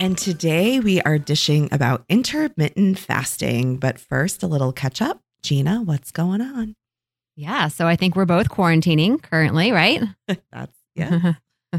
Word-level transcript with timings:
And 0.00 0.16
today 0.16 0.78
we 0.78 1.00
are 1.02 1.18
dishing 1.18 1.68
about 1.72 2.04
intermittent 2.08 2.98
fasting. 3.00 3.78
But 3.78 3.98
first, 3.98 4.44
a 4.44 4.46
little 4.46 4.72
catch 4.72 5.02
up. 5.02 5.20
Gina, 5.42 5.82
what's 5.82 6.12
going 6.12 6.40
on? 6.40 6.76
Yeah. 7.34 7.66
So 7.68 7.86
I 7.86 7.96
think 7.96 8.14
we're 8.14 8.24
both 8.24 8.48
quarantining 8.48 9.20
currently, 9.20 9.72
right? 9.72 10.02
That's, 10.52 10.76
yeah. 10.94 11.34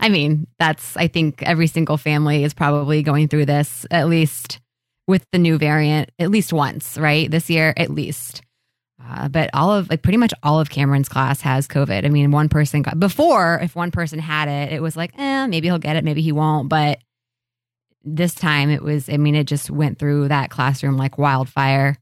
I 0.00 0.08
mean, 0.08 0.46
that's, 0.58 0.96
I 0.96 1.08
think 1.08 1.42
every 1.42 1.66
single 1.66 1.96
family 1.96 2.44
is 2.44 2.54
probably 2.54 3.02
going 3.02 3.28
through 3.28 3.46
this, 3.46 3.86
at 3.90 4.08
least 4.08 4.60
with 5.08 5.26
the 5.32 5.38
new 5.38 5.58
variant, 5.58 6.10
at 6.18 6.30
least 6.30 6.52
once, 6.52 6.96
right? 6.96 7.30
This 7.30 7.50
year, 7.50 7.74
at 7.76 7.90
least. 7.90 8.42
Uh, 9.06 9.28
but 9.28 9.50
all 9.52 9.70
of, 9.72 9.90
like, 9.90 10.02
pretty 10.02 10.16
much 10.16 10.32
all 10.42 10.60
of 10.60 10.70
Cameron's 10.70 11.08
class 11.08 11.40
has 11.42 11.68
COVID. 11.68 12.06
I 12.06 12.08
mean, 12.08 12.30
one 12.30 12.48
person 12.48 12.82
got, 12.82 12.98
before, 12.98 13.58
if 13.62 13.76
one 13.76 13.90
person 13.90 14.18
had 14.18 14.48
it, 14.48 14.72
it 14.72 14.80
was 14.82 14.96
like, 14.96 15.12
eh, 15.18 15.46
maybe 15.46 15.68
he'll 15.68 15.78
get 15.78 15.96
it, 15.96 16.04
maybe 16.04 16.22
he 16.22 16.32
won't. 16.32 16.68
But 16.68 17.00
this 18.02 18.34
time 18.34 18.70
it 18.70 18.82
was, 18.82 19.08
I 19.10 19.16
mean, 19.18 19.34
it 19.34 19.46
just 19.46 19.70
went 19.70 19.98
through 19.98 20.28
that 20.28 20.50
classroom 20.50 20.96
like 20.96 21.18
wildfire 21.18 21.96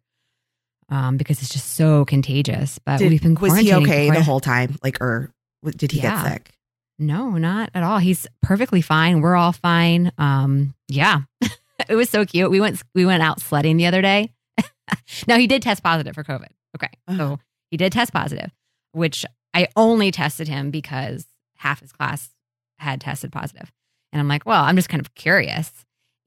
um, 0.91 1.17
because 1.17 1.41
it's 1.41 1.53
just 1.53 1.75
so 1.75 2.05
contagious. 2.05 2.79
But 2.79 2.99
Did- 2.99 3.11
we've 3.11 3.23
been 3.23 3.35
was 3.35 3.57
he 3.59 3.73
okay 3.75 4.11
the 4.11 4.23
whole 4.23 4.41
time? 4.41 4.77
Like, 4.83 5.01
or 5.01 5.31
did 5.65 5.91
he 5.93 6.01
Yeah. 6.01 6.23
get 6.23 6.33
sick? 6.33 6.51
No, 6.99 7.31
not 7.33 7.71
at 7.75 7.83
all. 7.83 7.99
He's 7.99 8.27
perfectly 8.43 8.81
fine. 8.81 9.23
We're 9.23 9.35
all 9.35 9.53
fine. 9.53 10.13
Um, 10.19 10.75
yeah. 10.89 11.23
it 11.89 11.95
was 11.97 12.11
so 12.11 12.25
cute. 12.25 12.51
We 12.51 12.61
went 12.61 12.81
we 12.95 13.05
went 13.07 13.23
out 13.23 13.41
sledding 13.41 13.77
the 13.77 13.87
other 13.87 14.03
day. 14.03 14.33
now 15.27 15.37
he 15.39 15.47
did 15.47 15.63
test 15.63 15.83
positive 15.83 16.15
for 16.15 16.23
COVID. 16.23 16.49
Okay. 16.77 16.91
Uh-huh. 17.09 17.19
So 17.19 17.39
he 17.71 17.77
did 17.77 17.93
test 17.93 18.13
positive, 18.13 18.51
which 18.93 19.25
I 19.55 19.69
only 19.77 20.11
tested 20.11 20.49
him 20.49 20.71
because 20.71 21.27
half 21.57 21.81
his 21.81 21.93
class 21.93 22.31
had 22.79 23.01
tested 23.01 23.33
positive. 23.33 23.71
And 24.13 24.21
I'm 24.21 24.29
like, 24.29 24.45
well, 24.45 24.63
I'm 24.63 24.77
just 24.77 24.89
kind 24.89 25.01
of 25.01 25.15
curious. 25.15 25.71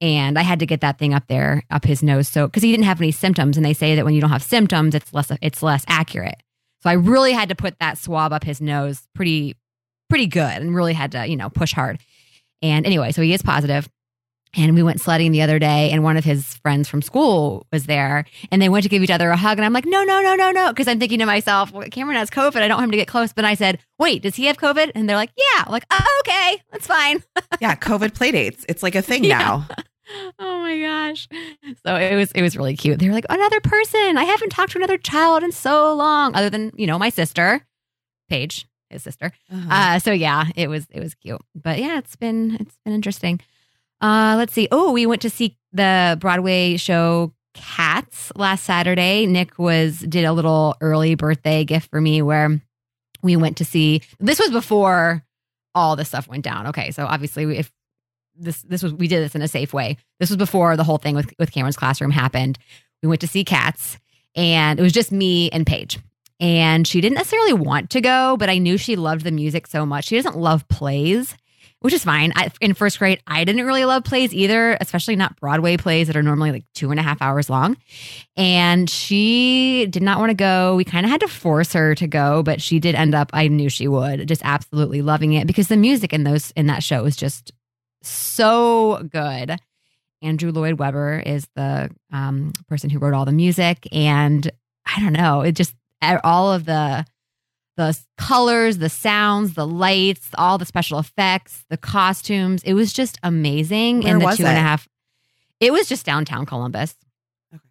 And 0.00 0.38
I 0.38 0.42
had 0.42 0.58
to 0.58 0.66
get 0.66 0.80
that 0.82 0.98
thing 0.98 1.14
up 1.14 1.26
there, 1.28 1.62
up 1.70 1.84
his 1.84 2.02
nose. 2.02 2.28
So 2.28 2.46
because 2.46 2.62
he 2.62 2.70
didn't 2.70 2.84
have 2.84 3.00
any 3.00 3.12
symptoms, 3.12 3.56
and 3.56 3.64
they 3.64 3.72
say 3.72 3.94
that 3.94 4.04
when 4.04 4.14
you 4.14 4.20
don't 4.20 4.30
have 4.30 4.42
symptoms, 4.42 4.94
it's 4.94 5.12
less 5.14 5.30
it's 5.40 5.62
less 5.62 5.84
accurate. 5.88 6.42
So 6.82 6.90
I 6.90 6.94
really 6.94 7.32
had 7.32 7.48
to 7.48 7.54
put 7.54 7.78
that 7.78 7.96
swab 7.98 8.32
up 8.32 8.44
his 8.44 8.60
nose 8.60 9.06
pretty 9.14 9.56
pretty 10.10 10.26
good 10.26 10.62
and 10.62 10.74
really 10.74 10.92
had 10.92 11.12
to, 11.12 11.26
you 11.26 11.36
know, 11.36 11.48
push 11.48 11.72
hard. 11.72 11.98
And 12.62 12.84
anyway, 12.86 13.12
so 13.12 13.22
he 13.22 13.32
is 13.32 13.42
positive. 13.42 13.88
And 14.56 14.74
we 14.74 14.82
went 14.82 15.00
sledding 15.00 15.32
the 15.32 15.42
other 15.42 15.58
day, 15.58 15.90
and 15.90 16.02
one 16.02 16.16
of 16.16 16.24
his 16.24 16.54
friends 16.56 16.88
from 16.88 17.02
school 17.02 17.66
was 17.72 17.84
there, 17.84 18.24
and 18.50 18.60
they 18.62 18.68
went 18.70 18.84
to 18.84 18.88
give 18.88 19.02
each 19.02 19.10
other 19.10 19.30
a 19.30 19.36
hug. 19.36 19.58
And 19.58 19.64
I'm 19.66 19.72
like, 19.72 19.84
no, 19.84 20.02
no, 20.02 20.22
no, 20.22 20.34
no, 20.34 20.50
no. 20.50 20.68
Because 20.70 20.88
I'm 20.88 20.98
thinking 20.98 21.18
to 21.18 21.26
myself, 21.26 21.72
well, 21.72 21.86
Cameron 21.90 22.16
has 22.16 22.30
COVID. 22.30 22.56
I 22.62 22.68
don't 22.68 22.76
want 22.78 22.84
him 22.84 22.90
to 22.92 22.96
get 22.96 23.08
close. 23.08 23.32
But 23.32 23.44
I 23.44 23.54
said, 23.54 23.78
wait, 23.98 24.22
does 24.22 24.34
he 24.34 24.46
have 24.46 24.56
COVID? 24.56 24.92
And 24.94 25.08
they're 25.08 25.16
like, 25.16 25.32
yeah. 25.36 25.64
I'm 25.66 25.72
like, 25.72 25.84
oh, 25.90 26.22
okay, 26.26 26.62
that's 26.72 26.86
fine. 26.86 27.22
Yeah, 27.60 27.74
COVID 27.74 28.14
play 28.14 28.32
dates. 28.32 28.66
It's 28.68 28.82
like 28.82 28.94
a 28.94 29.00
thing 29.02 29.24
Yeah. 29.24 29.38
now. 29.38 29.68
oh 30.38 30.60
my 30.60 30.78
gosh. 30.78 31.26
So 31.86 31.96
it 31.96 32.14
was 32.16 32.30
it 32.32 32.42
was 32.42 32.56
really 32.56 32.76
cute. 32.76 32.98
They 32.98 33.08
were 33.08 33.14
like, 33.14 33.24
another 33.30 33.60
person. 33.60 34.16
I 34.18 34.24
haven't 34.24 34.50
talked 34.50 34.72
to 34.72 34.78
another 34.78 34.98
child 34.98 35.42
in 35.42 35.52
so 35.52 35.94
long, 35.94 36.34
other 36.34 36.50
than, 36.50 36.72
you 36.76 36.86
know, 36.86 36.98
my 36.98 37.08
sister, 37.08 37.62
Paige, 38.28 38.66
his 38.90 39.02
sister. 39.02 39.32
Uh-huh. 39.52 39.68
Uh, 39.70 39.98
so 39.98 40.12
yeah, 40.12 40.46
it 40.54 40.68
was 40.68 40.86
it 40.90 41.00
was 41.00 41.14
cute. 41.14 41.40
But 41.54 41.78
yeah, 41.78 41.98
it's 41.98 42.16
been 42.16 42.56
it's 42.60 42.76
been 42.84 42.94
interesting. 42.94 43.40
Uh, 44.00 44.34
let's 44.36 44.52
see. 44.52 44.68
Oh, 44.70 44.92
we 44.92 45.06
went 45.06 45.22
to 45.22 45.30
see 45.30 45.56
the 45.72 46.16
Broadway 46.20 46.76
show 46.76 47.32
Cats 47.54 48.30
last 48.36 48.64
Saturday. 48.64 49.26
Nick 49.26 49.58
was 49.58 49.98
did 50.00 50.24
a 50.24 50.32
little 50.32 50.76
early 50.80 51.14
birthday 51.14 51.64
gift 51.64 51.90
for 51.90 52.00
me 52.00 52.20
where 52.20 52.60
we 53.22 53.36
went 53.36 53.56
to 53.58 53.64
see. 53.64 54.02
This 54.20 54.38
was 54.38 54.50
before 54.50 55.24
all 55.74 55.96
this 55.96 56.08
stuff 56.08 56.28
went 56.28 56.44
down. 56.44 56.66
Okay, 56.68 56.90
so 56.90 57.06
obviously 57.06 57.56
if 57.56 57.72
this 58.38 58.62
this 58.62 58.82
was 58.82 58.92
we 58.92 59.08
did 59.08 59.24
this 59.24 59.34
in 59.34 59.42
a 59.42 59.48
safe 59.48 59.72
way. 59.72 59.96
This 60.20 60.30
was 60.30 60.36
before 60.36 60.76
the 60.76 60.84
whole 60.84 60.98
thing 60.98 61.14
with 61.14 61.32
with 61.38 61.52
Cameron's 61.52 61.76
classroom 61.76 62.10
happened. 62.10 62.58
We 63.02 63.08
went 63.08 63.20
to 63.22 63.28
see 63.28 63.44
Cats, 63.44 63.98
and 64.34 64.78
it 64.78 64.82
was 64.82 64.92
just 64.92 65.12
me 65.12 65.50
and 65.50 65.66
Paige. 65.66 65.98
And 66.38 66.86
she 66.86 67.00
didn't 67.00 67.16
necessarily 67.16 67.54
want 67.54 67.88
to 67.90 68.00
go, 68.02 68.36
but 68.36 68.50
I 68.50 68.58
knew 68.58 68.76
she 68.76 68.96
loved 68.96 69.24
the 69.24 69.30
music 69.30 69.66
so 69.66 69.86
much. 69.86 70.06
She 70.06 70.16
doesn't 70.16 70.36
love 70.36 70.68
plays, 70.68 71.34
which 71.80 71.94
is 71.94 72.04
fine. 72.04 72.32
I, 72.34 72.50
in 72.60 72.74
first 72.74 72.98
grade, 72.98 73.20
I 73.26 73.44
didn't 73.44 73.64
really 73.64 73.84
love 73.84 74.04
plays 74.04 74.34
either, 74.34 74.76
especially 74.80 75.16
not 75.16 75.38
Broadway 75.38 75.76
plays 75.76 76.06
that 76.06 76.16
are 76.16 76.22
normally 76.22 76.52
like 76.52 76.64
two 76.74 76.90
and 76.90 76.98
a 76.98 77.02
half 77.02 77.20
hours 77.20 77.50
long. 77.50 77.76
And 78.36 78.88
she 78.88 79.86
did 79.90 80.02
not 80.02 80.18
want 80.18 80.30
to 80.30 80.34
go. 80.34 80.74
We 80.76 80.84
kind 80.84 81.04
of 81.04 81.10
had 81.10 81.20
to 81.20 81.28
force 81.28 81.72
her 81.74 81.94
to 81.94 82.06
go, 82.06 82.42
but 82.42 82.60
she 82.60 82.80
did 82.80 82.94
end 82.94 83.14
up. 83.14 83.30
I 83.32 83.48
knew 83.48 83.68
she 83.68 83.88
would 83.88 84.26
just 84.26 84.42
absolutely 84.44 85.02
loving 85.02 85.34
it 85.34 85.46
because 85.46 85.68
the 85.68 85.76
music 85.76 86.12
in 86.12 86.24
those 86.24 86.50
in 86.52 86.66
that 86.66 86.82
show 86.82 87.04
is 87.04 87.16
just 87.16 87.52
so 88.02 89.02
good. 89.12 89.58
Andrew 90.22 90.50
Lloyd 90.50 90.78
Webber 90.78 91.22
is 91.24 91.46
the 91.54 91.90
um, 92.10 92.52
person 92.68 92.90
who 92.90 92.98
wrote 92.98 93.14
all 93.14 93.26
the 93.26 93.32
music, 93.32 93.86
and 93.92 94.50
I 94.86 95.00
don't 95.00 95.12
know, 95.12 95.42
it 95.42 95.52
just 95.52 95.74
all 96.24 96.52
of 96.52 96.64
the 96.64 97.04
the 97.76 97.98
colors, 98.16 98.78
the 98.78 98.88
sounds, 98.88 99.54
the 99.54 99.66
lights, 99.66 100.28
all 100.36 100.58
the 100.58 100.64
special 100.64 100.98
effects, 100.98 101.64
the 101.68 101.76
costumes. 101.76 102.62
It 102.64 102.74
was 102.74 102.92
just 102.92 103.18
amazing. 103.22 104.02
Where 104.02 104.12
and 104.12 104.20
the 104.20 104.26
was 104.26 104.36
two 104.38 104.46
and 104.46 104.56
a 104.56 104.60
it? 104.60 104.62
half. 104.62 104.88
It 105.60 105.72
was 105.72 105.88
just 105.88 106.06
downtown 106.06 106.46
Columbus. 106.46 106.94
Okay. 107.54 107.62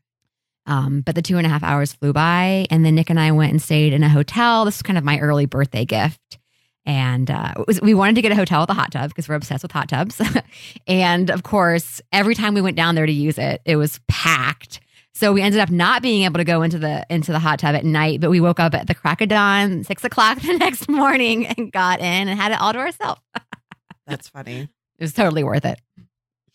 Um, 0.68 1.02
but 1.02 1.16
the 1.16 1.22
two 1.22 1.38
and 1.38 1.46
a 1.46 1.50
half 1.50 1.64
hours 1.64 1.94
flew 1.94 2.14
by, 2.14 2.68
and 2.70 2.86
then 2.86 2.96
Nick 2.96 3.10
and 3.10 3.20
I 3.20 3.32
went 3.32 3.52
and 3.52 3.62
stayed 3.62 3.94
in 3.94 4.04
a 4.04 4.10
hotel. 4.10 4.66
This 4.66 4.78
was 4.78 4.84
kind 4.84 4.98
of 4.98 5.04
my 5.04 5.20
early 5.20 5.46
birthday 5.46 5.86
gift. 5.86 6.40
And 6.88 7.32
uh, 7.32 7.54
was, 7.68 7.82
we 7.82 7.96
wanted 7.96 8.16
to 8.16 8.22
get 8.22 8.32
a 8.32 8.36
hotel 8.36 8.62
with 8.62 8.70
a 8.70 8.76
hot 8.76 8.92
tub 8.92 9.10
because 9.10 9.28
we're 9.28 9.36
obsessed 9.36 9.64
with 9.64 9.72
hot 9.72 9.90
tubs. 9.90 10.22
and 10.88 11.32
of 11.32 11.42
course, 11.42 12.00
every 12.12 12.36
time 12.36 12.54
we 12.54 12.62
went 12.62 12.78
down 12.78 12.94
there 12.94 13.08
to 13.08 13.12
use 13.12 13.40
it, 13.40 13.62
it 13.66 13.76
was 13.76 14.00
packed. 14.08 14.82
So 15.16 15.32
we 15.32 15.42
ended 15.42 15.62
up 15.62 15.70
not 15.70 16.02
being 16.02 16.24
able 16.24 16.40
to 16.40 16.44
go 16.44 16.62
into 16.62 16.78
the 16.78 17.06
into 17.10 17.32
the 17.32 17.40
hot 17.40 17.60
tub 17.60 17.74
at 17.74 17.86
night, 17.86 18.20
but 18.20 18.30
we 18.30 18.42
woke 18.42 18.60
up 18.60 18.76
at 18.76 18.88
the 18.88 18.94
crack 18.94 19.22
of 19.22 19.30
dawn, 19.30 19.86
six 19.86 20.04
o'clock 20.04 20.42
the 20.42 20.58
next 20.58 20.90
morning, 20.90 21.48
and 21.48 21.72
got 21.72 22.00
in 22.00 22.28
and 22.28 22.38
had 22.38 22.52
it 22.52 22.60
all 22.60 22.74
to 22.74 22.80
ourselves. 22.80 23.22
That's 24.08 24.28
funny. 24.28 24.68
It 24.98 25.04
was 25.04 25.14
totally 25.14 25.44
worth 25.44 25.64
it. 25.64 25.80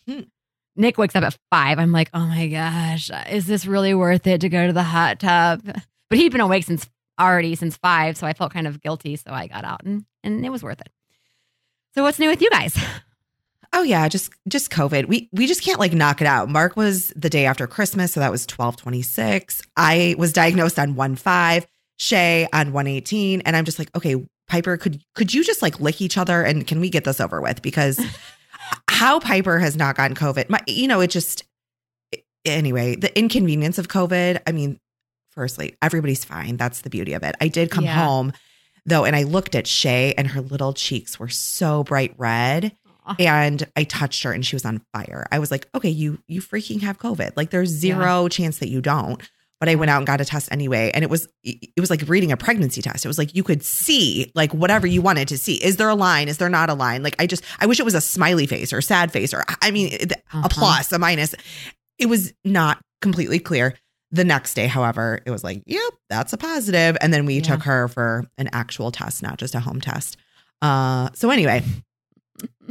Hmm. 0.06 0.20
Nick 0.76 0.98
wakes 0.98 1.16
up 1.16 1.24
at 1.24 1.38
five. 1.50 1.78
I'm 1.78 1.90
like, 1.90 2.10
oh 2.12 2.26
my 2.26 2.48
gosh, 2.48 3.10
is 3.30 3.46
this 3.46 3.64
really 3.64 3.94
worth 3.94 4.26
it 4.26 4.42
to 4.42 4.48
go 4.48 4.66
to 4.66 4.72
the 4.72 4.82
hot 4.82 5.20
tub? 5.20 5.62
But 5.64 6.18
he'd 6.18 6.32
been 6.32 6.40
awake 6.40 6.64
since 6.64 6.88
already 7.18 7.54
since 7.54 7.76
five, 7.78 8.16
so 8.16 8.26
I 8.26 8.34
felt 8.34 8.52
kind 8.52 8.66
of 8.66 8.80
guilty. 8.82 9.16
So 9.16 9.30
I 9.30 9.46
got 9.46 9.64
out 9.64 9.84
and, 9.84 10.04
and 10.22 10.44
it 10.44 10.50
was 10.50 10.62
worth 10.62 10.80
it. 10.80 10.88
So 11.94 12.02
what's 12.02 12.18
new 12.18 12.28
with 12.28 12.42
you 12.42 12.50
guys? 12.50 12.78
Oh 13.72 13.82
yeah, 13.82 14.08
just 14.08 14.30
just 14.48 14.70
COVID. 14.70 15.06
We 15.06 15.28
we 15.32 15.46
just 15.46 15.62
can't 15.62 15.78
like 15.78 15.92
knock 15.92 16.20
it 16.20 16.26
out. 16.26 16.48
Mark 16.48 16.76
was 16.76 17.08
the 17.16 17.30
day 17.30 17.46
after 17.46 17.66
Christmas, 17.66 18.12
so 18.12 18.20
that 18.20 18.30
was 18.32 18.44
twelve 18.46 18.76
twenty 18.76 19.02
six. 19.02 19.62
I 19.76 20.14
was 20.18 20.32
diagnosed 20.32 20.78
on 20.78 20.96
one 20.96 21.14
five, 21.16 21.66
Shay 21.98 22.48
on 22.52 22.72
one 22.72 22.86
eighteen, 22.88 23.42
and 23.42 23.54
I'm 23.56 23.64
just 23.64 23.78
like, 23.78 23.94
okay, 23.96 24.16
Piper, 24.48 24.76
could 24.76 25.00
could 25.14 25.32
you 25.32 25.44
just 25.44 25.62
like 25.62 25.78
lick 25.80 26.00
each 26.00 26.18
other 26.18 26.42
and 26.42 26.66
can 26.66 26.80
we 26.80 26.90
get 26.90 27.04
this 27.04 27.20
over 27.20 27.40
with? 27.40 27.62
Because 27.62 28.00
how 28.88 29.20
Piper 29.20 29.60
has 29.60 29.76
not 29.76 29.96
gotten 29.96 30.16
COVID, 30.16 30.48
my, 30.50 30.60
you 30.66 30.88
know, 30.88 31.00
it 31.00 31.10
just 31.10 31.44
anyway 32.44 32.96
the 32.96 33.16
inconvenience 33.16 33.78
of 33.78 33.86
COVID. 33.88 34.40
I 34.46 34.52
mean, 34.52 34.78
firstly, 35.30 35.76
everybody's 35.80 36.24
fine. 36.24 36.56
That's 36.56 36.80
the 36.80 36.90
beauty 36.90 37.12
of 37.12 37.22
it. 37.22 37.36
I 37.40 37.46
did 37.48 37.70
come 37.70 37.84
Yeah. 37.84 38.04
home 38.04 38.32
though, 38.86 39.04
and 39.04 39.14
I 39.14 39.22
looked 39.24 39.54
at 39.54 39.66
Shay, 39.66 40.14
and 40.16 40.26
her 40.28 40.40
little 40.40 40.72
cheeks 40.72 41.20
were 41.20 41.28
so 41.28 41.84
bright 41.84 42.14
red. 42.18 42.72
and 43.18 43.66
I 43.76 43.84
touched 43.84 44.22
her 44.22 44.32
and 44.32 44.44
she 44.44 44.54
was 44.56 44.64
on 44.64 44.82
fire. 44.92 45.26
I 45.32 45.38
was 45.38 45.50
like, 45.50 45.68
okay, 45.74 45.90
you 45.90 46.18
you 46.28 46.40
freaking 46.40 46.82
have 46.82 46.98
COVID. 46.98 47.32
Like 47.36 47.50
there's 47.50 47.68
zero 47.70 48.28
chance 48.28 48.58
that 48.58 48.68
you 48.68 48.80
don't. 48.80 49.20
But 49.58 49.68
I 49.68 49.74
went 49.74 49.90
out 49.90 49.98
and 49.98 50.06
got 50.06 50.22
a 50.22 50.24
test 50.24 50.48
anyway, 50.50 50.90
and 50.94 51.04
it 51.04 51.10
was 51.10 51.28
it 51.44 51.78
was 51.78 51.90
like 51.90 52.08
reading 52.08 52.32
a 52.32 52.36
pregnancy 52.38 52.80
test. 52.80 53.04
It 53.04 53.08
was 53.08 53.18
like 53.18 53.34
you 53.34 53.42
could 53.42 53.62
see 53.62 54.32
like 54.34 54.54
whatever 54.54 54.86
you 54.86 55.02
wanted 55.02 55.28
to 55.28 55.36
see. 55.36 55.54
Is 55.62 55.76
there 55.76 55.90
a 55.90 55.94
line? 55.94 56.28
Is 56.28 56.38
there 56.38 56.48
not 56.48 56.70
a 56.70 56.74
line? 56.74 57.02
Like 57.02 57.14
I 57.18 57.26
just 57.26 57.44
I 57.58 57.66
wish 57.66 57.78
it 57.78 57.82
was 57.82 57.94
a 57.94 58.00
smiley 58.00 58.46
face 58.46 58.72
or 58.72 58.78
a 58.78 58.82
sad 58.82 59.12
face 59.12 59.34
or 59.34 59.44
I 59.60 59.70
mean 59.70 59.92
Uh-huh. 60.32 60.42
a 60.44 60.48
plus, 60.48 60.90
a 60.92 60.98
minus. 60.98 61.34
It 61.98 62.06
was 62.06 62.32
not 62.42 62.80
completely 63.02 63.38
clear. 63.38 63.74
The 64.12 64.24
next 64.24 64.54
day, 64.54 64.66
however, 64.66 65.20
it 65.26 65.30
was 65.30 65.44
like, 65.44 65.62
yep, 65.66 65.92
that's 66.08 66.32
a 66.32 66.38
positive. 66.38 66.96
And 67.02 67.12
then 67.12 67.26
we 67.26 67.34
Yeah. 67.36 67.42
took 67.42 67.62
her 67.64 67.86
for 67.88 68.24
an 68.38 68.48
actual 68.54 68.90
test, 68.90 69.22
not 69.22 69.36
just 69.38 69.54
a 69.54 69.60
home 69.60 69.80
test. 69.82 70.16
Uh, 70.62 71.10
so 71.14 71.28
anyway, 71.30 71.62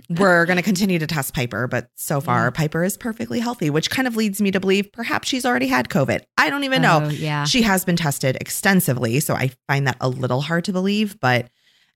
we're 0.10 0.46
going 0.46 0.58
to 0.58 0.64
continue 0.64 0.98
to 1.00 1.08
test 1.08 1.34
Piper, 1.34 1.68
but 1.68 1.90
so 1.96 2.20
far 2.22 2.46
Yeah. 2.46 2.50
Piper 2.52 2.84
is 2.84 2.98
perfectly 2.98 3.40
healthy, 3.40 3.70
which 3.70 3.90
kind 3.90 4.08
of 4.08 4.16
leads 4.16 4.42
me 4.42 4.52
to 4.52 4.60
believe 4.60 4.92
perhaps 4.92 5.28
she's 5.28 5.46
already 5.46 5.68
had 5.68 5.90
COVID. 5.90 6.22
I 6.38 6.50
don't 6.50 6.64
even 6.64 6.82
know. 6.82 7.02
Oh, 7.04 7.10
yeah. 7.10 7.44
She 7.46 7.62
has 7.64 7.86
been 7.86 7.96
tested 7.96 8.38
extensively, 8.42 9.20
so 9.20 9.34
I 9.36 9.52
find 9.68 9.88
that 9.88 9.98
a 10.02 10.10
little 10.10 10.42
hard 10.42 10.64
to 10.66 10.74
believe, 10.74 11.20
but 11.20 11.50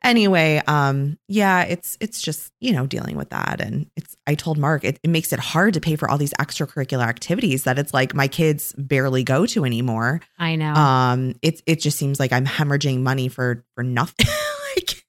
anyway, 0.04 0.62
um 0.68 1.18
yeah, 1.28 1.64
it's 1.64 1.98
it's 2.02 2.22
just, 2.22 2.52
you 2.60 2.74
know, 2.74 2.86
dealing 2.86 3.16
with 3.16 3.30
that 3.30 3.62
and 3.62 3.90
it's 3.96 4.16
I 4.28 4.36
told 4.36 4.58
Mark 4.58 4.84
it, 4.84 5.00
it 5.02 5.10
makes 5.10 5.32
it 5.32 5.40
hard 5.40 5.74
to 5.76 5.80
pay 5.82 5.96
for 5.96 6.10
all 6.10 6.18
these 6.18 6.34
extracurricular 6.40 7.08
activities 7.08 7.64
that 7.64 7.80
it's 7.80 7.94
like 7.94 8.14
my 8.14 8.28
kids 8.28 8.74
barely 8.78 9.24
go 9.24 9.46
to 9.48 9.64
anymore. 9.66 10.20
I 10.38 10.56
know. 10.58 10.74
Um 10.74 11.36
it 11.42 11.62
it 11.66 11.80
just 11.80 11.98
seems 11.98 12.20
like 12.20 12.34
I'm 12.34 12.46
hemorrhaging 12.46 13.00
money 13.02 13.30
for 13.30 13.64
for 13.76 13.84
nothing. 13.84 14.28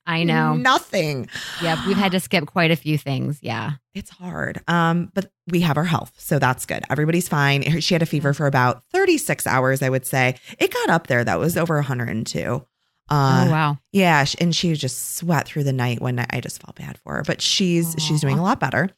I 0.07 0.25
know. 0.25 0.55
nothing. 0.55 1.29
Yep. 1.63 1.79
We've 1.87 1.97
had 1.97 2.13
to 2.13 2.21
skip 2.21 2.47
quite 2.47 2.71
a 2.71 2.77
few 2.77 2.99
things. 2.99 3.39
Yeah. 3.43 3.73
It's 3.95 4.11
hard. 4.11 4.61
Um, 4.69 5.11
but 5.15 5.31
we 5.47 5.61
have 5.61 5.77
our 5.77 5.85
health, 5.85 6.13
so 6.19 6.39
that's 6.39 6.67
good. 6.67 6.85
Everybody's 6.91 7.29
fine. 7.29 7.81
She 7.81 7.95
had 7.95 8.03
a 8.03 8.07
fever 8.07 8.35
for 8.35 8.47
about 8.47 8.83
36 8.93 9.47
hours, 9.47 9.83
I 9.83 9.89
would 9.89 10.05
say. 10.05 10.37
It 10.59 10.73
got 10.73 10.91
up 10.91 11.07
there 11.07 11.25
that 11.25 11.39
was 11.39 11.57
over 11.57 11.77
102. 11.77 12.65
Uh, 13.11 13.45
oh, 13.47 13.51
wow. 13.51 13.79
yeah, 13.93 14.25
and 14.41 14.57
she 14.57 14.73
just 14.75 15.17
sweat 15.17 15.47
through 15.47 15.65
the 15.65 15.75
night 15.75 16.01
when 16.01 16.19
I 16.31 16.41
just 16.41 16.63
felt 16.63 16.77
bad 16.77 16.99
for 16.99 17.17
her. 17.17 17.23
But 17.23 17.43
she's 17.43 17.95
she's 17.99 18.23
doing 18.23 18.39
a 18.39 18.43
lot 18.43 18.61
better. 18.61 18.89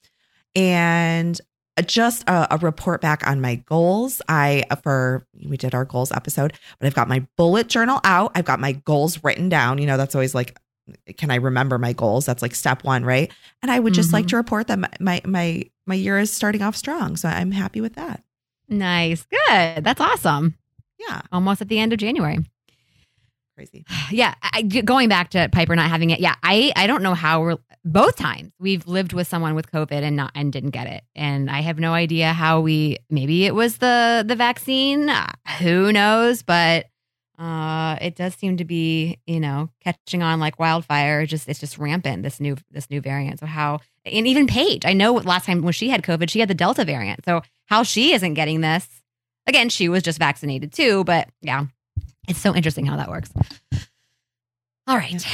And 0.54 1.40
just 1.84 2.22
a, 2.28 2.54
a 2.54 2.58
report 2.58 3.00
back 3.00 3.26
on 3.26 3.40
my 3.40 3.56
goals. 3.56 4.22
I 4.28 4.64
for 4.82 5.26
we 5.44 5.56
did 5.56 5.74
our 5.74 5.84
goals 5.84 6.12
episode, 6.12 6.54
but 6.78 6.86
I've 6.86 6.94
got 6.94 7.08
my 7.08 7.26
bullet 7.36 7.68
journal 7.68 8.00
out. 8.04 8.32
I've 8.34 8.44
got 8.44 8.60
my 8.60 8.72
goals 8.72 9.22
written 9.22 9.48
down. 9.48 9.78
You 9.78 9.86
know, 9.86 9.96
that's 9.96 10.14
always 10.14 10.34
like, 10.34 10.56
can 11.16 11.30
I 11.30 11.36
remember 11.36 11.78
my 11.78 11.92
goals? 11.92 12.26
That's 12.26 12.42
like 12.42 12.54
step 12.54 12.84
one, 12.84 13.04
right? 13.04 13.32
And 13.62 13.70
I 13.70 13.78
would 13.80 13.94
just 13.94 14.12
like 14.12 14.26
Mhm. 14.26 14.28
to 14.30 14.36
report 14.36 14.66
that 14.68 14.78
my 14.78 14.88
my 15.00 15.20
my, 15.24 15.62
my 15.86 15.94
year 15.94 16.18
is 16.18 16.30
starting 16.32 16.62
off 16.62 16.76
strong. 16.76 17.16
So 17.16 17.28
I'm 17.28 17.50
happy 17.52 17.80
with 17.80 17.94
that. 17.94 18.22
Nice. 18.68 19.26
Good. 19.30 19.84
That's 19.84 20.00
awesome. 20.00 20.56
Yeah, 20.98 21.22
Almost 21.30 21.60
at 21.62 21.68
the 21.68 21.78
end 21.78 21.92
of 21.92 21.98
January. 21.98 22.38
crazy. 23.54 23.84
Yeah, 24.10 24.34
I, 24.42 24.62
going 24.62 25.08
back 25.08 25.30
to 25.30 25.48
Piper 25.50 25.74
not 25.76 25.88
having 25.90 26.10
it. 26.10 26.20
Yeah, 26.20 26.34
I 26.42 26.72
I 26.76 26.86
don't 26.86 27.02
know 27.02 27.14
how 27.14 27.40
we're 27.40 27.56
both 27.84 28.16
times 28.16 28.50
we've 28.58 28.86
lived 28.86 29.12
with 29.12 29.26
someone 29.28 29.54
with 29.54 29.70
COVID 29.70 30.02
and 30.02 30.16
not 30.16 30.32
and 30.34 30.52
didn't 30.52 30.70
get 30.70 30.86
it, 30.86 31.02
and 31.14 31.50
I 31.50 31.60
have 31.60 31.78
no 31.78 31.92
idea 31.94 32.32
how 32.32 32.60
we. 32.60 32.98
Maybe 33.10 33.44
it 33.46 33.54
was 33.54 33.78
the 33.78 34.24
the 34.26 34.36
vaccine. 34.36 35.08
Uh, 35.08 35.30
Who 35.60 35.92
knows? 35.92 36.42
But 36.42 36.86
uh, 37.38 37.96
it 38.00 38.16
does 38.16 38.34
seem 38.34 38.56
to 38.56 38.64
be 38.64 39.18
you 39.26 39.40
know 39.40 39.70
catching 39.80 40.22
on 40.22 40.40
like 40.40 40.58
wildfire. 40.58 41.22
It's 41.22 41.30
Just 41.30 41.48
it's 41.48 41.60
just 41.60 41.78
rampant 41.78 42.22
this 42.22 42.40
new 42.40 42.56
this 42.70 42.90
new 42.90 43.00
variant. 43.00 43.40
So 43.40 43.46
how 43.46 43.80
and 44.04 44.26
even 44.26 44.46
Paige, 44.46 44.84
I 44.84 44.92
know 44.92 45.14
last 45.14 45.46
time 45.46 45.62
when 45.62 45.72
she 45.72 45.88
had 45.88 46.02
COVID, 46.02 46.30
she 46.30 46.40
had 46.40 46.48
the 46.48 46.54
Delta 46.54 46.84
variant. 46.84 47.24
So 47.24 47.42
how 47.66 47.82
she 47.82 48.12
isn't 48.12 48.34
getting 48.34 48.60
this? 48.60 48.88
Again, 49.46 49.68
she 49.68 49.88
was 49.88 50.02
just 50.02 50.18
vaccinated 50.18 50.72
too, 50.72 51.04
but 51.04 51.28
yeah, 51.40 51.66
it's 52.28 52.40
so 52.40 52.54
interesting 52.54 52.86
how 52.86 52.96
that 52.96 53.08
works. 53.08 53.30
All 54.88 54.96
right. 54.96 55.26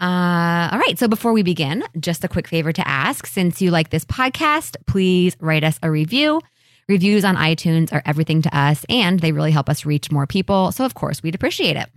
Uh, 0.00 0.68
all 0.72 0.78
right. 0.78 0.94
So 0.96 1.08
before 1.08 1.32
we 1.32 1.42
begin, 1.42 1.82
just 1.98 2.22
a 2.24 2.28
quick 2.28 2.46
favor 2.46 2.72
to 2.72 2.86
ask 2.86 3.26
since 3.26 3.60
you 3.60 3.70
like 3.70 3.90
this 3.90 4.04
podcast, 4.04 4.76
please 4.86 5.36
write 5.40 5.64
us 5.64 5.78
a 5.82 5.90
review. 5.90 6.40
Reviews 6.88 7.24
on 7.24 7.36
iTunes 7.36 7.92
are 7.92 8.02
everything 8.06 8.40
to 8.42 8.58
us, 8.58 8.84
and 8.88 9.20
they 9.20 9.32
really 9.32 9.50
help 9.50 9.68
us 9.68 9.84
reach 9.84 10.10
more 10.10 10.26
people. 10.26 10.72
So, 10.72 10.84
of 10.84 10.94
course, 10.94 11.22
we'd 11.22 11.34
appreciate 11.34 11.76
it. 11.76 11.88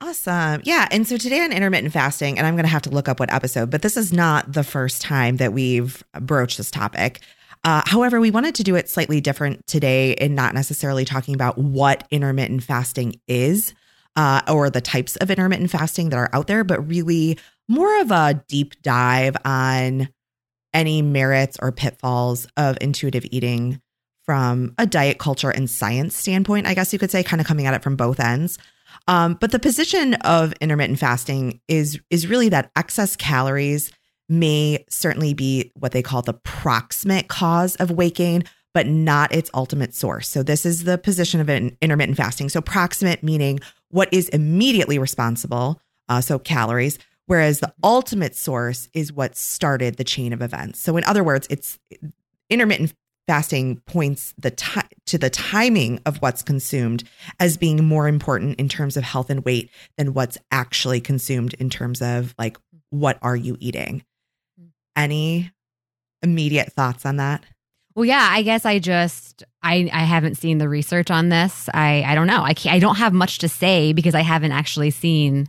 Awesome. 0.00 0.62
Yeah. 0.64 0.86
And 0.90 1.06
so 1.06 1.16
today 1.16 1.40
on 1.40 1.52
intermittent 1.52 1.92
fasting, 1.92 2.38
and 2.38 2.46
I'm 2.46 2.54
going 2.54 2.64
to 2.64 2.70
have 2.70 2.82
to 2.82 2.90
look 2.90 3.08
up 3.08 3.18
what 3.18 3.32
episode, 3.32 3.68
but 3.70 3.82
this 3.82 3.96
is 3.96 4.12
not 4.12 4.52
the 4.52 4.62
first 4.62 5.02
time 5.02 5.36
that 5.36 5.52
we've 5.52 6.02
broached 6.20 6.56
this 6.56 6.70
topic. 6.70 7.20
Uh, 7.64 7.82
however, 7.84 8.20
we 8.20 8.30
wanted 8.30 8.54
to 8.54 8.62
do 8.62 8.76
it 8.76 8.88
slightly 8.88 9.20
different 9.20 9.66
today 9.66 10.14
and 10.14 10.36
not 10.36 10.54
necessarily 10.54 11.04
talking 11.04 11.34
about 11.34 11.58
what 11.58 12.06
intermittent 12.10 12.62
fasting 12.62 13.20
is 13.26 13.74
uh, 14.14 14.40
or 14.48 14.70
the 14.70 14.80
types 14.80 15.16
of 15.16 15.30
intermittent 15.30 15.70
fasting 15.70 16.10
that 16.10 16.16
are 16.16 16.30
out 16.32 16.46
there, 16.46 16.62
but 16.62 16.86
really 16.88 17.36
more 17.68 18.00
of 18.00 18.12
a 18.12 18.42
deep 18.48 18.80
dive 18.82 19.36
on 19.44 20.08
any 20.78 21.02
merits 21.02 21.58
or 21.60 21.72
pitfalls 21.72 22.46
of 22.56 22.78
intuitive 22.80 23.26
eating 23.32 23.82
from 24.24 24.74
a 24.78 24.86
diet 24.86 25.18
culture 25.18 25.50
and 25.50 25.68
science 25.68 26.14
standpoint, 26.14 26.68
I 26.68 26.74
guess 26.74 26.92
you 26.92 26.98
could 27.00 27.10
say, 27.10 27.24
kind 27.24 27.40
of 27.40 27.46
coming 27.46 27.66
at 27.66 27.74
it 27.74 27.82
from 27.82 27.96
both 27.96 28.20
ends. 28.20 28.58
Um, 29.08 29.34
but 29.40 29.50
the 29.50 29.58
position 29.58 30.14
of 30.14 30.52
intermittent 30.60 31.00
fasting 31.00 31.60
is 31.66 31.98
is 32.10 32.28
really 32.28 32.48
that 32.50 32.70
excess 32.76 33.16
calories 33.16 33.90
may 34.28 34.84
certainly 34.88 35.34
be 35.34 35.72
what 35.74 35.92
they 35.92 36.02
call 36.02 36.22
the 36.22 36.34
proximate 36.34 37.26
cause 37.26 37.74
of 37.76 37.90
weight 37.90 38.14
gain, 38.14 38.44
but 38.72 38.86
not 38.86 39.34
its 39.34 39.50
ultimate 39.54 39.94
source. 39.94 40.28
So 40.28 40.44
this 40.44 40.64
is 40.64 40.84
the 40.84 40.98
position 40.98 41.40
of 41.40 41.48
an 41.48 41.76
intermittent 41.80 42.18
fasting. 42.18 42.50
So 42.50 42.60
proximate 42.60 43.22
meaning 43.24 43.58
what 43.88 44.12
is 44.12 44.28
immediately 44.28 44.98
responsible, 44.98 45.80
uh, 46.08 46.20
so 46.20 46.38
calories, 46.38 46.98
whereas 47.28 47.60
the 47.60 47.72
ultimate 47.84 48.34
source 48.34 48.88
is 48.92 49.12
what 49.12 49.36
started 49.36 49.96
the 49.96 50.04
chain 50.04 50.32
of 50.32 50.42
events. 50.42 50.80
So 50.80 50.96
in 50.96 51.04
other 51.04 51.22
words, 51.22 51.46
it's 51.48 51.78
intermittent 52.50 52.94
fasting 53.28 53.76
points 53.86 54.34
the 54.38 54.50
ti- 54.50 54.80
to 55.04 55.18
the 55.18 55.28
timing 55.28 56.00
of 56.06 56.16
what's 56.16 56.42
consumed 56.42 57.04
as 57.38 57.58
being 57.58 57.84
more 57.84 58.08
important 58.08 58.58
in 58.58 58.70
terms 58.70 58.96
of 58.96 59.04
health 59.04 59.28
and 59.28 59.44
weight 59.44 59.70
than 59.98 60.14
what's 60.14 60.38
actually 60.50 61.00
consumed 61.00 61.52
in 61.54 61.68
terms 61.68 62.00
of 62.00 62.34
like 62.38 62.56
what 62.88 63.18
are 63.20 63.36
you 63.36 63.54
eating 63.60 64.02
any 64.96 65.52
immediate 66.22 66.72
thoughts 66.72 67.04
on 67.04 67.16
that 67.16 67.44
Well, 67.94 68.06
yeah, 68.06 68.28
I 68.30 68.40
guess 68.40 68.64
I 68.64 68.78
just 68.78 69.44
I 69.62 69.90
I 69.92 70.04
haven't 70.04 70.36
seen 70.36 70.56
the 70.56 70.68
research 70.68 71.10
on 71.10 71.28
this. 71.28 71.68
I 71.74 72.02
I 72.06 72.14
don't 72.14 72.28
know. 72.28 72.42
I 72.42 72.54
I 72.64 72.78
don't 72.78 72.96
have 72.96 73.12
much 73.12 73.38
to 73.40 73.48
say 73.48 73.92
because 73.92 74.14
I 74.14 74.22
haven't 74.22 74.52
actually 74.52 74.90
seen 74.90 75.48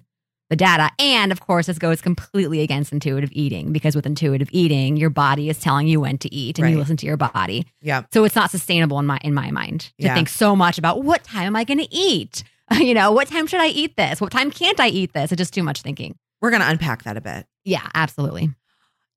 the 0.50 0.56
data. 0.56 0.90
And 1.00 1.32
of 1.32 1.42
course, 1.42 1.68
this 1.68 1.78
goes 1.78 2.02
completely 2.02 2.62
against 2.62 2.92
intuitive 2.92 3.30
eating 3.34 3.72
because 3.72 3.96
with 3.96 4.06
intuitive 4.06 4.50
eating, 4.52 4.98
your 4.98 5.10
body 5.12 5.50
is 5.50 5.60
telling 5.60 5.88
you 5.88 6.00
when 6.02 6.18
to 6.20 6.34
eat 6.34 6.58
and 6.60 6.70
you 6.70 6.78
listen 6.78 6.98
to 6.98 7.06
your 7.06 7.18
body. 7.18 7.66
yeah 7.82 8.04
So 8.12 8.24
it's 8.24 8.36
not 8.36 8.50
sustainable 8.52 8.98
in 9.00 9.06
my 9.06 9.20
in 9.24 9.34
my 9.34 9.52
mind 9.52 9.82
to 9.82 9.92
Yeah. 10.00 10.16
think 10.16 10.30
so 10.30 10.56
much 10.56 10.78
about 10.78 11.04
what 11.04 11.24
time 11.24 11.46
am 11.48 11.56
I 11.56 11.64
going 11.64 11.80
to 11.80 11.94
eat? 11.94 12.44
You 12.72 12.94
know, 12.94 13.12
what 13.12 13.28
time 13.28 13.48
should 13.48 13.62
I 13.62 13.68
eat 13.68 13.98
this? 13.98 14.22
What 14.22 14.32
time 14.32 14.52
can't 14.52 14.80
I 14.80 14.90
eat 14.90 15.14
this? 15.14 15.32
It's 15.32 15.40
just 15.40 15.54
too 15.56 15.64
much 15.64 15.82
thinking. 15.82 16.16
we're 16.40 16.52
going 16.52 16.62
to 16.62 16.70
unpack 16.70 17.04
that 17.04 17.18
a 17.18 17.22
bit 17.22 17.48
Yeah, 17.66 17.88
absolutely. 17.96 18.50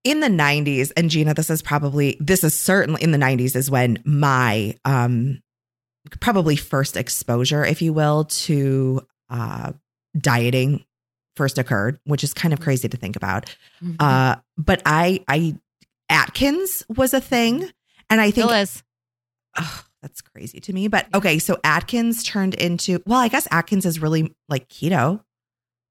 in 0.05 0.21
the 0.21 0.29
90s 0.29 0.91
and 0.97 1.11
gina 1.11 1.33
this 1.35 1.49
is 1.51 1.61
probably 1.63 2.17
this 2.19 2.43
is 2.45 2.55
certainly 2.59 3.03
in 3.03 3.11
the 3.13 3.19
90s 3.19 3.55
is 3.55 3.71
when 3.71 3.99
my 4.05 4.75
um 4.85 5.41
probably 6.21 6.57
first 6.57 6.97
exposure 6.97 7.65
if 7.65 7.81
you 7.81 7.93
will 7.93 8.25
to 8.25 9.01
uh 9.31 9.73
dieting 10.19 10.85
first 11.37 11.59
occurred 11.59 11.99
which 12.05 12.23
is 12.25 12.35
kind 12.35 12.53
of 12.53 12.61
crazy 12.61 12.89
to 12.89 12.97
think 12.97 13.17
about 13.17 13.55
Mhm. 13.83 13.97
uh 14.01 14.37
but 14.59 14.83
i 14.87 15.25
i 15.29 15.57
atkins 16.11 16.85
was 16.89 17.15
a 17.15 17.21
thing 17.21 17.71
and 18.11 18.21
i 18.21 18.31
think 18.31 18.51
is. 18.53 18.83
That's 20.03 20.21
crazy 20.21 20.59
to 20.61 20.73
me. 20.73 20.89
But 20.89 21.07
okay, 21.15 21.39
so 21.39 21.61
Atkins 21.63 22.25
turned 22.25 22.55
into 22.55 23.01
well, 23.07 23.21
I 23.21 23.29
guess 23.29 23.47
Atkins 23.53 23.87
is 23.87 24.01
really 24.01 24.35
like 24.49 24.69
keto. 24.69 25.23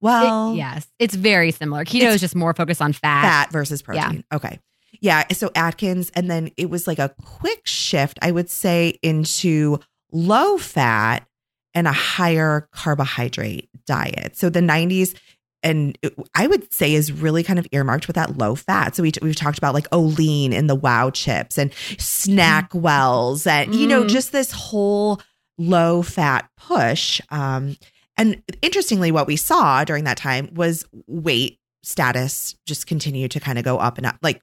Well, 0.01 0.51
It- 0.51 0.57
yes, 0.57 0.87
it's 0.99 1.15
very 1.15 1.51
similar. 1.51 1.85
Keto 1.85 2.07
is 2.13 2.19
just 2.19 2.35
more 2.35 2.53
focused 2.53 2.81
on 2.81 2.91
fat. 2.91 3.21
fat 3.21 3.51
versus 3.53 3.81
protein. 3.81 4.25
Okay. 4.33 4.59
Yeah. 4.99 5.23
So 5.31 5.49
Atkins, 5.55 6.11
and 6.15 6.29
then 6.29 6.49
it 6.57 6.69
was 6.69 6.87
like 6.87 6.99
a 6.99 7.13
quick 7.23 7.65
shift, 7.65 8.19
I 8.21 8.31
would 8.31 8.49
say, 8.49 8.99
into 9.01 9.79
low 10.11 10.57
fat 10.57 11.25
and 11.73 11.87
a 11.87 11.91
higher 11.91 12.67
carbohydrate 12.71 13.69
diet. 13.85 14.35
So 14.37 14.49
the 14.49 14.59
90s, 14.61 15.15
and 15.63 15.97
it- 16.01 16.13
I 16.35 16.47
would 16.47 16.73
say 16.73 16.93
is 16.93 17.11
really 17.11 17.43
kind 17.43 17.59
of 17.59 17.67
earmarked 17.71 18.07
with 18.07 18.15
that 18.15 18.37
low 18.37 18.55
fat. 18.55 18.95
So 18.95 19.03
we, 19.03 19.11
we've 19.21 19.35
talked 19.35 19.57
about 19.57 19.73
like 19.73 19.87
Olean 19.91 20.53
and 20.53 20.69
the 20.69 20.75
Wow 20.75 21.09
chips 21.11 21.57
and 21.57 21.71
snack 21.97 22.71
wells 22.73 23.45
and, 23.47 23.73
you 23.75 23.87
know, 23.87 24.03
Mhm. 24.03 24.09
just 24.09 24.31
this 24.31 24.51
whole 24.51 25.21
low 25.57 26.01
fat 26.01 26.49
push. 26.57 27.21
Um, 27.29 27.77
and 28.17 28.41
interestingly, 28.61 29.11
what 29.11 29.27
we 29.27 29.35
saw 29.35 29.83
during 29.83 30.03
that 30.05 30.17
time 30.17 30.49
was 30.53 30.85
weight 31.07 31.59
status 31.83 32.55
just 32.67 32.87
continued 32.87 33.31
to 33.31 33.39
kind 33.39 33.57
of 33.57 33.63
go 33.65 33.77
up 33.77 33.97
and 33.97 34.05
up. 34.07 34.17
Like 34.21 34.41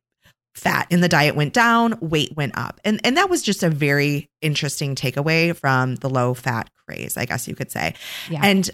fat 0.59 0.87
in 0.91 1.00
the 1.00 1.09
diet 1.09 1.35
went 1.35 1.55
down, 1.55 1.99
weight 2.00 2.37
went 2.37 2.57
up. 2.57 2.81
And 2.85 3.00
and 3.05 3.17
that 3.17 3.31
was 3.31 3.43
just 3.43 3.62
a 3.62 3.71
very 3.71 4.31
interesting 4.43 4.95
takeaway 4.95 5.57
from 5.57 5.97
the 5.97 6.11
low 6.11 6.35
fat 6.35 6.71
craze, 6.87 7.17
I 7.17 7.25
guess 7.25 7.49
you 7.49 7.55
could 7.55 7.71
say. 7.71 7.95
Yeah. 8.29 8.41
And 8.43 8.69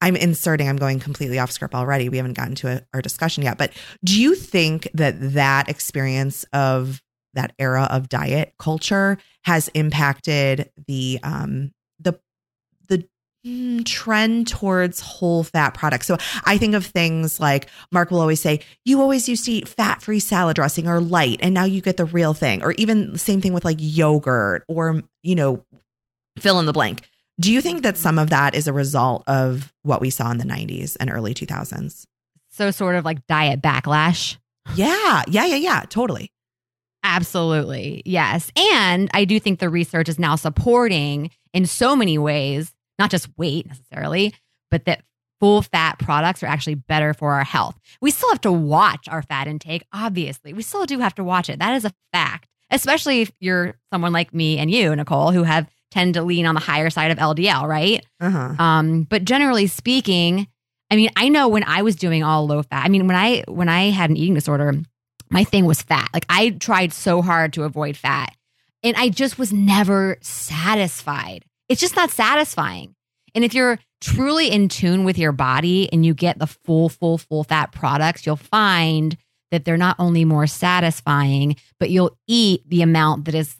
I'm 0.00 0.16
inserting, 0.16 0.68
I'm 0.68 0.76
going 0.76 1.00
completely 1.00 1.38
off 1.38 1.50
script 1.50 1.74
already. 1.74 2.08
We 2.08 2.18
haven't 2.18 2.34
gotten 2.34 2.54
to 2.56 2.68
a, 2.68 2.82
our 2.94 3.02
discussion 3.02 3.42
yet, 3.42 3.58
but 3.58 3.72
do 4.04 4.20
you 4.20 4.34
think 4.34 4.88
that 4.94 5.16
that 5.34 5.68
experience 5.68 6.44
of 6.52 7.02
that 7.34 7.52
era 7.58 7.86
of 7.90 8.08
diet 8.08 8.54
culture 8.58 9.18
has 9.44 9.68
impacted 9.68 10.70
the 10.86 11.20
um 11.22 11.72
the 11.98 12.18
the 12.88 13.06
Mm, 13.48 13.84
trend 13.86 14.46
towards 14.46 15.00
whole 15.00 15.42
fat 15.42 15.72
products. 15.72 16.06
So 16.06 16.18
I 16.44 16.58
think 16.58 16.74
of 16.74 16.84
things 16.84 17.40
like 17.40 17.68
Mark 17.90 18.10
will 18.10 18.20
always 18.20 18.40
say, 18.40 18.60
you 18.84 19.00
always 19.00 19.26
used 19.26 19.46
to 19.46 19.52
eat 19.52 19.66
fat 19.68 20.02
free 20.02 20.20
salad 20.20 20.56
dressing 20.56 20.86
or 20.86 21.00
light, 21.00 21.38
and 21.40 21.54
now 21.54 21.64
you 21.64 21.80
get 21.80 21.96
the 21.96 22.04
real 22.04 22.34
thing. 22.34 22.62
Or 22.62 22.72
even 22.72 23.12
the 23.12 23.18
same 23.18 23.40
thing 23.40 23.54
with 23.54 23.64
like 23.64 23.78
yogurt 23.80 24.64
or, 24.68 25.02
you 25.22 25.34
know, 25.34 25.64
fill 26.38 26.60
in 26.60 26.66
the 26.66 26.74
blank. 26.74 27.08
Do 27.40 27.50
you 27.50 27.62
think 27.62 27.84
that 27.84 27.96
some 27.96 28.18
of 28.18 28.30
that 28.30 28.54
is 28.54 28.66
a 28.66 28.72
result 28.72 29.24
of 29.26 29.72
what 29.82 30.02
we 30.02 30.10
saw 30.10 30.30
in 30.30 30.38
the 30.38 30.44
90s 30.44 30.96
and 31.00 31.10
early 31.10 31.32
2000s? 31.32 32.04
So, 32.50 32.70
sort 32.70 32.96
of 32.96 33.04
like 33.06 33.26
diet 33.28 33.62
backlash. 33.62 34.36
Yeah. 34.74 35.22
Yeah. 35.26 35.46
Yeah. 35.46 35.56
Yeah. 35.56 35.84
Totally. 35.88 36.32
Absolutely. 37.02 38.02
Yes. 38.04 38.50
And 38.74 39.08
I 39.14 39.24
do 39.24 39.40
think 39.40 39.60
the 39.60 39.70
research 39.70 40.08
is 40.08 40.18
now 40.18 40.36
supporting 40.36 41.30
in 41.54 41.64
so 41.64 41.96
many 41.96 42.18
ways, 42.18 42.74
not 42.98 43.10
just 43.10 43.28
weight 43.36 43.66
necessarily, 43.66 44.34
but 44.70 44.84
that 44.86 45.02
full 45.40 45.62
fat 45.62 45.98
products 45.98 46.42
are 46.42 46.46
actually 46.46 46.74
better 46.74 47.14
for 47.14 47.34
our 47.34 47.44
health. 47.44 47.78
We 48.00 48.10
still 48.10 48.30
have 48.30 48.40
to 48.42 48.52
watch 48.52 49.08
our 49.08 49.22
fat 49.22 49.46
intake, 49.46 49.84
obviously. 49.92 50.52
We 50.52 50.62
still 50.62 50.84
do 50.84 50.98
have 50.98 51.14
to 51.16 51.24
watch 51.24 51.48
it. 51.48 51.58
That 51.58 51.76
is 51.76 51.84
a 51.84 51.94
fact, 52.12 52.48
especially 52.70 53.22
if 53.22 53.32
you're 53.40 53.76
someone 53.92 54.12
like 54.12 54.34
me 54.34 54.58
and 54.58 54.70
you, 54.70 54.94
Nicole, 54.94 55.30
who 55.30 55.44
have 55.44 55.68
tend 55.90 56.14
to 56.14 56.22
lean 56.22 56.44
on 56.44 56.54
the 56.54 56.60
higher 56.60 56.90
side 56.90 57.10
of 57.10 57.18
LDL, 57.18 57.66
right? 57.66 58.04
Uh-huh. 58.20 58.62
Um, 58.62 59.04
but 59.04 59.24
generally 59.24 59.66
speaking, 59.66 60.46
I 60.90 60.96
mean, 60.96 61.10
I 61.16 61.28
know 61.28 61.48
when 61.48 61.64
I 61.64 61.82
was 61.82 61.96
doing 61.96 62.22
all 62.22 62.46
low 62.46 62.62
fat, 62.62 62.84
I 62.84 62.88
mean, 62.88 63.06
when 63.06 63.16
I 63.16 63.42
when 63.48 63.68
I 63.68 63.90
had 63.90 64.10
an 64.10 64.16
eating 64.16 64.34
disorder, 64.34 64.74
my 65.30 65.44
thing 65.44 65.64
was 65.64 65.82
fat. 65.82 66.08
Like 66.12 66.26
I 66.28 66.50
tried 66.50 66.92
so 66.92 67.22
hard 67.22 67.52
to 67.54 67.64
avoid 67.64 67.96
fat. 67.96 68.34
And 68.84 68.96
I 68.96 69.08
just 69.08 69.38
was 69.38 69.52
never 69.52 70.18
satisfied. 70.20 71.44
It's 71.68 71.80
just 71.80 71.96
not 71.96 72.10
satisfying. 72.10 72.94
And 73.34 73.44
if 73.44 73.54
you're 73.54 73.78
truly 74.00 74.50
in 74.50 74.68
tune 74.68 75.04
with 75.04 75.18
your 75.18 75.32
body 75.32 75.88
and 75.92 76.04
you 76.04 76.14
get 76.14 76.38
the 76.38 76.46
full, 76.46 76.88
full, 76.88 77.18
full 77.18 77.44
fat 77.44 77.72
products, 77.72 78.24
you'll 78.24 78.36
find 78.36 79.16
that 79.50 79.64
they're 79.64 79.76
not 79.76 79.96
only 79.98 80.24
more 80.24 80.46
satisfying, 80.46 81.56
but 81.78 81.90
you'll 81.90 82.16
eat 82.26 82.62
the 82.68 82.82
amount 82.82 83.24
that 83.26 83.34
is 83.34 83.56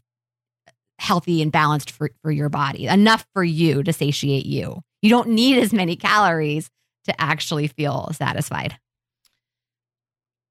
healthy 0.99 1.43
and 1.43 1.53
balanced 1.53 1.91
for, 1.91 2.11
for 2.23 2.31
your 2.31 2.49
body, 2.49 2.87
enough 2.87 3.27
for 3.33 3.45
you 3.45 3.83
to 3.83 3.93
satiate 3.93 4.47
you. 4.47 4.83
You 5.01 5.11
don't 5.11 5.29
need 5.29 5.59
as 5.59 5.73
many 5.73 5.97
calories 5.97 6.71
to 7.05 7.21
actually 7.21 7.69
feel 7.69 8.11
satisfied. 8.13 8.79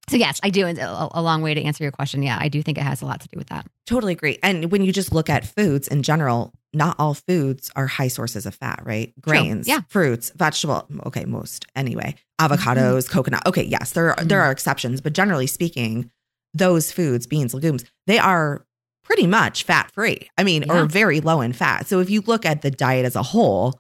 So 0.10 0.16
yes, 0.16 0.40
I 0.42 0.50
do. 0.50 0.66
A, 0.66 0.74
uh, 0.74 1.10
a 1.12 1.22
long 1.22 1.42
way 1.42 1.54
to 1.54 1.62
answer 1.62 1.84
your 1.84 1.92
question. 1.92 2.24
Yeah, 2.24 2.38
I 2.40 2.48
do 2.48 2.64
think 2.64 2.78
it 2.78 2.84
has 2.84 3.02
a 3.02 3.06
lot 3.06 3.20
to 3.22 3.28
do 3.28 3.38
with 3.38 3.48
that. 3.48 3.68
Totally 3.86 4.14
agree. 4.14 4.40
And 4.42 4.72
when 4.72 4.84
you 4.84 4.94
just 4.94 5.12
look 5.12 5.30
at 5.30 5.46
foods 5.46 5.90
in 5.90 6.02
general, 6.02 6.54
not 6.74 6.96
all 7.00 7.14
foods 7.14 7.72
are 7.76 7.88
high 7.88 8.08
sources 8.10 8.46
of 8.46 8.54
fat, 8.56 8.82
right? 8.84 9.14
Grains, 9.22 9.68
yeah. 9.68 9.82
fruits, 9.90 10.32
vegetable. 10.36 10.88
Okay, 11.08 11.26
most 11.26 11.66
anyway. 11.76 12.16
Avocados, 12.40 13.06
Mm-hmm. 13.06 13.14
coconut. 13.14 13.46
Okay, 13.48 13.64
yes, 13.64 13.94
there 13.94 14.18
are, 14.20 14.24
there 14.26 14.42
are 14.42 14.52
exceptions, 14.52 15.02
but 15.02 15.14
generally 15.14 15.48
speaking, 15.48 16.12
those 16.54 16.92
foods, 16.92 17.26
beans, 17.28 17.54
legumes, 17.54 17.84
they 18.06 18.20
are 18.20 18.66
pretty 19.04 19.26
much 19.28 19.64
fat 19.64 19.90
free. 19.92 20.30
I 20.38 20.44
mean, 20.44 20.64
Yeah. 20.68 20.82
or 20.84 20.86
very 20.86 21.22
low 21.22 21.42
in 21.42 21.54
fat. 21.54 21.88
So 21.88 22.00
if 22.00 22.10
you 22.10 22.22
look 22.22 22.46
at 22.46 22.62
the 22.62 22.70
diet 22.72 23.06
as 23.06 23.16
a 23.16 23.24
whole, 23.24 23.80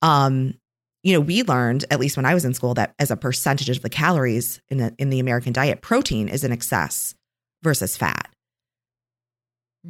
um, 0.00 0.54
you 1.02 1.12
know, 1.12 1.20
we 1.20 1.42
learned 1.42 1.84
at 1.90 2.00
least 2.00 2.16
when 2.16 2.24
I 2.26 2.32
was 2.34 2.44
in 2.44 2.54
school 2.54 2.74
that 2.74 2.94
as 2.98 3.10
a 3.10 3.16
percentage 3.16 3.68
of 3.68 3.82
the 3.82 3.90
calories 3.90 4.60
in 4.70 4.78
the 4.78 4.94
in 4.98 5.10
the 5.10 5.18
American 5.20 5.52
diet, 5.52 5.82
protein 5.82 6.28
is 6.28 6.44
in 6.44 6.52
excess 6.52 7.14
versus 7.62 7.96
fat. 7.96 8.28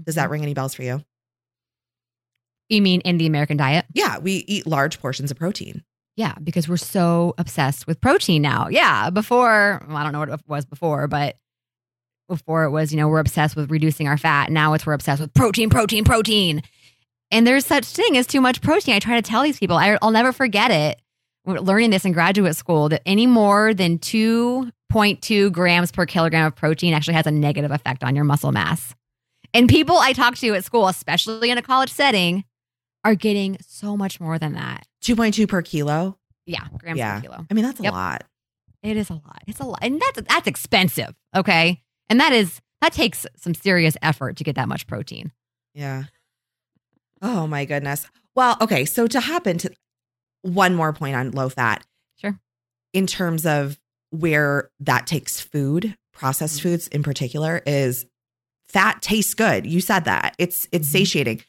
Does 0.04 0.14
that 0.16 0.30
ring 0.30 0.42
any 0.42 0.54
bells 0.54 0.74
for 0.74 0.82
you? 0.82 1.02
You 2.72 2.80
mean 2.80 3.02
in 3.02 3.18
the 3.18 3.26
American 3.26 3.58
diet? 3.58 3.84
Yeah, 3.92 4.18
we 4.18 4.44
eat 4.48 4.66
large 4.66 4.98
portions 4.98 5.30
of 5.30 5.36
protein. 5.36 5.84
Yeah, 6.16 6.34
because 6.42 6.68
we're 6.68 6.78
so 6.78 7.34
obsessed 7.36 7.86
with 7.86 8.00
protein 8.00 8.40
now. 8.40 8.68
Yeah, 8.68 9.10
before, 9.10 9.84
well, 9.86 9.96
I 9.96 10.02
don't 10.02 10.12
know 10.12 10.20
what 10.20 10.30
it 10.30 10.40
was 10.46 10.64
before, 10.64 11.06
but 11.06 11.36
before 12.28 12.64
it 12.64 12.70
was, 12.70 12.90
you 12.90 12.98
know, 12.98 13.08
we're 13.08 13.18
obsessed 13.18 13.56
with 13.56 13.70
reducing 13.70 14.08
our 14.08 14.16
fat. 14.16 14.50
Now 14.50 14.72
it's 14.72 14.86
we're 14.86 14.94
obsessed 14.94 15.20
with 15.20 15.34
protein, 15.34 15.68
protein, 15.68 16.02
protein. 16.02 16.62
And 17.30 17.46
there's 17.46 17.66
such 17.66 17.84
thing 17.84 18.16
as 18.16 18.26
too 18.26 18.40
much 18.40 18.62
protein. 18.62 18.94
I 18.94 18.98
try 19.00 19.16
to 19.16 19.22
tell 19.22 19.42
these 19.42 19.58
people, 19.58 19.76
I, 19.76 19.98
I'll 20.00 20.10
never 20.10 20.32
forget 20.32 20.70
it. 20.70 21.00
We're 21.44 21.60
learning 21.60 21.90
this 21.90 22.06
in 22.06 22.12
graduate 22.12 22.56
school 22.56 22.88
that 22.88 23.02
any 23.04 23.26
more 23.26 23.74
than 23.74 23.98
2.2 23.98 25.52
grams 25.52 25.92
per 25.92 26.06
kilogram 26.06 26.46
of 26.46 26.56
protein 26.56 26.94
actually 26.94 27.14
has 27.14 27.26
a 27.26 27.32
negative 27.32 27.70
effect 27.70 28.02
on 28.02 28.14
your 28.14 28.24
muscle 28.24 28.52
mass. 28.52 28.94
And 29.52 29.68
people 29.68 29.98
I 29.98 30.14
talk 30.14 30.36
to 30.36 30.54
at 30.54 30.64
school, 30.64 30.88
especially 30.88 31.50
in 31.50 31.58
a 31.58 31.62
college 31.62 31.90
setting, 31.90 32.44
are 33.04 33.14
getting 33.14 33.58
so 33.66 33.96
much 33.96 34.20
more 34.20 34.38
than 34.38 34.52
that. 34.54 34.86
2.2 35.02 35.48
per 35.48 35.62
kilo. 35.62 36.18
Yeah, 36.46 36.66
grams 36.78 36.98
Yeah. 36.98 37.16
per 37.16 37.20
kilo. 37.22 37.46
I 37.50 37.54
mean, 37.54 37.64
that's 37.64 37.80
a 37.80 37.84
Yep. 37.84 37.92
lot. 37.92 38.24
It 38.82 38.96
is 38.96 39.10
a 39.10 39.14
lot. 39.14 39.42
It's 39.46 39.60
a 39.60 39.64
lot, 39.64 39.78
and 39.82 40.00
that's 40.00 40.22
that's 40.28 40.46
expensive. 40.48 41.14
Okay, 41.36 41.82
and 42.08 42.18
that 42.20 42.32
is 42.32 42.60
that 42.80 42.92
takes 42.92 43.24
some 43.36 43.54
serious 43.54 43.96
effort 44.02 44.36
to 44.38 44.44
get 44.44 44.56
that 44.56 44.68
much 44.68 44.86
protein. 44.88 45.30
Yeah. 45.74 46.04
Oh 47.20 47.46
my 47.46 47.64
goodness. 47.64 48.06
Well, 48.34 48.56
okay. 48.60 48.84
So 48.84 49.06
to 49.06 49.20
hop 49.20 49.46
into 49.46 49.70
one 50.42 50.74
more 50.74 50.92
point 50.92 51.14
on 51.14 51.30
low 51.30 51.48
fat. 51.48 51.86
Sure. 52.16 52.38
In 52.92 53.06
terms 53.06 53.46
of 53.46 53.78
where 54.10 54.70
that 54.80 55.06
takes 55.06 55.40
food, 55.40 55.96
processed 56.12 56.58
Mhm. 56.58 56.62
foods 56.62 56.88
in 56.88 57.02
particular, 57.04 57.62
is 57.64 58.06
fat 58.66 59.00
tastes 59.00 59.34
good. 59.34 59.64
You 59.64 59.80
said 59.80 60.04
that. 60.06 60.34
It's 60.38 60.66
it's 60.72 60.88
Mhm. 60.88 60.92
satiating. 60.92 61.42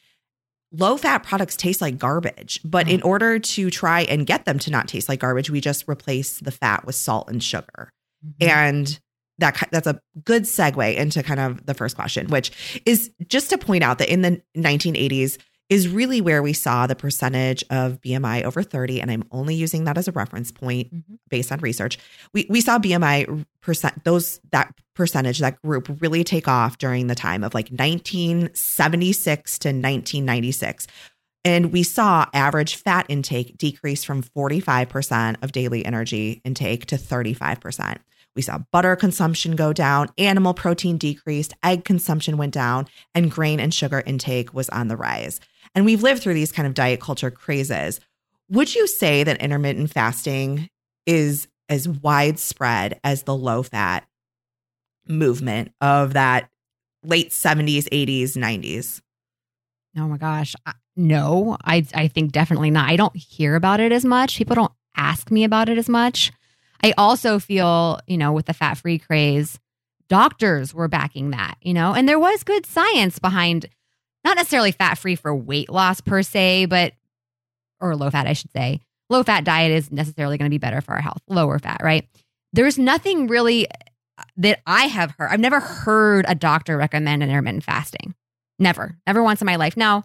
Low 0.76 0.96
fat 0.96 1.22
products 1.22 1.56
taste 1.56 1.80
like 1.80 1.98
garbage, 1.98 2.60
but 2.64 2.88
in 2.88 3.00
Oh. 3.04 3.08
order 3.08 3.38
to 3.38 3.70
try 3.70 4.02
and 4.02 4.26
get 4.26 4.44
them 4.44 4.58
to 4.60 4.70
not 4.70 4.88
taste 4.88 5.08
like 5.08 5.20
garbage, 5.20 5.50
we 5.50 5.60
just 5.60 5.84
replace 5.88 6.40
the 6.40 6.50
fat 6.50 6.84
with 6.84 6.94
salt 6.96 7.28
and 7.30 7.42
sugar. 7.42 7.92
Mm-hmm. 8.26 8.48
And 8.48 9.00
that 9.38 9.68
that's 9.70 9.86
a 9.86 10.00
good 10.24 10.42
segue 10.44 10.96
into 10.96 11.22
kind 11.22 11.40
of 11.40 11.64
the 11.66 11.74
first 11.74 11.96
question, 11.96 12.28
which 12.28 12.80
is 12.86 13.10
just 13.28 13.50
to 13.50 13.58
point 13.58 13.84
out 13.84 13.98
that 13.98 14.12
in 14.12 14.22
the 14.22 14.40
1980s 14.56 15.38
is 15.74 15.88
really 15.88 16.20
where 16.20 16.42
we 16.42 16.52
saw 16.52 16.86
the 16.86 16.94
percentage 16.94 17.64
of 17.68 18.00
BMI 18.00 18.44
over 18.44 18.62
30 18.62 19.00
and 19.00 19.10
I'm 19.10 19.24
only 19.32 19.54
using 19.54 19.84
that 19.84 19.98
as 19.98 20.06
a 20.08 20.12
reference 20.12 20.52
point 20.52 20.94
Mhm. 20.94 21.18
based 21.28 21.50
on 21.50 21.58
research. 21.60 21.98
We 22.32 22.46
we 22.48 22.60
saw 22.60 22.78
BMI 22.78 23.26
percent 23.60 24.04
those 24.04 24.40
that 24.52 24.72
percentage 24.94 25.40
that 25.40 25.60
group 25.62 25.88
really 26.00 26.22
take 26.22 26.46
off 26.46 26.78
during 26.78 27.08
the 27.08 27.14
time 27.16 27.42
of 27.42 27.54
like 27.54 27.70
1976 27.72 29.58
to 29.58 29.68
1996. 29.72 30.86
And 31.44 31.72
we 31.72 31.82
saw 31.82 32.26
average 32.32 32.76
fat 32.76 33.04
intake 33.08 33.58
decrease 33.58 34.02
from 34.04 34.22
45% 34.22 35.36
of 35.42 35.52
daily 35.52 35.84
energy 35.84 36.40
intake 36.44 36.86
to 36.86 36.96
35%. 36.96 37.98
We 38.36 38.42
saw 38.42 38.58
butter 38.72 38.96
consumption 38.96 39.54
go 39.54 39.72
down, 39.72 40.08
animal 40.18 40.54
protein 40.54 40.96
decreased, 40.98 41.54
egg 41.62 41.84
consumption 41.84 42.36
went 42.36 42.54
down, 42.54 42.86
and 43.14 43.30
grain 43.30 43.60
and 43.60 43.72
sugar 43.74 44.02
intake 44.06 44.54
was 44.54 44.68
on 44.70 44.88
the 44.88 44.96
rise. 44.96 45.38
And 45.74 45.84
we've 45.84 46.02
lived 46.02 46.22
through 46.22 46.34
these 46.34 46.52
kind 46.52 46.66
of 46.66 46.74
diet 46.74 47.00
culture 47.00 47.30
crazes. 47.30 48.00
Would 48.50 48.74
you 48.74 48.86
say 48.86 49.24
that 49.24 49.40
intermittent 49.40 49.90
fasting 49.90 50.68
is 51.06 51.48
as 51.68 51.88
widespread 51.88 53.00
as 53.02 53.22
the 53.22 53.34
low 53.34 53.62
fat 53.62 54.06
movement 55.08 55.72
of 55.80 56.14
that 56.14 56.50
late 57.02 57.30
70s, 57.30 57.88
80s, 57.90 58.36
90s? 58.36 59.00
Oh 59.96 60.08
my 60.08 60.16
gosh, 60.16 60.54
I, 60.66 60.72
no, 60.96 61.56
I 61.64 61.86
I 61.94 62.08
think 62.08 62.32
definitely 62.32 62.70
not. 62.70 62.90
I 62.90 62.96
don't 62.96 63.16
hear 63.16 63.54
about 63.54 63.80
it 63.80 63.92
as 63.92 64.04
much. 64.04 64.36
People 64.36 64.56
don't 64.56 64.72
ask 64.96 65.30
me 65.30 65.44
about 65.44 65.68
it 65.68 65.78
as 65.78 65.88
much. 65.88 66.32
I 66.82 66.92
also 66.98 67.38
feel, 67.38 68.00
you 68.06 68.18
know, 68.18 68.32
with 68.32 68.46
the 68.46 68.54
fat 68.54 68.74
free 68.74 68.98
craze, 68.98 69.58
doctors 70.08 70.74
were 70.74 70.88
backing 70.88 71.30
that, 71.30 71.56
you 71.62 71.72
know, 71.72 71.94
and 71.94 72.08
there 72.08 72.18
was 72.18 72.42
good 72.44 72.66
science 72.66 73.18
behind 73.18 73.66
not 74.24 74.36
necessarily 74.36 74.72
fat 74.72 74.96
free 74.98 75.14
for 75.14 75.34
weight 75.34 75.70
loss 75.70 76.00
per 76.00 76.22
se, 76.22 76.66
but 76.66 76.94
or 77.80 77.94
low 77.96 78.10
fat, 78.10 78.26
I 78.26 78.32
should 78.32 78.52
say. 78.52 78.80
Low 79.10 79.22
fat 79.22 79.44
diet 79.44 79.72
is 79.72 79.92
necessarily 79.92 80.38
going 80.38 80.50
to 80.50 80.54
be 80.54 80.58
better 80.58 80.80
for 80.80 80.94
our 80.94 81.00
health, 81.00 81.22
lower 81.28 81.58
fat, 81.58 81.80
right? 81.82 82.08
There's 82.52 82.78
nothing 82.78 83.26
really 83.26 83.68
uh, 83.68 84.24
that 84.38 84.60
I 84.66 84.84
have 84.84 85.14
heard. 85.18 85.30
I've 85.30 85.40
never 85.40 85.60
heard 85.60 86.24
a 86.26 86.34
doctor 86.34 86.76
recommend 86.76 87.22
intermittent 87.22 87.64
fasting. 87.64 88.14
Never, 88.58 88.96
never 89.06 89.22
once 89.22 89.42
in 89.42 89.46
my 89.46 89.56
life. 89.56 89.76
Now, 89.76 90.04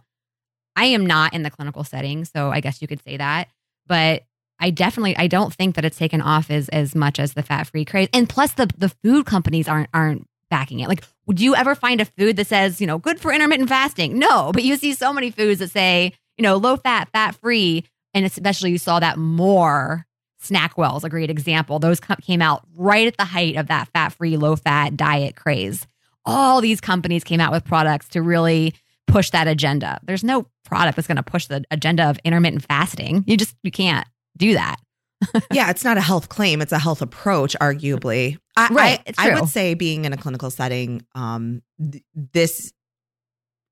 I 0.75 0.85
am 0.85 1.05
not 1.05 1.33
in 1.33 1.43
the 1.43 1.51
clinical 1.51 1.83
setting, 1.83 2.25
so 2.25 2.51
I 2.51 2.59
guess 2.59 2.81
you 2.81 2.88
could 2.88 3.03
say 3.03 3.17
that. 3.17 3.49
But 3.88 4.23
I 4.59 4.71
definitely, 4.71 5.15
I 5.17 5.27
don't 5.27 5.53
think 5.53 5.75
that 5.75 5.85
it's 5.85 5.97
taken 5.97 6.21
off 6.21 6.51
as 6.51 6.67
as 6.69 6.95
much 6.95 7.19
as 7.19 7.33
the 7.33 7.43
fat 7.43 7.67
free 7.67 7.85
craze. 7.85 8.09
And 8.13 8.27
plus, 8.27 8.53
the 8.53 8.67
the 8.77 8.89
food 8.89 9.25
companies 9.25 9.67
aren't 9.67 9.89
aren't 9.93 10.27
backing 10.50 10.79
it. 10.79 10.89
Like, 10.89 11.03
would 11.25 11.39
you 11.39 11.56
ever 11.56 11.75
find 11.75 12.01
a 12.01 12.06
food 12.06 12.36
that 12.38 12.48
says, 12.48 12.82
you 12.82 12.88
know, 12.88 12.98
good 12.98 13.20
for 13.20 13.32
intermittent 13.32 13.70
fasting? 13.70 14.18
No, 14.18 14.51
but 14.51 14.63
you 14.63 14.75
see 14.75 14.94
so 14.94 15.13
many 15.13 15.32
foods 15.32 15.60
that 15.60 15.72
say, 15.72 16.13
you 16.38 16.44
know, 16.44 16.58
low 16.58 16.77
fat, 16.77 17.10
fat 17.12 17.36
free, 17.36 17.86
and 18.13 18.25
especially 18.25 18.72
you 18.72 18.77
saw 18.77 19.00
that 19.00 19.18
more. 19.18 20.06
Snackwell 20.41 20.96
is 20.96 21.03
a 21.03 21.10
great 21.10 21.29
example. 21.29 21.79
Those 21.79 22.00
came 22.00 22.41
out 22.41 22.65
right 22.75 23.08
at 23.08 23.18
the 23.18 23.25
height 23.25 23.58
of 23.58 23.68
that 23.68 23.89
fat 23.89 24.13
free, 24.13 24.38
low 24.38 24.56
fat 24.56 24.96
diet 24.96 25.36
craze 25.36 25.86
all 26.29 26.62
these 26.62 26.79
companies 26.79 27.24
came 27.24 27.39
out 27.39 27.51
with 27.51 27.65
products 27.65 28.08
to 28.10 28.22
really 28.22 28.75
push 29.08 29.32
that 29.32 29.48
agenda. 29.48 30.00
There's 30.03 30.24
no 30.24 30.46
product 30.63 30.96
that's 30.96 31.08
going 31.08 31.18
to 31.18 31.24
push 31.24 31.48
the 31.48 31.63
agenda 31.72 32.08
of 32.10 32.20
intermittent 32.24 32.63
fasting. 32.63 33.24
You 33.25 33.38
just 33.38 33.56
you 33.63 33.72
can't 33.72 34.08
do 34.38 34.53
that. 34.53 34.77
yeah, 35.51 35.69
it's 35.69 35.83
not 35.83 35.97
a 35.97 36.01
health 36.01 36.29
claim; 36.29 36.61
it's 36.61 36.71
a 36.71 36.79
health 36.79 37.01
approach, 37.01 37.55
arguably. 37.61 38.38
I, 38.55 38.67
Right, 38.71 39.13
I, 39.17 39.31
I 39.31 39.39
would 39.39 39.49
say, 39.49 39.73
being 39.73 40.05
in 40.05 40.13
a 40.13 40.17
clinical 40.17 40.49
setting, 40.49 41.05
um, 41.15 41.61
th- 41.91 42.03
this 42.33 42.73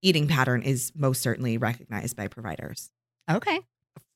eating 0.01 0.27
pattern 0.27 0.61
is 0.61 0.91
most 0.95 1.21
certainly 1.21 1.57
recognized 1.57 2.15
by 2.15 2.27
providers 2.27 2.89
Okay. 3.29 3.59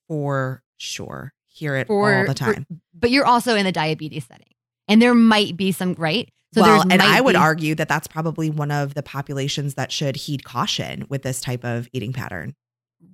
for 0.07 0.63
sure. 0.77 1.33
Hear 1.47 1.75
it 1.75 1.87
For- 1.87 2.15
all 2.19 2.25
the 2.25 2.27
for- 2.33 2.53
time. 2.53 2.65
But 2.93 3.11
you're 3.11 3.25
also 3.25 3.55
in 3.55 3.65
the 3.65 3.71
diabetes 3.71 4.25
setting. 4.25 4.47
And 4.87 5.01
there 5.01 5.13
might 5.15 5.55
be 5.57 5.71
some 5.71 5.93
right. 5.97 6.29
So 6.53 6.61
well, 6.61 6.81
there's 6.81 6.93
and 6.93 7.01
I 7.01 7.21
would 7.21 7.33
be- 7.33 7.37
argue 7.37 7.75
that 7.75 7.87
that's 7.89 8.07
probably 8.07 8.49
one 8.49 8.71
of 8.71 8.93
the 8.93 9.03
populations 9.03 9.73
that 9.75 9.91
should 9.91 10.15
heed 10.15 10.43
caution 10.43 11.05
with 11.09 11.23
this 11.23 11.39
type 11.41 11.63
of 11.65 11.87
eating 11.93 12.11
pattern, 12.13 12.55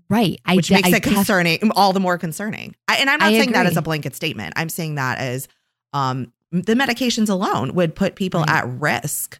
right. 0.10 0.40
I 0.46 0.56
which 0.56 0.72
makes 0.72 0.88
I 0.92 0.98
it 0.98 1.04
concerning, 1.04 1.72
all 1.76 1.94
the 1.94 2.00
more 2.00 2.18
concerning. 2.18 2.76
I, 2.88 2.98
and 2.98 3.10
I'm 3.10 3.20
not 3.20 3.30
saying 3.30 3.52
that 3.54 3.66
as 3.66 3.78
a 3.78 3.82
blanket 3.82 4.16
statement. 4.16 4.54
I'm 4.56 4.70
saying 4.70 4.96
that 4.96 5.18
as 5.20 5.48
um, 5.94 6.32
the 6.52 6.74
medications 6.74 7.30
alone 7.30 7.74
would 7.76 7.96
put 7.96 8.16
people 8.16 8.42
Right. 8.42 8.50
at 8.64 8.68
risk. 8.68 9.40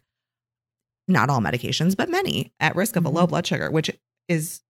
Not 1.06 1.30
all 1.30 1.40
medications, 1.40 1.96
but 1.96 2.10
many 2.10 2.52
at 2.60 2.76
risk 2.76 2.96
of 2.96 3.04
a 3.06 3.08
low 3.08 3.26
Mhm. 3.26 3.30
blood 3.30 3.46
sugar, 3.46 3.70
which 3.70 3.90
is 4.28 4.60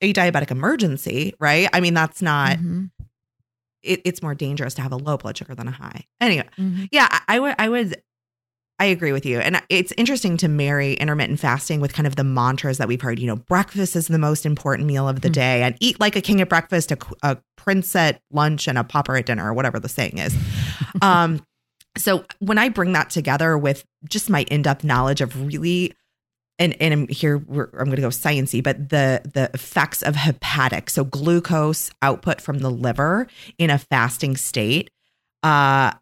a 0.00 0.12
diabetic 0.12 0.50
emergency, 0.50 1.34
right? 1.40 1.68
I 1.72 1.80
mean, 1.80 1.94
that's 1.94 2.22
not. 2.22 2.58
Mhm, 2.58 2.90
It, 3.82 4.00
it's 4.06 4.22
more 4.22 4.34
dangerous 4.34 4.72
to 4.74 4.82
have 4.82 4.92
a 4.92 4.96
low 4.96 5.16
blood 5.18 5.36
sugar 5.36 5.54
than 5.54 5.68
a 5.68 5.72
high. 5.72 6.06
Anyway, 6.20 6.48
mhm. 6.58 6.88
yeah, 6.90 7.06
I- 7.10 7.36
I 7.36 7.38
would, 7.40 7.54
I 7.58 7.68
would, 7.68 8.02
I 8.80 8.86
agree 8.86 9.12
with 9.12 9.24
you. 9.24 9.38
And 9.38 9.62
it's 9.68 9.92
interesting 9.96 10.36
to 10.38 10.48
marry 10.48 10.94
intermittent 10.94 11.38
fasting 11.38 11.80
with 11.80 11.92
kind 11.92 12.08
of 12.08 12.16
the 12.16 12.24
mantras 12.24 12.78
that 12.78 12.88
we've 12.88 13.00
heard. 13.00 13.20
You 13.20 13.28
know, 13.28 13.36
breakfast 13.36 13.94
is 13.94 14.08
the 14.08 14.18
most 14.18 14.44
important 14.44 14.88
meal 14.88 15.08
of 15.08 15.20
the 15.20 15.28
Mm. 15.28 15.32
day, 15.34 15.62
and 15.62 15.76
eat 15.80 16.00
like 16.00 16.16
a 16.16 16.20
king 16.20 16.40
at 16.40 16.48
breakfast, 16.48 16.90
a, 16.90 16.98
a 17.22 17.38
prince 17.56 17.94
at 17.94 18.20
lunch, 18.32 18.66
and 18.66 18.76
a 18.76 18.82
pauper 18.82 19.16
at 19.16 19.26
dinner, 19.26 19.48
or 19.48 19.54
whatever 19.54 19.78
the 19.78 19.88
saying 19.88 20.18
is. 20.18 20.36
um, 21.02 21.40
so 21.96 22.24
when 22.40 22.58
I 22.58 22.68
bring 22.68 22.92
that 22.92 23.10
together 23.10 23.56
with 23.56 23.84
just 24.08 24.28
my 24.28 24.42
in-depth 24.50 24.82
knowledge 24.82 25.20
of 25.20 25.46
really, 25.46 25.92
and 26.58 26.74
and 26.80 26.92
I'm 26.92 27.08
here, 27.08 27.38
we're, 27.38 27.68
I'm 27.78 27.84
going 27.86 27.96
to 27.96 28.02
go 28.02 28.08
sciencey, 28.08 28.60
but 28.60 28.88
the 28.88 29.22
the 29.32 29.50
effects 29.54 30.02
of 30.02 30.16
hepatic, 30.16 30.90
so 30.90 31.04
glucose 31.04 31.92
output 32.02 32.40
from 32.40 32.58
the 32.58 32.70
liver 32.70 33.28
in 33.56 33.70
a 33.70 33.78
fasting 33.78 34.36
state. 34.36 34.90
Uh, 35.44 35.92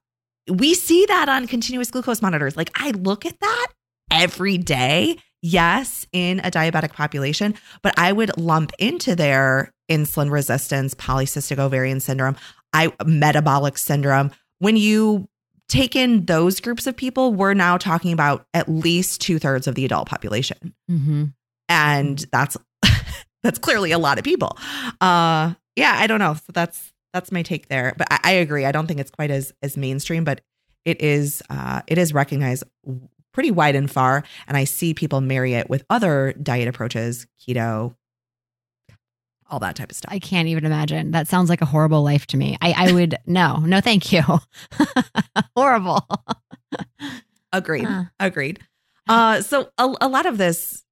we 0.50 0.74
see 0.74 1.06
that 1.06 1.28
on 1.28 1.46
continuous 1.46 1.90
glucose 1.90 2.22
monitors. 2.22 2.56
Like 2.56 2.70
I 2.74 2.90
look 2.90 3.24
at 3.26 3.38
that 3.40 3.66
every 4.10 4.58
day. 4.58 5.18
Yes, 5.44 6.06
in 6.12 6.38
a 6.40 6.50
diabetic 6.52 6.92
population, 6.92 7.54
but 7.82 7.98
I 7.98 8.12
would 8.12 8.36
lump 8.38 8.70
into 8.78 9.16
their 9.16 9.72
insulin 9.90 10.30
resistance, 10.30 10.94
polycystic 10.94 11.58
ovarian 11.58 11.98
syndrome, 11.98 12.36
I 12.72 12.92
metabolic 13.04 13.76
syndrome. 13.76 14.30
When 14.60 14.76
you 14.76 15.28
take 15.68 15.96
in 15.96 16.26
those 16.26 16.60
groups 16.60 16.86
of 16.86 16.96
people, 16.96 17.34
we're 17.34 17.54
now 17.54 17.76
talking 17.76 18.12
about 18.12 18.46
at 18.54 18.68
least 18.68 19.20
two 19.20 19.40
thirds 19.40 19.66
of 19.66 19.74
the 19.74 19.84
adult 19.84 20.06
population, 20.08 20.74
Mhm. 20.88 21.32
and 21.68 22.24
that's 22.30 22.56
that's 23.42 23.58
clearly 23.58 23.90
a 23.90 23.98
lot 23.98 24.18
of 24.18 24.24
people. 24.24 24.56
Uh, 25.00 25.54
yeah, 25.74 25.94
I 25.96 26.06
don't 26.06 26.20
know. 26.20 26.34
So 26.34 26.52
that's 26.52 26.91
that's 27.12 27.32
my 27.32 27.42
take 27.42 27.68
there. 27.68 27.94
But 27.96 28.08
I, 28.10 28.20
I 28.24 28.32
agree. 28.32 28.64
I 28.64 28.72
don't 28.72 28.86
think 28.86 29.00
it's 29.00 29.10
quite 29.10 29.30
as 29.30 29.52
as 29.62 29.76
mainstream, 29.76 30.24
but 30.24 30.40
it 30.84 31.00
is 31.02 31.42
uh, 31.50 31.82
it 31.86 31.98
is 31.98 32.12
recognized 32.12 32.64
pretty 33.32 33.50
wide 33.50 33.74
and 33.74 33.90
far. 33.90 34.22
And 34.46 34.56
I 34.56 34.64
see 34.64 34.94
people 34.94 35.20
marry 35.20 35.54
it 35.54 35.68
with 35.70 35.84
other 35.90 36.34
diet 36.34 36.68
approaches, 36.68 37.26
keto, 37.40 37.94
all 39.52 39.58
that 39.60 39.76
type 39.76 39.90
of 39.90 39.96
stuff. 39.96 40.12
I 40.12 40.18
can't 40.18 40.48
even 40.48 40.64
imagine. 40.64 41.10
That 41.10 41.28
sounds 41.28 41.50
like 41.50 41.60
a 41.60 41.66
horrible 41.66 42.02
life 42.02 42.26
to 42.28 42.36
me. 42.36 42.56
I, 42.60 42.74
I 42.76 42.92
would, 42.92 43.16
no, 43.26 43.56
no, 43.58 43.80
thank 43.80 44.12
you. 44.12 44.22
Horrible. 45.56 46.06
Agreed. 47.52 47.84
Uh. 47.84 48.04
Agreed. 48.18 48.60
Uh, 49.08 49.42
so 49.42 49.70
a, 49.76 49.94
a 50.00 50.08
lot 50.08 50.26
of 50.26 50.38
this, 50.38 50.84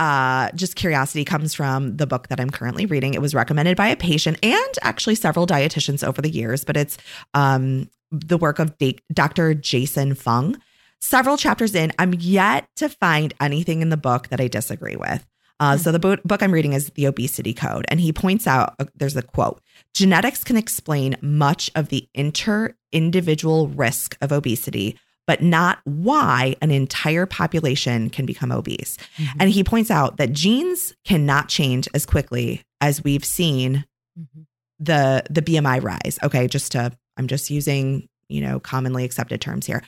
uh, 0.00 0.50
just 0.54 0.76
curiosity 0.76 1.26
comes 1.26 1.54
from 1.54 1.98
the 1.98 2.06
book 2.06 2.28
that 2.28 2.40
I'm 2.40 2.48
currently 2.48 2.86
reading. 2.86 3.12
It 3.12 3.20
was 3.20 3.34
recommended 3.34 3.76
by 3.76 3.88
a 3.88 3.96
patient 3.96 4.38
and 4.42 4.74
actually 4.80 5.14
several 5.14 5.46
dietitians 5.46 6.02
over 6.02 6.22
the 6.22 6.30
years, 6.30 6.64
but 6.64 6.76
it's 6.76 6.96
um, 7.34 7.90
the 8.10 8.38
work 8.38 8.58
of 8.58 8.72
Dr. 9.12 9.52
Jason 9.52 10.14
Fung. 10.14 10.56
Several 11.02 11.36
chapters 11.36 11.74
in, 11.74 11.92
I'm 11.98 12.14
yet 12.14 12.66
to 12.76 12.88
find 12.88 13.34
anything 13.40 13.82
in 13.82 13.90
the 13.90 13.98
book 13.98 14.28
that 14.28 14.40
I 14.40 14.48
disagree 14.48 14.96
with. 14.96 15.26
Uh, 15.60 15.76
so 15.76 15.92
the 15.92 15.98
bo- 15.98 16.16
book 16.24 16.42
I'm 16.42 16.52
reading 16.52 16.72
is 16.72 16.88
The 16.90 17.06
Obesity 17.06 17.52
Code, 17.52 17.84
and 17.88 18.00
he 18.00 18.10
points 18.10 18.46
out 18.46 18.74
uh, 18.78 18.86
there's 18.94 19.16
a 19.16 19.22
quote: 19.22 19.60
genetics 19.92 20.42
can 20.42 20.56
explain 20.56 21.16
much 21.20 21.70
of 21.74 21.90
the 21.90 22.08
inter-individual 22.14 23.68
risk 23.68 24.16
of 24.22 24.32
obesity, 24.32 24.98
but 25.26 25.42
not 25.42 25.78
why 25.84 26.56
an 26.60 26.70
entire 26.70 27.26
population 27.26 28.10
can 28.10 28.26
become 28.26 28.50
obese. 28.50 28.96
Mhm. 29.16 29.28
And 29.40 29.50
he 29.50 29.62
points 29.62 29.90
out 29.90 30.16
that 30.16 30.32
genes 30.32 30.94
cannot 31.04 31.48
change 31.48 31.88
as 31.94 32.04
quickly 32.06 32.62
as 32.80 33.04
we've 33.04 33.24
seen 33.24 33.84
Mhm. 34.18 34.46
the 34.78 35.22
the 35.30 35.42
BMI 35.42 35.78
rise. 35.78 36.18
Okay, 36.22 36.48
just 36.48 36.72
to 36.72 36.92
I'm 37.16 37.26
just 37.26 37.50
using, 37.50 38.08
you 38.28 38.40
know, 38.40 38.58
commonly 38.60 39.04
accepted 39.04 39.40
terms 39.40 39.66
here. 39.66 39.82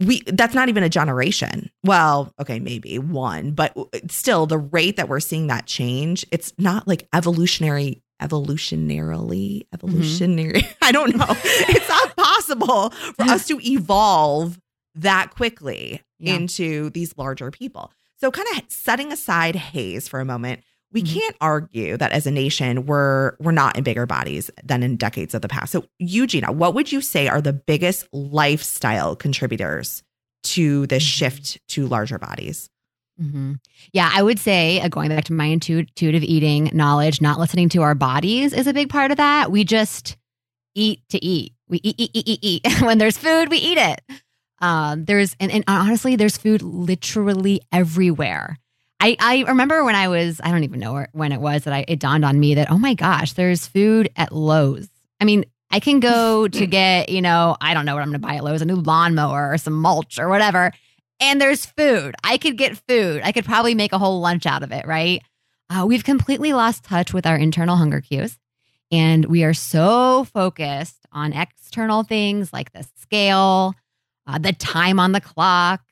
We 0.00 0.22
that's 0.26 0.54
not 0.54 0.68
even 0.68 0.82
a 0.84 0.88
generation. 0.88 1.70
Well, 1.84 2.32
okay, 2.40 2.60
maybe 2.60 2.98
one, 2.98 3.50
but 3.52 3.76
still 4.08 4.46
the 4.46 4.56
rate 4.58 4.96
that 4.96 5.08
we're 5.08 5.18
seeing 5.20 5.48
that 5.48 5.66
change, 5.66 6.24
it's 6.30 6.52
not 6.58 6.86
like 6.86 7.08
evolutionary 7.12 8.00
evolutionarily 8.20 9.62
evolutionary. 9.72 10.62
I 10.82 10.92
don't 10.92 11.16
know. 11.16 11.26
it's 11.28 11.88
not 11.88 12.16
possible 12.16 12.90
for 12.90 13.22
us 13.22 13.46
to 13.48 13.58
evolve 13.66 14.58
that 14.94 15.34
quickly 15.34 16.02
Yeah. 16.18 16.34
into 16.34 16.90
these 16.90 17.16
larger 17.16 17.50
people. 17.50 17.92
So 18.20 18.30
kind 18.30 18.48
of 18.56 18.62
setting 18.68 19.12
aside 19.12 19.54
HAES 19.54 20.08
for 20.08 20.18
a 20.20 20.24
moment, 20.24 20.62
we 20.90 21.02
Mhm. 21.02 21.14
can't 21.14 21.36
argue 21.40 21.96
that 21.96 22.12
as 22.12 22.26
a 22.26 22.30
nation 22.30 22.86
we're 22.86 23.36
we're 23.38 23.52
not 23.52 23.76
in 23.76 23.84
bigger 23.84 24.06
bodies 24.06 24.50
than 24.64 24.82
in 24.82 24.96
decades 24.96 25.34
of 25.34 25.42
the 25.42 25.48
past. 25.48 25.70
So 25.70 25.84
Eugenia, 25.98 26.50
what 26.50 26.74
would 26.74 26.90
you 26.90 27.00
say 27.00 27.28
are 27.28 27.40
the 27.40 27.52
biggest 27.52 28.08
lifestyle 28.12 29.14
contributors 29.14 30.02
to 30.44 30.86
this 30.86 31.02
Mhm. 31.04 31.06
shift 31.06 31.58
to 31.68 31.86
larger 31.86 32.18
bodies? 32.18 32.70
Hmm 33.18 33.54
Yeah, 33.92 34.10
I 34.12 34.22
would 34.22 34.38
say 34.38 34.80
uh, 34.80 34.88
going 34.88 35.08
back 35.08 35.24
to 35.24 35.32
my 35.32 35.46
intuitive 35.46 36.22
eating 36.22 36.70
knowledge, 36.72 37.20
not 37.20 37.38
listening 37.38 37.68
to 37.70 37.82
our 37.82 37.94
bodies 37.94 38.52
is 38.52 38.66
a 38.66 38.72
big 38.72 38.88
part 38.88 39.10
of 39.10 39.16
that. 39.16 39.50
We 39.50 39.64
just 39.64 40.16
eat 40.74 41.00
to 41.10 41.24
eat. 41.24 41.52
We 41.68 41.80
eat, 41.82 41.96
eat, 41.98 42.10
eat, 42.14 42.28
eat, 42.28 42.38
eat. 42.42 42.80
when 42.82 42.98
there's 42.98 43.18
food, 43.18 43.50
we 43.50 43.58
eat 43.58 43.78
it. 43.78 44.00
Um, 44.60 45.04
there's 45.04 45.36
and, 45.40 45.50
and 45.52 45.64
honestly, 45.68 46.16
there's 46.16 46.36
food 46.36 46.62
literally 46.62 47.60
everywhere. 47.72 48.58
I, 49.00 49.16
I 49.20 49.44
remember 49.46 49.84
when 49.84 49.94
I 49.94 50.08
was 50.08 50.40
I 50.42 50.50
don't 50.50 50.64
even 50.64 50.80
know 50.80 50.92
where, 50.92 51.08
when 51.12 51.30
it 51.32 51.40
was 51.40 51.64
that 51.64 51.74
I 51.74 51.84
it 51.86 52.00
dawned 52.00 52.24
on 52.24 52.38
me 52.40 52.54
that 52.54 52.70
oh 52.70 52.78
my 52.78 52.94
gosh, 52.94 53.32
there's 53.34 53.66
food 53.66 54.10
at 54.16 54.32
Lowe's. 54.32 54.88
I 55.20 55.24
mean, 55.24 55.44
I 55.70 55.80
can 55.80 56.00
go 56.00 56.48
to 56.48 56.66
get 56.78 57.08
you 57.08 57.22
know 57.22 57.56
I 57.60 57.74
don't 57.74 57.84
know 57.86 57.94
what 57.94 58.02
I'm 58.02 58.08
going 58.10 58.20
to 58.20 58.26
buy 58.26 58.36
at 58.36 58.44
Lowe's 58.44 58.62
a 58.62 58.64
new 58.64 58.76
lawnmower 58.76 59.52
or 59.52 59.58
some 59.58 59.74
mulch 59.74 60.18
or 60.18 60.28
whatever, 60.28 60.72
and 61.20 61.40
there's 61.40 61.66
food. 61.66 62.14
I 62.22 62.38
could 62.38 62.56
get 62.56 62.76
food. 62.88 63.22
I 63.24 63.32
could 63.32 63.44
probably 63.44 63.74
make 63.74 63.92
a 63.92 63.98
whole 63.98 64.20
lunch 64.20 64.46
out 64.46 64.62
of 64.62 64.72
it, 64.72 64.86
right? 64.86 65.22
Uh, 65.70 65.84
we've 65.86 66.04
completely 66.04 66.52
lost 66.52 66.84
touch 66.84 67.12
with 67.12 67.26
our 67.26 67.36
internal 67.36 67.76
hunger 67.76 68.00
cues. 68.00 68.38
And 68.90 69.26
we 69.26 69.44
are 69.44 69.54
so 69.54 70.24
focused 70.24 71.06
on 71.12 71.32
external 71.32 72.04
things 72.04 72.52
like 72.52 72.72
the 72.72 72.86
scale, 72.96 73.74
uh, 74.26 74.38
the 74.38 74.52
time 74.52 74.98
on 74.98 75.12
the 75.12 75.20
clock, 75.20 75.82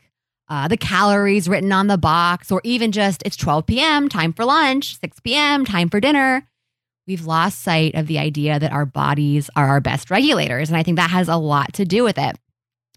uh, 0.48 0.68
the 0.68 0.76
calories 0.76 1.48
written 1.48 1.72
on 1.72 1.88
the 1.88 1.98
box, 1.98 2.50
or 2.50 2.60
even 2.64 2.92
just 2.92 3.22
it's 3.26 3.36
12 3.36 3.66
p.m., 3.66 4.08
time 4.08 4.32
for 4.32 4.44
lunch, 4.44 4.98
6 5.00 5.20
p.m., 5.20 5.64
time 5.64 5.90
for 5.90 6.00
dinner. 6.00 6.46
We've 7.06 7.26
lost 7.26 7.62
sight 7.62 7.94
of 7.94 8.06
the 8.06 8.18
idea 8.18 8.58
that 8.58 8.72
our 8.72 8.86
bodies 8.86 9.50
are 9.54 9.68
our 9.68 9.80
best 9.80 10.10
regulators. 10.10 10.68
And 10.68 10.76
I 10.76 10.82
think 10.82 10.96
that 10.96 11.10
has 11.10 11.28
a 11.28 11.36
lot 11.36 11.74
to 11.74 11.84
do 11.84 12.02
with 12.02 12.18
it. 12.18 12.36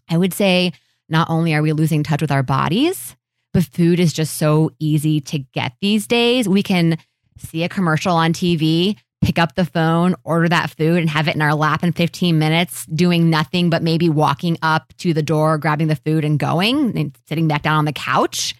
I 0.08 0.16
would 0.16 0.34
say 0.34 0.72
not 1.10 1.28
only 1.28 1.54
are 1.54 1.62
we 1.62 1.72
losing 1.72 2.02
touch 2.02 2.22
with 2.22 2.30
our 2.30 2.42
bodies, 2.42 3.16
but 3.52 3.64
food 3.64 3.98
is 4.00 4.12
just 4.12 4.38
so 4.38 4.70
easy 4.78 5.20
to 5.20 5.38
get 5.38 5.72
these 5.80 6.06
days. 6.06 6.48
We 6.48 6.62
can 6.62 6.98
see 7.36 7.64
a 7.64 7.68
commercial 7.68 8.14
on 8.14 8.32
TV, 8.32 8.96
pick 9.22 9.38
up 9.38 9.54
the 9.54 9.64
phone, 9.64 10.14
order 10.24 10.48
that 10.48 10.70
food, 10.70 10.98
and 10.98 11.10
have 11.10 11.28
it 11.28 11.34
in 11.34 11.42
our 11.42 11.54
lap 11.54 11.82
in 11.82 11.92
15 11.92 12.38
minutes, 12.38 12.86
doing 12.86 13.28
nothing 13.28 13.70
but 13.70 13.82
maybe 13.82 14.08
walking 14.08 14.56
up 14.62 14.92
to 14.98 15.12
the 15.12 15.22
door, 15.22 15.58
grabbing 15.58 15.88
the 15.88 15.96
food, 15.96 16.24
and 16.24 16.38
going 16.38 16.96
and 16.96 17.16
sitting 17.28 17.48
back 17.48 17.62
down 17.62 17.78
on 17.78 17.84
the 17.84 17.92
couch. 17.92 18.54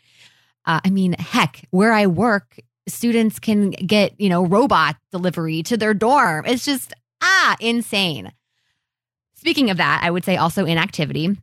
Uh, 0.66 0.80
I 0.84 0.90
mean, 0.90 1.14
heck, 1.14 1.66
where 1.70 1.92
I 1.92 2.06
work, 2.06 2.58
students 2.88 3.38
can 3.38 3.70
get, 3.70 4.20
you 4.20 4.28
know, 4.28 4.44
robot 4.44 4.96
delivery 5.12 5.62
to 5.64 5.76
their 5.76 5.94
dorm. 5.94 6.46
It's 6.46 6.64
just, 6.64 6.92
ah, 7.22 7.56
insane. 7.60 8.32
Speaking 9.36 9.70
of 9.70 9.78
that, 9.78 10.00
I 10.02 10.10
would 10.10 10.24
say 10.24 10.36
also 10.36 10.66
inactivity. 10.66 11.36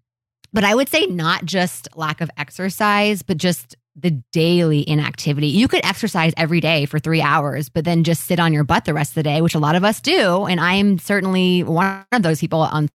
But 0.54 0.64
I 0.64 0.74
would 0.74 0.90
say 0.90 1.06
not 1.06 1.46
just 1.46 1.88
lack 1.96 2.22
of 2.22 2.30
exercise, 2.38 3.22
but 3.22 3.38
just 3.38 3.76
the 3.96 4.12
daily 4.32 4.88
inactivity. 4.88 5.48
You 5.48 5.68
could 5.68 5.84
exercise 5.84 6.34
every 6.38 6.62
day 6.62 6.86
for 6.86 7.00
three 7.00 7.22
hours, 7.22 7.68
but 7.68 7.84
then 7.84 8.04
just 8.04 8.26
sit 8.26 8.40
on 8.40 8.54
your 8.54 8.64
butt 8.64 8.86
the 8.86 8.94
rest 8.94 9.12
of 9.12 9.16
the 9.16 9.24
day, 9.24 9.42
which 9.42 9.56
a 9.56 9.60
lot 9.60 9.76
of 9.76 9.84
us 9.84 10.00
do. 10.00 10.46
And 10.46 10.60
I'm 10.60 11.00
certainly 11.00 11.64
one 11.64 12.06
of 12.12 12.22
those 12.22 12.40
people 12.40 12.60
on 12.60 12.90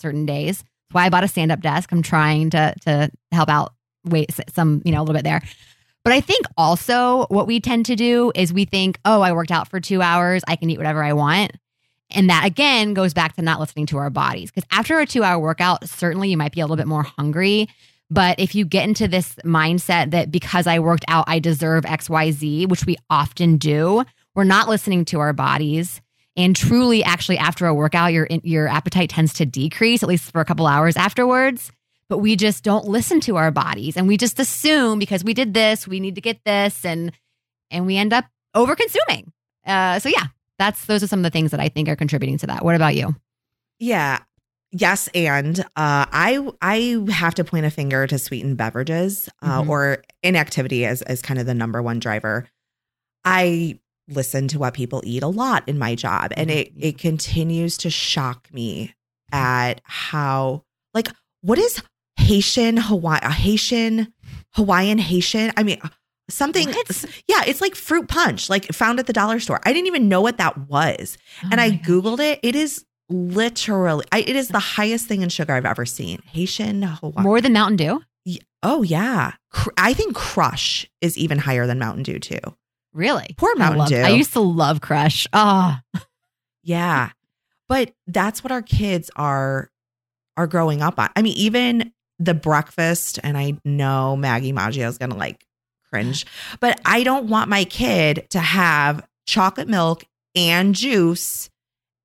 certain 0.00 0.26
days. 0.26 0.58
That's 0.58 0.94
why 0.94 1.06
I 1.06 1.08
bought 1.08 1.24
a 1.24 1.28
stand 1.28 1.50
up 1.50 1.60
desk. 1.60 1.90
I'm 1.92 2.02
trying 2.02 2.50
to 2.50 2.74
to 2.82 3.10
help 3.32 3.48
out 3.48 3.72
wait 4.04 4.30
some, 4.54 4.82
you 4.84 4.92
know, 4.92 5.00
a 5.00 5.02
little 5.02 5.14
bit 5.14 5.24
there. 5.24 5.42
But 6.04 6.12
I 6.12 6.20
think 6.20 6.46
also 6.56 7.26
what 7.26 7.46
we 7.46 7.60
tend 7.60 7.86
to 7.86 7.96
do 7.96 8.32
is 8.34 8.52
we 8.52 8.64
think, 8.64 8.98
oh, 9.04 9.20
I 9.20 9.32
worked 9.32 9.50
out 9.50 9.68
for 9.68 9.80
two 9.80 10.00
hours. 10.00 10.42
I 10.48 10.56
can 10.56 10.70
eat 10.70 10.78
whatever 10.78 11.04
I 11.04 11.12
want. 11.12 11.52
And 12.12 12.28
that 12.30 12.44
again 12.44 12.94
goes 12.94 13.14
back 13.14 13.36
to 13.36 13.42
not 13.42 13.60
listening 13.60 13.86
to 13.86 13.98
our 13.98 14.10
bodies. 14.10 14.50
Because 14.50 14.68
after 14.70 14.98
a 14.98 15.06
two 15.06 15.22
hour 15.22 15.38
workout, 15.38 15.88
certainly 15.88 16.30
you 16.30 16.36
might 16.36 16.52
be 16.52 16.60
a 16.60 16.64
little 16.64 16.76
bit 16.76 16.86
more 16.86 17.02
hungry. 17.02 17.68
But 18.10 18.40
if 18.40 18.54
you 18.54 18.64
get 18.64 18.88
into 18.88 19.06
this 19.06 19.36
mindset 19.44 20.10
that 20.10 20.32
because 20.32 20.66
I 20.66 20.80
worked 20.80 21.04
out, 21.06 21.24
I 21.28 21.38
deserve 21.38 21.84
XYZ, 21.84 22.68
which 22.68 22.84
we 22.84 22.96
often 23.08 23.56
do, 23.56 24.04
we're 24.34 24.44
not 24.44 24.68
listening 24.68 25.04
to 25.06 25.20
our 25.20 25.32
bodies. 25.32 26.00
And 26.36 26.56
truly, 26.56 27.04
actually, 27.04 27.38
after 27.38 27.66
a 27.66 27.74
workout, 27.74 28.12
your 28.12 28.26
your 28.42 28.66
appetite 28.66 29.10
tends 29.10 29.34
to 29.34 29.46
decrease, 29.46 30.02
at 30.02 30.08
least 30.08 30.30
for 30.32 30.40
a 30.40 30.44
couple 30.44 30.66
hours 30.66 30.96
afterwards. 30.96 31.70
But 32.08 32.18
we 32.18 32.34
just 32.34 32.64
don't 32.64 32.86
listen 32.86 33.20
to 33.20 33.36
our 33.36 33.50
bodies, 33.50 33.96
and 33.96 34.08
we 34.08 34.16
just 34.16 34.40
assume 34.40 34.98
because 34.98 35.22
we 35.22 35.34
did 35.34 35.54
this, 35.54 35.86
we 35.86 36.00
need 36.00 36.14
to 36.16 36.20
get 36.20 36.42
this, 36.44 36.84
and 36.84 37.12
and 37.70 37.86
we 37.86 37.96
end 37.96 38.12
up 38.12 38.24
over 38.54 38.74
consuming. 38.74 39.32
Uh, 39.66 39.98
so 39.98 40.08
yeah, 40.08 40.26
that's 40.60 40.84
those 40.86 41.02
are 41.02 41.06
some 41.08 41.18
of 41.20 41.24
the 41.24 41.30
things 41.30 41.50
that 41.50 41.60
I 41.60 41.68
think 41.68 41.88
are 41.88 41.96
contributing 41.96 42.38
to 42.38 42.46
that. 42.48 42.64
What 42.64 42.74
about 42.76 42.94
you? 42.94 43.16
Yeah. 43.78 44.18
Yes, 44.72 45.08
and 45.14 45.58
uh, 45.60 45.64
I 46.12 46.46
I 46.62 47.04
have 47.10 47.34
to 47.36 47.44
point 47.44 47.66
a 47.66 47.70
finger 47.70 48.06
to 48.06 48.18
sweetened 48.18 48.56
beverages 48.56 49.28
uh, 49.42 49.62
Mhm. 49.62 49.68
or 49.68 50.02
inactivity 50.22 50.84
as 50.86 51.02
as 51.02 51.22
kind 51.22 51.40
of 51.40 51.46
the 51.46 51.54
number 51.54 51.82
one 51.82 51.98
driver. 51.98 52.46
I 53.24 53.80
listen 54.08 54.46
to 54.48 54.58
what 54.58 54.74
people 54.74 55.02
eat 55.04 55.22
a 55.22 55.28
lot 55.28 55.68
in 55.68 55.78
my 55.78 55.94
job, 55.96 56.32
and 56.36 56.50
Mhm. 56.50 56.54
it 56.56 56.72
it 56.78 56.98
continues 56.98 57.76
to 57.78 57.90
shock 57.90 58.48
me 58.52 58.94
at 59.32 59.80
how 59.84 60.62
like 60.94 61.08
what 61.40 61.58
is 61.58 61.82
Haitian 62.16 62.76
Hawaii 62.76 63.18
Haitian 63.28 64.12
Hawaiian 64.54 64.98
Haitian? 64.98 65.52
I 65.56 65.62
mean 65.64 65.80
something 66.30 66.68
What? 66.68 67.04
yeah 67.28 67.42
it's 67.46 67.60
like 67.60 67.74
fruit 67.74 68.08
punch 68.08 68.48
like 68.48 68.66
found 68.72 68.98
at 68.98 69.06
the 69.06 69.12
dollar 69.12 69.38
store 69.40 69.60
i 69.64 69.72
didn't 69.72 69.86
even 69.88 70.08
know 70.08 70.20
what 70.20 70.38
that 70.38 70.56
was 70.68 71.18
and 71.42 71.54
Oh 71.60 71.62
I 71.62 71.68
my 71.68 71.76
God. 71.76 71.84
googled 71.84 72.20
it. 72.20 72.40
It 72.42 72.54
is 72.56 72.84
literally, 73.08 74.04
I, 74.12 74.20
it 74.20 74.36
is 74.36 74.48
the 74.48 74.58
highest 74.60 75.06
thing 75.06 75.22
in 75.22 75.28
sugar 75.30 75.52
I've 75.52 75.66
ever 75.66 75.84
seen. 75.84 76.20
Haitian 76.32 76.82
Hawaii. 76.82 77.22
more 77.24 77.40
than 77.40 77.52
Mountain 77.52 77.76
Dew. 77.76 78.02
oh 78.62 78.82
yeah, 78.82 79.32
Cr- 79.50 79.70
I 79.76 79.94
think 79.94 80.14
Crush 80.14 80.88
is 81.00 81.18
even 81.18 81.38
higher 81.38 81.66
than 81.66 81.78
Mountain 81.80 82.04
Dew 82.04 82.18
too. 82.20 82.38
Really? 82.92 83.34
Poor 83.36 83.52
I 83.56 83.58
Mountain 83.58 83.78
love- 83.80 83.88
Dew. 83.88 84.00
I 84.02 84.10
used 84.10 84.32
to 84.34 84.40
love 84.40 84.80
Crush. 84.80 85.26
Oh, 85.32 85.76
yeah, 86.62 87.10
but 87.68 87.92
that's 88.06 88.44
what 88.44 88.52
our 88.52 88.62
kids 88.62 89.10
are 89.16 89.70
are 90.36 90.46
growing 90.46 90.82
up 90.82 90.98
on. 90.98 91.10
I 91.16 91.22
mean, 91.22 91.36
even 91.36 91.92
the 92.18 92.34
breakfast, 92.34 93.18
and 93.22 93.36
I 93.38 93.54
know 93.64 94.16
Maggie 94.16 94.52
Maggio 94.52 94.88
is 94.88 94.98
gonna 94.98 95.16
like 95.16 95.44
cringe, 95.92 96.24
but 96.60 96.80
I 96.84 97.02
don't 97.02 97.28
want 97.28 97.48
my 97.48 97.64
kid 97.64 98.26
to 98.30 98.40
have 98.40 99.06
chocolate 99.26 99.68
milk 99.68 100.04
and 100.34 100.74
juice 100.74 101.50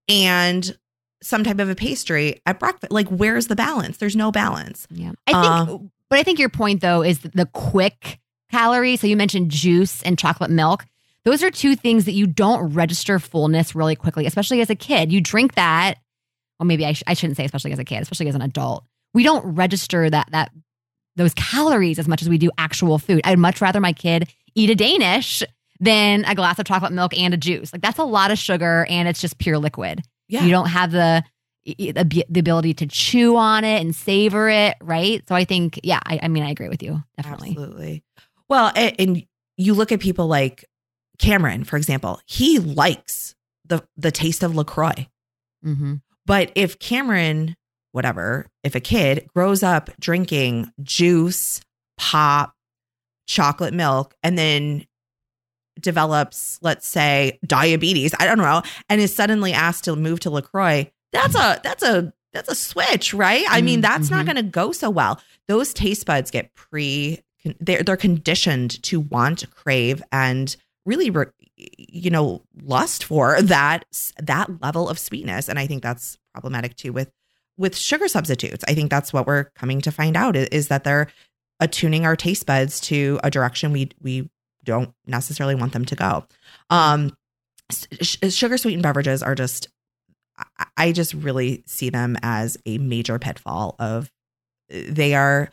and 0.08 0.78
some 1.22 1.44
type 1.44 1.60
of 1.60 1.70
a 1.70 1.76
pastry 1.76 2.42
at 2.46 2.60
breakfast. 2.60 2.92
Like, 2.92 3.08
where's 3.10 3.48
the 3.48 3.56
balance? 3.56 3.98
There's 3.98 4.16
no 4.16 4.32
balance. 4.32 4.88
yeah. 4.92 5.12
I 5.28 5.32
think, 5.32 5.70
Uh, 5.70 5.78
but 6.10 6.20
I 6.20 6.24
think 6.24 6.40
your 6.40 6.50
point 6.50 6.82
though 6.82 7.02
is 7.04 7.20
the 7.20 7.48
quick 7.48 8.20
calories. 8.52 9.02
So 9.02 9.08
you 9.08 9.18
mentioned 9.18 9.50
juice 9.52 10.04
and 10.04 10.18
chocolate 10.20 10.52
milk. 10.52 10.86
Those 11.24 11.42
are 11.42 11.50
two 11.50 11.76
things 11.76 12.06
that 12.06 12.12
you 12.12 12.28
don't 12.28 12.74
register 12.74 13.18
fullness 13.18 13.74
really 13.74 13.96
quickly, 13.96 14.28
especially 14.28 14.62
as 14.62 14.70
a 14.70 14.76
kid. 14.76 15.12
You 15.12 15.20
drink 15.22 15.56
that, 15.56 15.96
well, 16.60 16.68
maybe 16.68 16.86
I, 16.86 16.94
sh- 16.94 17.04
I 17.08 17.16
shouldn't 17.16 17.38
say 17.38 17.46
especially 17.46 17.72
as 17.74 17.80
a 17.80 17.84
kid, 17.84 18.02
especially 18.04 18.28
as 18.28 18.36
an 18.36 18.44
adult. 18.44 18.86
We 19.16 19.24
don't 19.24 19.56
register 19.56 20.08
that 20.08 20.28
that 20.32 20.52
those 21.16 21.34
calories 21.36 22.00
as 22.00 22.08
much 22.08 22.22
as 22.22 22.30
we 22.30 22.38
do 22.38 22.52
actual 22.58 23.00
food. 23.00 23.22
I'd 23.24 23.40
much 23.40 23.62
rather 23.62 23.80
my 23.80 23.94
kid 23.94 24.34
eat 24.54 24.70
a 24.70 24.76
Danish 24.76 25.44
than 25.80 26.26
a 26.26 26.36
glass 26.36 26.60
of 26.60 26.66
chocolate 26.66 26.94
milk 26.94 27.18
and 27.18 27.34
a 27.34 27.38
juice. 27.38 27.74
Like 27.74 27.82
that's 27.82 28.00
a 28.00 28.04
lot 28.04 28.32
of 28.32 28.38
sugar 28.38 28.86
and 28.90 29.08
it's 29.08 29.22
just 29.22 29.38
pure 29.38 29.58
liquid. 29.58 30.02
Yeah. 30.28 30.44
You 30.44 30.52
don't 30.52 30.68
have 30.70 30.92
the 30.92 31.24
the 31.66 32.26
ability 32.38 32.76
to 32.76 32.86
chew 32.86 33.38
on 33.38 33.64
it 33.64 33.82
and 33.82 33.96
savor 33.96 34.50
it, 34.50 34.76
right? 34.82 35.28
So 35.28 35.34
I 35.34 35.46
think, 35.46 35.80
yeah, 35.84 36.00
I, 36.06 36.20
I 36.22 36.28
mean, 36.28 36.44
I 36.44 36.52
agree 36.52 36.70
with 36.70 36.84
you, 36.84 37.04
definitely. 37.18 37.50
Absolutely. 37.50 38.04
Well, 38.48 38.72
and, 38.76 38.96
and 39.00 39.26
you 39.58 39.74
look 39.74 39.92
at 39.92 40.00
people 40.00 40.28
like 40.28 40.66
Cameron, 41.18 41.64
for 41.64 41.78
example, 41.78 42.20
he 42.28 42.60
likes 42.60 43.34
the 43.66 43.84
the 43.98 44.12
taste 44.12 44.44
of 44.44 44.56
LaCroix. 44.56 45.08
hmm 45.64 45.96
But 46.28 46.52
if 46.54 46.78
Cameron, 46.78 47.56
whatever, 47.96 48.46
if 48.64 48.76
a 48.76 48.80
kid 48.82 49.28
grows 49.34 49.64
up 49.64 49.90
drinking 50.00 50.70
juice, 50.84 51.62
pop, 51.98 52.54
chocolate 53.28 53.74
milk, 53.74 54.14
and 54.22 54.38
then 54.38 54.86
develops, 55.80 56.60
let's 56.62 56.88
say, 56.88 57.40
diabetes, 57.46 58.14
I 58.20 58.26
don't 58.26 58.38
know, 58.38 58.62
and 58.90 59.02
is 59.02 59.14
suddenly 59.16 59.54
asked 59.54 59.86
to 59.86 59.96
move 59.96 60.20
to 60.22 60.30
LaCroix, 60.30 60.92
that's 61.12 61.36
a 61.36 61.60
that's 61.64 61.84
a 61.84 62.14
that's 62.34 62.50
a 62.50 62.56
switch, 62.56 63.14
right? 63.14 63.46
I 63.50 63.62
mean, 63.62 63.80
that's 63.80 64.10
not 64.12 64.24
Mhm. 64.24 64.26
going 64.26 64.36
to 64.36 64.44
go 64.44 64.74
so 64.74 64.90
well. 64.90 65.22
Those 65.48 65.74
taste 65.74 66.06
buds 66.06 66.32
get 66.32 66.54
pre 66.54 67.22
they're 67.62 67.84
they're 67.84 67.96
conditioned 67.98 68.82
to 68.84 69.00
want, 69.00 69.50
crave, 69.52 70.04
and 70.12 70.56
really, 70.86 71.10
re- 71.10 71.28
you 71.78 72.10
know, 72.10 72.42
lust 72.62 73.04
for 73.06 73.42
that 73.42 73.86
that 74.22 74.62
level 74.62 74.90
of 74.90 75.00
sweetness. 75.00 75.48
And 75.48 75.58
I 75.58 75.68
think 75.68 75.82
that's 75.84 76.18
problematic 76.34 76.76
too 76.76 76.92
with 76.92 77.10
with 77.58 77.76
sugar 77.78 78.08
substitutes. 78.08 78.64
I 78.68 78.74
think 78.74 78.90
that's 78.90 79.14
what 79.14 79.28
we're 79.28 79.46
coming 79.56 79.82
to 79.82 79.92
find 79.92 80.16
out 80.18 80.36
is, 80.36 80.68
that 80.68 80.84
they're 80.84 81.08
attuning 81.60 82.06
our 82.06 82.16
taste 82.16 82.46
buds 82.46 82.80
to 82.82 83.20
a 83.24 83.32
direction 83.32 83.72
we 83.72 83.90
we 84.02 84.30
don't 84.64 84.92
necessarily 85.06 85.56
want 85.56 85.74
them 85.74 85.86
to 85.86 85.96
go. 85.96 86.26
Um, 86.70 87.16
sh- 88.02 88.18
sugar 88.30 88.58
sweetened 88.58 88.84
beverages 88.84 89.22
are 89.24 89.36
just 89.36 89.68
I- 90.78 90.92
just 90.92 91.14
really 91.14 91.64
see 91.66 91.90
them 91.90 92.18
as 92.22 92.58
a 92.66 92.78
major 92.78 93.20
pitfall 93.20 93.76
of 93.80 94.12
they 94.70 95.14
are 95.16 95.50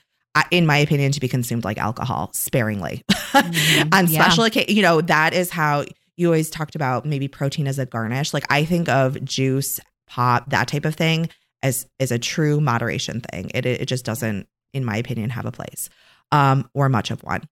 in 0.50 0.66
my 0.66 0.78
opinion 0.78 1.12
to 1.12 1.20
be 1.20 1.28
consumed 1.28 1.62
like 1.64 1.78
alcohol 1.78 2.30
sparingly 2.32 3.04
Mhm. 3.10 3.94
on 3.94 4.06
Yeah. 4.08 4.22
special 4.24 4.44
occasion 4.44 4.74
you 4.74 4.82
know 4.82 5.00
that 5.02 5.34
is 5.34 5.50
how 5.50 5.84
you 6.16 6.26
always 6.26 6.50
talked 6.50 6.74
about 6.74 7.04
maybe 7.06 7.28
protein 7.28 7.68
as 7.68 7.78
a 7.78 7.84
garnish 7.86 8.32
like 8.34 8.44
i 8.50 8.64
think 8.64 8.88
of 8.88 9.22
juice 9.24 9.78
pop 10.08 10.48
that 10.50 10.68
type 10.68 10.84
of 10.86 10.94
thing 10.94 11.28
as 11.62 11.86
as 12.00 12.10
a 12.10 12.18
true 12.18 12.60
moderation 12.60 13.20
thing. 13.20 13.50
It 13.54 13.66
it 13.66 13.86
just 13.86 14.04
doesn't 14.04 14.48
in 14.72 14.84
my 14.84 14.96
opinion 14.96 15.30
have 15.30 15.46
a 15.46 15.52
place 15.52 15.88
um 16.30 16.68
or 16.74 16.88
much 16.88 17.10
of 17.10 17.22
one. 17.22 17.42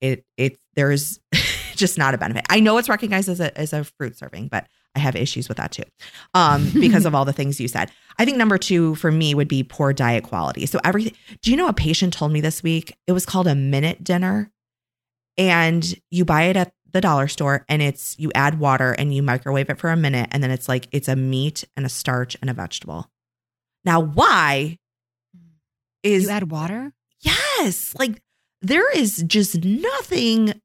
It 0.00 0.24
it 0.36 0.58
there's 0.74 1.20
just 1.74 1.98
not 1.98 2.14
a 2.14 2.18
benefit. 2.18 2.44
I 2.50 2.60
know 2.60 2.78
it's 2.78 2.88
recognized 2.88 3.28
as 3.28 3.40
a 3.40 3.56
as 3.58 3.72
a 3.72 3.84
fruit 3.84 4.16
serving 4.16 4.48
but 4.48 4.66
i 4.96 5.00
have 5.00 5.14
issues 5.14 5.48
with 5.48 5.58
that 5.58 5.70
too 5.70 5.82
um 6.34 6.70
because 6.74 7.04
of 7.04 7.14
all 7.14 7.24
the 7.24 7.32
things 7.32 7.60
you 7.60 7.68
said. 7.68 7.90
I 8.18 8.24
think 8.24 8.36
number 8.36 8.58
two 8.58 8.94
for 8.96 9.12
me 9.12 9.34
would 9.34 9.48
be 9.48 9.62
poor 9.62 9.92
diet 9.92 10.24
quality. 10.24 10.66
So 10.66 10.80
everything 10.84 11.14
do 11.42 11.50
you 11.50 11.56
know 11.56 11.68
a 11.68 11.72
patient 11.72 12.12
told 12.12 12.32
me 12.32 12.40
this 12.40 12.62
week? 12.62 12.96
It 13.06 13.12
was 13.12 13.26
called 13.26 13.46
a 13.46 13.54
minute 13.54 14.02
dinner 14.02 14.50
and 15.36 15.94
you 16.10 16.24
buy 16.24 16.44
it 16.44 16.56
at 16.56 16.72
the 16.92 17.00
dollar 17.00 17.28
store 17.28 17.64
and 17.68 17.82
it's 17.82 18.18
you 18.18 18.32
add 18.34 18.58
water 18.58 18.92
and 18.92 19.14
you 19.14 19.22
microwave 19.22 19.70
it 19.70 19.78
for 19.78 19.90
a 19.90 19.96
minute 19.96 20.28
and 20.32 20.42
then 20.42 20.50
it's 20.50 20.68
like 20.68 20.88
it's 20.90 21.08
a 21.08 21.16
meat 21.16 21.64
and 21.76 21.84
a 21.84 21.88
starch 21.88 22.36
and 22.40 22.50
a 22.50 22.54
vegetable 22.54 23.10
now 23.84 24.00
why 24.00 24.78
is 26.02 26.24
You 26.24 26.30
add 26.30 26.50
water? 26.50 26.92
yes 27.20 27.94
like 27.98 28.22
there 28.62 28.88
is 28.96 29.22
just 29.26 29.64
nothing 29.64 30.60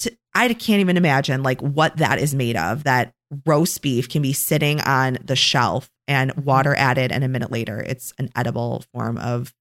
to 0.00 0.10
i 0.34 0.52
can't 0.52 0.80
even 0.80 0.96
imagine 0.96 1.42
like 1.44 1.60
what 1.60 1.96
that 1.98 2.18
is 2.18 2.34
made 2.34 2.56
of 2.56 2.82
that 2.84 3.12
roast 3.46 3.80
beef 3.80 4.08
can 4.08 4.20
be 4.22 4.32
sitting 4.32 4.80
on 4.80 5.16
the 5.24 5.36
shelf 5.36 5.88
and 6.08 6.32
water 6.44 6.74
added 6.74 7.12
and 7.12 7.22
a 7.22 7.28
minute 7.28 7.52
later 7.52 7.78
it's 7.86 8.12
an 8.18 8.28
edible 8.34 8.82
form 8.92 9.16
of 9.18 9.54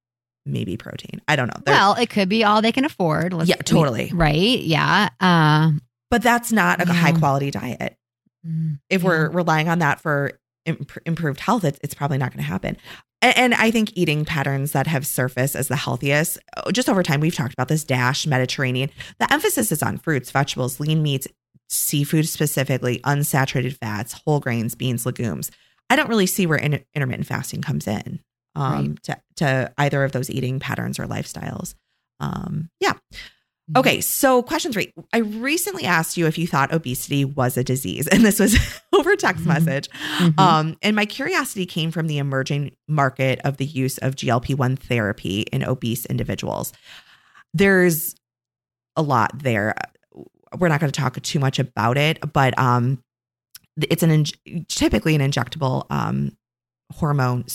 maybe 0.48 0.76
protein 0.78 1.22
i 1.28 1.36
don't 1.36 1.48
know 1.48 1.62
There- 1.64 1.76
Well, 1.76 1.94
it 1.96 2.10
could 2.10 2.28
be 2.30 2.44
all 2.44 2.62
they 2.64 2.72
can 2.72 2.86
afford. 2.86 3.34
Let's- 3.34 3.50
Yeah, 3.50 3.58
totally. 3.58 4.10
Right? 4.12 4.60
Yeah. 4.60 5.10
Uh, 5.20 5.74
but 6.10 6.24
that's 6.24 6.52
not 6.52 6.82
a 6.82 6.88
Yeah. 6.88 6.94
high 6.94 7.12
quality 7.12 7.52
diet 7.52 7.96
mm, 8.48 8.80
if 8.90 9.04
yeah. 9.04 9.08
we're 9.08 9.30
relying 9.30 9.70
on 9.70 9.78
that 9.80 10.00
for 10.02 10.32
imp- 10.66 10.98
improved 11.06 11.40
health, 11.40 11.64
it's, 11.64 11.80
it's 11.82 11.94
probably 11.94 12.18
not 12.18 12.32
going 12.32 12.44
to 12.44 12.50
happen. 12.50 12.78
And, 13.22 13.38
and 13.38 13.54
I 13.54 13.72
think 13.72 13.92
eating 13.96 14.26
patterns 14.26 14.72
that 14.72 14.88
have 14.88 15.06
surfaced 15.06 15.56
as 15.56 15.68
the 15.68 15.76
healthiest, 15.76 16.38
oh, 16.58 16.72
just 16.72 16.90
over 16.90 17.04
time, 17.04 17.20
we've 17.20 17.36
talked 17.36 17.54
about 17.54 17.68
this 17.68 17.84
DASH 17.84 18.28
Mediterranean. 18.28 18.90
The 19.20 19.32
emphasis 19.32 19.72
is 19.72 19.84
on 19.84 19.98
fruits, 19.98 20.32
vegetables, 20.32 20.80
lean 20.80 21.04
meats, 21.04 21.28
seafood 21.70 22.28
specifically, 22.28 23.00
unsaturated 23.00 23.78
fats, 23.78 24.22
whole 24.26 24.40
grains, 24.40 24.76
beans, 24.76 25.06
legumes. 25.06 25.52
I 25.90 25.96
don't 25.96 26.10
really 26.10 26.28
see 26.28 26.46
where 26.46 26.58
in- 26.58 26.84
intermittent 26.94 27.28
fasting 27.28 27.62
comes 27.62 27.88
in 27.88 28.20
um, 28.56 28.98
to, 29.04 29.20
to 29.38 29.74
either 29.78 30.04
of 30.04 30.12
those 30.12 30.30
eating 30.30 30.60
patterns 30.60 31.00
or 31.00 31.06
lifestyles. 31.06 31.76
Um, 32.20 32.70
yeah. 32.80 32.94
Okay, 33.76 34.02
so 34.02 34.42
question 34.42 34.72
three. 34.74 34.92
I 35.14 35.20
recently 35.20 35.86
asked 35.86 36.18
you 36.18 36.26
if 36.26 36.38
you 36.38 36.48
thought 36.48 36.74
obesity 36.74 37.24
was 37.26 37.56
a 37.58 37.64
disease, 37.64 38.08
and 38.12 38.24
this 38.26 38.40
was 38.40 38.58
over 38.94 39.16
text 39.16 39.44
Mhm. 39.44 39.48
message. 39.48 39.90
Mhm. 40.18 40.40
Um, 40.40 40.78
and 40.82 40.96
my 40.96 41.06
curiosity 41.06 41.66
came 41.66 41.92
from 41.92 42.08
the 42.08 42.18
emerging 42.18 42.72
market 42.88 43.40
of 43.44 43.58
the 43.58 43.66
use 43.66 43.98
of 44.00 44.16
GLP 44.16 44.56
1 44.56 44.76
therapy 44.76 45.42
in 45.52 45.64
obese 45.64 46.06
individuals. 46.08 46.74
There's 47.54 48.16
a 48.96 49.02
lot 49.02 49.38
there. 49.38 49.76
We're 50.58 50.68
not 50.70 50.80
going 50.80 50.92
to 50.92 51.00
talk 51.00 51.22
too 51.22 51.40
much 51.40 51.60
about 51.60 51.98
it, 51.98 52.18
but 52.34 52.58
um, 52.58 53.04
it's 53.80 54.02
an 54.04 54.10
in- 54.12 54.66
typically 54.68 55.14
an 55.16 55.22
injectable 55.22 55.86
um, 55.92 56.36
hormone 56.94 57.46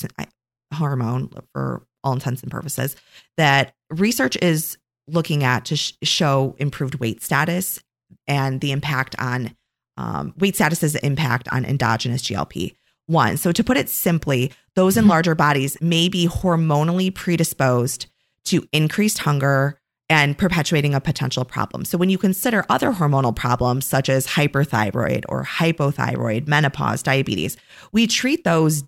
hormone 0.72 1.30
for 1.52 1.86
all 2.02 2.12
intents 2.12 2.42
and 2.42 2.50
purposes 2.50 2.94
that 3.36 3.74
research 3.90 4.36
is 4.42 4.76
looking 5.08 5.44
at 5.44 5.64
to 5.66 5.76
sh- 5.76 5.92
show 6.02 6.54
improved 6.58 6.96
weight 6.96 7.22
status 7.22 7.80
and 8.26 8.60
the 8.60 8.72
impact 8.72 9.14
on 9.18 9.54
um, 9.96 10.34
weight 10.38 10.54
status's 10.56 10.94
impact 10.96 11.46
on 11.52 11.64
endogenous 11.64 12.22
GLP. 12.22 12.74
One. 13.06 13.36
So, 13.36 13.52
to 13.52 13.62
put 13.62 13.76
it 13.76 13.88
simply, 13.90 14.50
those 14.74 14.96
in 14.96 15.04
Mhm. 15.04 15.08
larger 15.10 15.34
bodies 15.34 15.76
may 15.80 16.08
be 16.08 16.26
hormonally 16.26 17.14
predisposed 17.14 18.06
to 18.46 18.66
increased 18.72 19.18
hunger 19.18 19.78
and 20.10 20.36
perpetuating 20.36 20.94
a 20.94 21.00
potential 21.00 21.44
problem. 21.44 21.84
So, 21.84 21.96
when 21.98 22.08
you 22.10 22.16
consider 22.18 22.64
other 22.68 22.92
hormonal 22.92 23.36
problems 23.36 23.84
such 23.84 24.08
as 24.08 24.26
hyperthyroid 24.26 25.24
or 25.28 25.44
hypothyroid, 25.44 26.48
menopause, 26.48 27.02
diabetes, 27.02 27.56
we 27.92 28.06
treat 28.06 28.42
those 28.44 28.84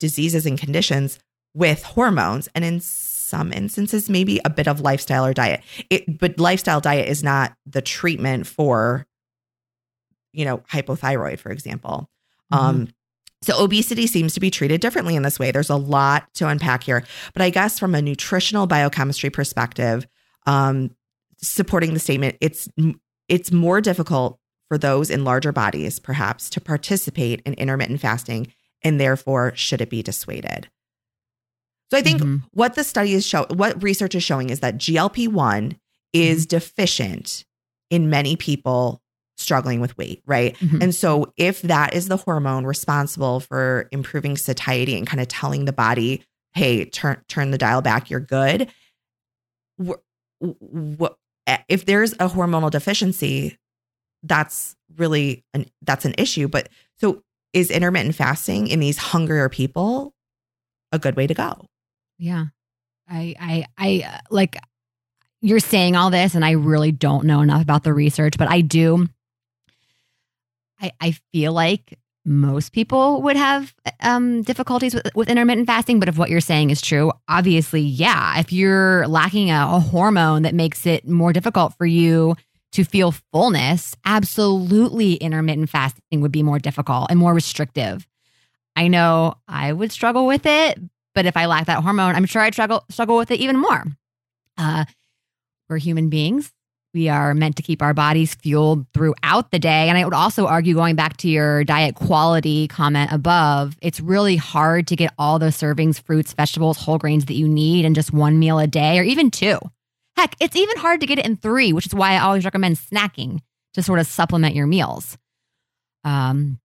diseases 0.00 0.44
and 0.44 0.58
conditions 0.58 1.18
with 1.54 1.82
hormones 1.82 2.48
and 2.54 2.64
in 2.64 2.80
some 3.30 3.52
instances 3.52 4.10
maybe 4.10 4.40
a 4.44 4.50
bit 4.50 4.68
of 4.68 4.80
lifestyle 4.80 5.24
or 5.24 5.32
diet. 5.32 5.62
It, 5.88 6.18
but 6.18 6.38
lifestyle 6.38 6.80
diet 6.80 7.08
is 7.08 7.22
not 7.22 7.54
the 7.64 7.80
treatment 7.80 8.46
for 8.46 9.06
you 10.32 10.44
know 10.44 10.58
hypothyroid 10.70 11.38
for 11.38 11.50
example. 11.50 12.10
Um 12.50 12.88
so 13.42 13.62
obesity 13.62 14.06
seems 14.06 14.34
to 14.34 14.40
be 14.40 14.50
treated 14.50 14.82
differently 14.82 15.16
in 15.16 15.22
this 15.22 15.38
way. 15.38 15.50
There's 15.50 15.70
a 15.70 15.76
lot 15.76 16.28
to 16.34 16.48
unpack 16.48 16.82
here. 16.82 17.04
But 17.32 17.42
i 17.42 17.50
guess 17.50 17.78
from 17.78 17.94
a 17.94 18.02
nutritional 18.02 18.66
biochemistry 18.66 19.30
perspective 19.30 20.06
um 20.46 20.90
supporting 21.42 21.94
the 21.94 22.00
statement 22.00 22.36
it's 22.40 22.68
it's 23.28 23.52
more 23.52 23.80
difficult 23.80 24.38
for 24.68 24.76
those 24.76 25.10
in 25.10 25.24
larger 25.24 25.52
bodies 25.52 25.98
perhaps 25.98 26.50
to 26.50 26.60
participate 26.60 27.40
in 27.46 27.54
intermittent 27.54 28.00
fasting 28.00 28.52
and 28.82 29.00
therefore 29.00 29.52
should 29.54 29.80
it 29.80 29.90
be 29.90 30.02
dissuaded 30.02 30.68
so 31.90 31.98
i 31.98 32.02
think 32.02 32.20
Mhm. 32.22 32.42
what 32.52 32.74
the 32.74 32.84
study 32.84 33.12
is 33.14 33.26
show 33.26 33.46
what 33.50 33.82
research 33.82 34.14
is 34.14 34.22
showing 34.22 34.50
is 34.50 34.60
that 34.60 34.78
GLP-1 34.78 35.76
is 36.12 36.46
deficient 36.46 37.44
in 37.90 38.10
many 38.10 38.36
people 38.36 39.00
struggling 39.36 39.80
with 39.80 39.96
weight, 39.96 40.22
right? 40.26 40.54
Mhm. 40.58 40.82
And 40.82 40.94
so 40.94 41.32
if 41.38 41.62
that 41.62 41.94
is 41.94 42.08
the 42.08 42.16
hormone 42.18 42.64
responsible 42.66 43.40
for 43.40 43.88
improving 43.90 44.36
satiety 44.36 44.96
and 44.98 45.06
kind 45.06 45.20
of 45.20 45.28
telling 45.28 45.64
the 45.64 45.72
body, 45.72 46.22
"Hey, 46.52 46.84
turn 46.84 47.22
turn 47.28 47.50
the 47.50 47.56
dial 47.58 47.80
back, 47.80 48.10
you're 48.10 48.20
good." 48.20 48.70
If 51.68 51.86
there's 51.86 52.12
a 52.14 52.28
hormonal 52.28 52.70
deficiency, 52.70 53.56
that's 54.22 54.76
really 54.96 55.44
an 55.54 55.66
that's 55.82 56.04
an 56.04 56.14
issue, 56.18 56.46
but 56.48 56.68
so 56.98 57.22
is 57.52 57.70
intermittent 57.70 58.14
fasting 58.14 58.66
in 58.68 58.78
these 58.80 58.98
hungrier 58.98 59.48
people 59.48 60.12
a 60.92 60.98
good 60.98 61.16
way 61.16 61.26
to 61.26 61.34
go? 61.34 61.66
Yeah. 62.20 62.46
I, 63.08 63.34
I, 63.40 63.66
I, 63.78 64.04
uh, 64.06 64.18
like, 64.30 64.56
you're 65.40 65.58
saying 65.58 65.96
all 65.96 66.10
this, 66.10 66.34
and 66.34 66.44
I 66.44 66.52
really 66.52 66.92
don't 66.92 67.24
know 67.24 67.40
enough 67.40 67.62
about 67.62 67.82
the 67.82 67.94
research, 67.94 68.34
but 68.36 68.48
I 68.48 68.60
do. 68.60 69.08
I, 70.80 70.92
I 71.00 71.12
feel 71.32 71.54
like 71.54 71.98
most 72.26 72.72
people 72.72 73.22
would 73.22 73.36
have 73.36 73.74
um, 74.02 74.42
difficulties 74.42 74.94
with, 74.94 75.10
with 75.14 75.30
intermittent 75.30 75.66
fasting, 75.66 75.98
but 75.98 76.10
if 76.10 76.18
what 76.18 76.28
you're 76.28 76.42
saying 76.42 76.68
is 76.68 76.82
true, 76.82 77.10
obviously, 77.26 77.80
yeah. 77.80 78.38
If 78.38 78.52
you're 78.52 79.08
lacking 79.08 79.50
a, 79.50 79.66
a 79.72 79.80
hormone 79.80 80.42
that 80.42 80.54
makes 80.54 80.84
it 80.84 81.08
more 81.08 81.32
difficult 81.32 81.74
for 81.78 81.86
you 81.86 82.36
to 82.72 82.84
feel 82.84 83.12
fullness, 83.32 83.96
absolutely 84.04 85.14
intermittent 85.14 85.70
fasting 85.70 86.20
would 86.20 86.32
be 86.32 86.42
more 86.42 86.58
difficult 86.58 87.06
and 87.08 87.18
more 87.18 87.32
restrictive. 87.32 88.06
I 88.76 88.88
know 88.88 89.36
I 89.48 89.72
would 89.72 89.90
struggle 89.90 90.26
with 90.26 90.44
it, 90.44 90.78
but 91.14 91.26
if 91.26 91.36
I 91.36 91.46
lack 91.46 91.66
that 91.66 91.82
hormone, 91.82 92.14
I'm 92.14 92.26
sure 92.26 92.42
I'd 92.42 92.54
struggle 92.54 92.84
struggle 92.90 93.16
with 93.16 93.30
it 93.30 93.40
even 93.40 93.56
more. 93.56 93.84
Uh, 94.56 94.84
we're 95.68 95.78
human 95.78 96.08
beings. 96.08 96.52
We 96.92 97.08
are 97.08 97.34
meant 97.34 97.56
to 97.56 97.62
keep 97.62 97.82
our 97.82 97.94
bodies 97.94 98.34
fueled 98.34 98.84
throughout 98.92 99.52
the 99.52 99.60
day. 99.60 99.88
And 99.88 99.96
I 99.96 100.04
would 100.04 100.14
also 100.14 100.46
argue, 100.46 100.74
going 100.74 100.96
back 100.96 101.16
to 101.18 101.28
your 101.28 101.62
diet 101.62 101.94
quality 101.94 102.66
comment 102.66 103.12
above, 103.12 103.76
it's 103.80 104.00
really 104.00 104.34
hard 104.34 104.88
to 104.88 104.96
get 104.96 105.14
all 105.16 105.38
those 105.38 105.56
servings, 105.56 106.02
fruits, 106.02 106.32
vegetables, 106.32 106.78
whole 106.78 106.98
grains 106.98 107.26
that 107.26 107.34
you 107.34 107.48
need 107.48 107.84
in 107.84 107.94
just 107.94 108.12
one 108.12 108.40
meal 108.40 108.58
a 108.58 108.66
day 108.66 108.98
or 108.98 109.04
even 109.04 109.30
two. 109.30 109.58
Heck, 110.16 110.34
it's 110.40 110.56
even 110.56 110.76
hard 110.78 111.00
to 111.00 111.06
get 111.06 111.18
it 111.20 111.26
in 111.26 111.36
three, 111.36 111.72
which 111.72 111.86
is 111.86 111.94
why 111.94 112.14
I 112.14 112.18
always 112.18 112.44
recommend 112.44 112.76
snacking 112.76 113.40
to 113.74 113.82
sort 113.82 114.00
of 114.00 114.06
supplement 114.06 114.56
your 114.56 114.66
meals. 114.66 115.16
Um, 116.02 116.59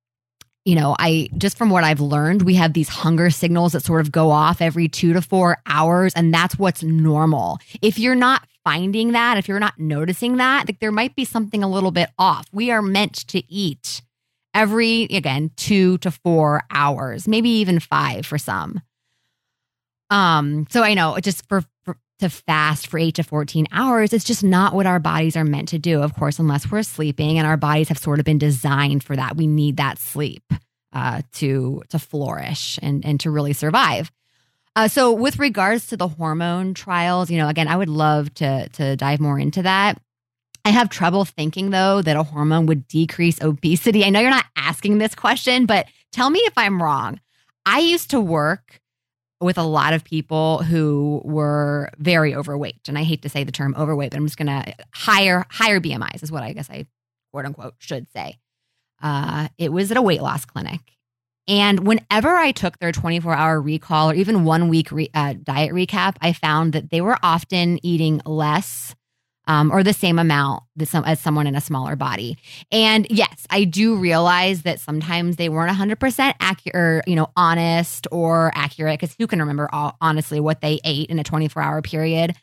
you 0.66 0.74
know, 0.76 0.96
I 0.98 1.30
just 1.38 1.58
from 1.58 1.70
what 1.70 1.84
I've 1.84 2.02
learned, 2.02 2.42
we 2.42 2.56
have 2.56 2.74
these 2.74 2.90
hunger 2.90 3.30
signals 3.30 3.74
that 3.74 3.84
sort 3.84 4.02
of 4.02 4.12
go 4.12 4.32
off 4.32 4.62
every 4.62 4.90
two 4.90 5.14
to 5.14 5.22
four 5.22 5.58
hours, 5.68 6.14
and 6.16 6.34
that's 6.34 6.58
what's 6.58 6.84
normal. 6.84 7.60
If 7.82 8.00
you're 8.00 8.16
not 8.16 8.48
finding 8.64 9.12
that, 9.12 9.38
if 9.38 9.48
you're 9.48 9.60
not 9.60 9.80
noticing 9.80 10.38
that, 10.38 10.68
like 10.68 10.80
there 10.80 10.92
might 10.92 11.16
be 11.16 11.24
something 11.24 11.64
a 11.64 11.70
little 11.70 11.92
bit 11.92 12.10
off. 12.18 12.48
We 12.52 12.72
are 12.72 12.82
meant 12.82 13.28
to 13.28 13.44
eat 13.48 14.02
every, 14.56 15.04
again, 15.04 15.52
two 15.56 16.00
to 16.00 16.10
four 16.10 16.64
hours, 16.72 17.28
maybe 17.28 17.50
even 17.50 17.80
five 17.80 18.26
for 18.26 18.40
some. 18.40 18.82
Um, 20.10 20.66
so 20.70 20.82
I 20.82 20.96
know 20.96 21.18
just 21.20 21.48
for, 21.48 21.62
for 21.62 21.68
to 22.20 22.30
fast 22.30 22.88
for 22.88 22.98
eight 22.98 23.16
to 23.16 23.24
14 23.24 23.68
hours, 23.72 24.14
it's 24.14 24.24
just 24.24 24.44
not 24.44 24.74
what 24.74 24.86
our 24.86 25.00
bodies 25.00 25.36
are 25.36 25.44
meant 25.44 25.70
to 25.70 25.80
do, 25.80 26.02
of 26.02 26.14
course, 26.16 26.40
unless 26.40 26.72
we're 26.72 26.84
sleeping 26.84 27.38
and 27.38 27.48
our 27.48 27.58
bodies 27.58 27.90
have 27.90 27.98
sort 27.98 28.20
of 28.20 28.26
been 28.26 28.38
designed 28.38 29.04
for 29.04 29.16
that. 29.16 29.36
We 29.36 29.48
need 29.48 29.78
that 29.78 29.98
sleep 29.98 30.44
uh, 30.94 31.22
to 31.34 31.84
to 31.90 32.00
flourish 32.00 32.80
and, 32.82 33.06
and 33.06 33.20
to 33.20 33.30
really 33.30 33.54
survive. 33.54 34.12
Uh, 34.78 34.88
so 34.88 35.12
with 35.12 35.40
regards 35.40 35.88
to 35.88 35.98
the 35.98 36.08
hormone 36.08 36.74
trials, 36.74 37.30
you 37.30 37.38
know, 37.38 37.48
again, 37.48 37.68
I 37.68 37.78
would 37.78 37.90
love 37.90 38.34
to 38.36 38.70
to 38.70 38.96
dive 38.96 39.20
more 39.20 39.40
into 39.40 39.62
that. 39.64 40.02
I 40.64 40.70
have 40.70 40.90
trouble 40.90 41.26
thinking 41.26 41.70
though 41.70 42.02
that 42.02 42.18
a 42.18 42.24
hormone 42.24 42.66
would 42.66 42.88
decrease 42.88 43.42
obesity. 43.42 44.04
I 44.04 44.10
know 44.10 44.22
you're 44.22 44.30
not 44.30 44.46
asking 44.56 44.98
this 44.98 45.16
question, 45.16 45.66
but 45.66 45.88
tell 46.12 46.30
me 46.30 46.40
if 46.40 46.54
I'm 46.58 46.82
wrong. 46.82 47.20
I 47.66 47.80
used 47.80 48.12
to 48.12 48.22
work 48.22 48.80
with 49.46 49.58
a 49.58 49.64
lot 49.64 49.94
of 49.94 50.04
people 50.04 50.64
who 50.64 51.22
were 51.24 51.90
very 51.98 52.36
overweight. 52.36 52.88
And 52.88 52.98
I 52.98 53.04
hate 53.04 53.22
to 53.22 53.30
say 53.30 53.44
the 53.44 53.52
term 53.52 53.76
overweight, 53.78 54.12
but 54.12 54.18
I'm 54.18 54.26
just 54.26 54.38
gonna 54.38 54.74
higher 54.94 55.46
higher 55.50 55.80
BMIs 55.80 56.24
is 56.24 56.32
what 56.32 56.44
I 56.44 56.54
guess 56.54 56.70
I 56.70 56.86
quote 57.32 57.46
unquote 57.46 57.76
should 57.80 58.12
say. 58.12 58.40
Uh, 59.02 59.48
it 59.58 59.72
was 59.72 59.92
at 59.92 59.98
a 59.98 60.02
weight 60.02 60.22
loss 60.22 60.46
clinic. 60.46 60.82
And 61.48 61.86
whenever 61.86 62.30
I 62.30 62.52
took 62.52 62.80
their 62.80 62.92
24 62.92 63.34
hour 63.34 63.62
recall 63.62 64.10
or 64.10 64.16
even 64.16 64.46
one 64.46 64.68
week 64.68 64.92
re- 64.92 65.12
uh, 65.14 65.36
diet 65.42 65.72
recap, 65.74 66.16
I 66.22 66.34
found 66.34 66.74
that 66.74 66.90
they 66.90 67.02
were 67.02 67.18
often 67.22 67.80
eating 67.86 68.22
less 68.26 68.96
um, 69.48 69.72
or 69.72 69.84
the 69.84 69.94
same 69.94 70.20
amount 70.20 70.64
as 70.80 71.20
someone 71.20 71.48
in 71.48 71.56
a 71.56 71.62
smaller 71.62 71.96
body. 71.96 72.38
And 72.72 73.08
yes, 73.10 73.46
I 73.50 73.64
do 73.64 73.96
realize 73.96 74.64
that 74.64 74.80
sometimes 74.80 75.36
they 75.36 75.50
weren't 75.50 75.76
100% 75.76 76.34
accurate, 76.40 77.08
you 77.08 77.16
know, 77.16 77.28
honest 77.36 78.08
or 78.12 78.52
accurate 78.56 79.00
because 79.00 79.16
who 79.18 79.28
can 79.28 79.40
remember 79.40 79.70
all, 79.72 79.98
honestly 80.02 80.40
what 80.40 80.62
they 80.62 80.80
ate 80.84 81.10
in 81.10 81.20
a 81.20 81.24
24 81.24 81.62
hour 81.62 81.82
period? 81.82 82.36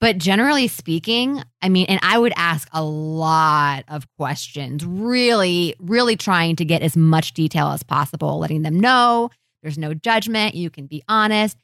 But 0.00 0.18
generally 0.18 0.66
speaking, 0.66 1.42
I 1.62 1.68
mean, 1.68 1.86
and 1.88 2.00
I 2.02 2.18
would 2.18 2.32
ask 2.34 2.68
a 2.72 2.82
lot 2.82 3.84
of 3.86 4.04
questions, 4.16 4.84
really, 4.84 5.76
really 5.78 6.16
trying 6.16 6.56
to 6.56 6.64
get 6.64 6.82
as 6.82 6.96
much 6.96 7.34
detail 7.34 7.68
as 7.68 7.84
possible, 7.84 8.40
letting 8.40 8.62
them 8.62 8.80
know 8.80 9.30
there's 9.62 9.78
no 9.78 9.94
judgment. 9.94 10.54
You 10.54 10.70
can 10.70 10.86
be 10.86 11.02
honest. 11.08 11.56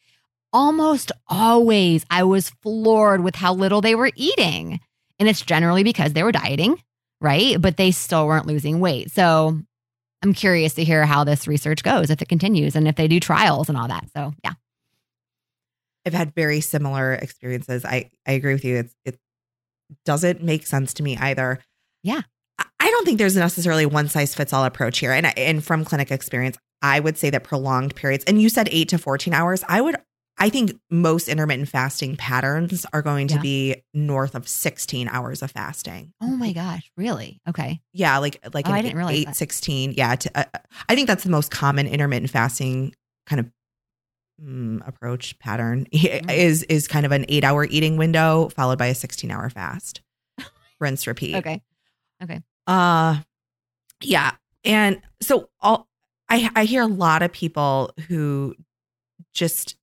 Almost 0.52 1.12
always, 1.28 2.04
I 2.10 2.24
was 2.24 2.50
floored 2.62 3.22
with 3.22 3.34
how 3.34 3.54
little 3.54 3.80
they 3.80 3.94
were 3.94 4.10
eating. 4.16 4.80
And 5.18 5.28
it's 5.28 5.42
generally 5.42 5.82
because 5.82 6.12
they 6.12 6.22
were 6.22 6.32
dieting, 6.32 6.82
right? 7.20 7.60
But 7.60 7.76
they 7.76 7.90
still 7.90 8.26
weren't 8.26 8.46
losing 8.46 8.80
weight. 8.80 9.10
So 9.10 9.58
I'm 10.22 10.32
curious 10.32 10.74
to 10.74 10.84
hear 10.84 11.04
how 11.04 11.24
this 11.24 11.46
research 11.46 11.82
goes, 11.82 12.10
if 12.10 12.22
it 12.22 12.28
continues, 12.28 12.76
and 12.76 12.88
if 12.88 12.96
they 12.96 13.08
do 13.08 13.20
trials 13.20 13.68
and 13.68 13.76
all 13.76 13.88
that. 13.88 14.06
So, 14.16 14.32
yeah. 14.44 14.54
I've 16.06 16.14
had 16.14 16.34
very 16.34 16.60
similar 16.60 17.12
experiences. 17.14 17.84
I 17.84 18.10
I 18.26 18.32
agree 18.32 18.54
with 18.54 18.64
you. 18.64 18.76
It's 18.76 18.94
it 19.04 19.18
doesn't 20.06 20.42
make 20.42 20.66
sense 20.66 20.94
to 20.94 21.02
me 21.02 21.16
either. 21.18 21.58
Yeah. 22.02 22.22
I- 22.58 22.64
don't 22.98 23.04
think 23.04 23.18
there's 23.18 23.36
necessarily 23.36 23.86
one 23.86 24.08
size 24.08 24.34
fits 24.34 24.52
all 24.52 24.64
approach 24.64 24.98
here. 24.98 25.12
And 25.12 25.26
and 25.38 25.64
from 25.64 25.84
clinic 25.84 26.10
experience, 26.10 26.58
I 26.82 26.98
would 26.98 27.16
say 27.16 27.30
that 27.30 27.44
prolonged 27.44 27.94
periods 27.94 28.24
and 28.24 28.42
you 28.42 28.48
said 28.48 28.68
8 28.72 28.88
to 28.88 28.98
14 28.98 29.32
hours, 29.32 29.62
I 29.68 29.80
would 29.80 29.96
I 30.38 30.50
think 30.50 30.72
most 30.90 31.28
intermittent 31.28 31.68
fasting 31.68 32.16
patterns 32.16 32.86
are 32.92 33.02
going 33.02 33.26
to 33.28 33.34
Yeah. 33.34 33.40
be 33.40 33.82
north 33.92 34.34
of 34.34 34.46
16 34.46 35.08
hours 35.08 35.42
of 35.42 35.50
fasting. 35.50 36.12
Oh 36.20 36.28
my 36.36 36.52
gosh, 36.52 36.90
really? 36.96 37.40
Okay. 37.48 37.80
Yeah, 37.92 38.18
like 38.18 38.38
like 38.54 38.66
Oh, 38.66 38.70
an 38.70 38.76
I 38.76 38.82
didn't 38.82 38.96
realize 38.96 39.16
eight, 39.16 39.26
that. 39.26 39.36
16. 39.36 39.94
Yeah, 39.96 40.14
to, 40.14 40.38
uh, 40.38 40.44
I 40.88 40.94
think 40.94 41.08
that's 41.08 41.24
the 41.24 41.30
most 41.30 41.50
common 41.50 41.86
intermittent 41.88 42.30
fasting 42.30 42.94
kind 43.26 43.40
of 43.40 43.50
mm, 44.40 44.86
approach 44.86 45.38
pattern 45.40 45.86
Mm. 45.92 46.30
is 46.32 46.62
is 46.64 46.86
kind 46.86 47.04
of 47.04 47.12
an 47.12 47.24
eight 47.28 47.42
hour 47.44 47.64
eating 47.64 47.96
window 47.96 48.48
followed 48.50 48.78
by 48.78 48.86
a 48.86 48.94
16 48.94 49.30
hour 49.30 49.50
fast. 49.50 50.02
Rinse, 50.80 51.06
repeat. 51.08 51.34
Okay. 51.36 51.62
Okay. 52.22 52.40
Uh 52.66 53.20
yeah. 54.02 54.32
And 54.64 55.00
so 55.20 55.48
all 55.60 55.88
I 56.28 56.48
I 56.54 56.64
hear 56.64 56.82
a 56.82 56.86
lot 56.86 57.22
of 57.22 57.32
people 57.32 57.92
who 58.06 58.54
just 59.34 59.74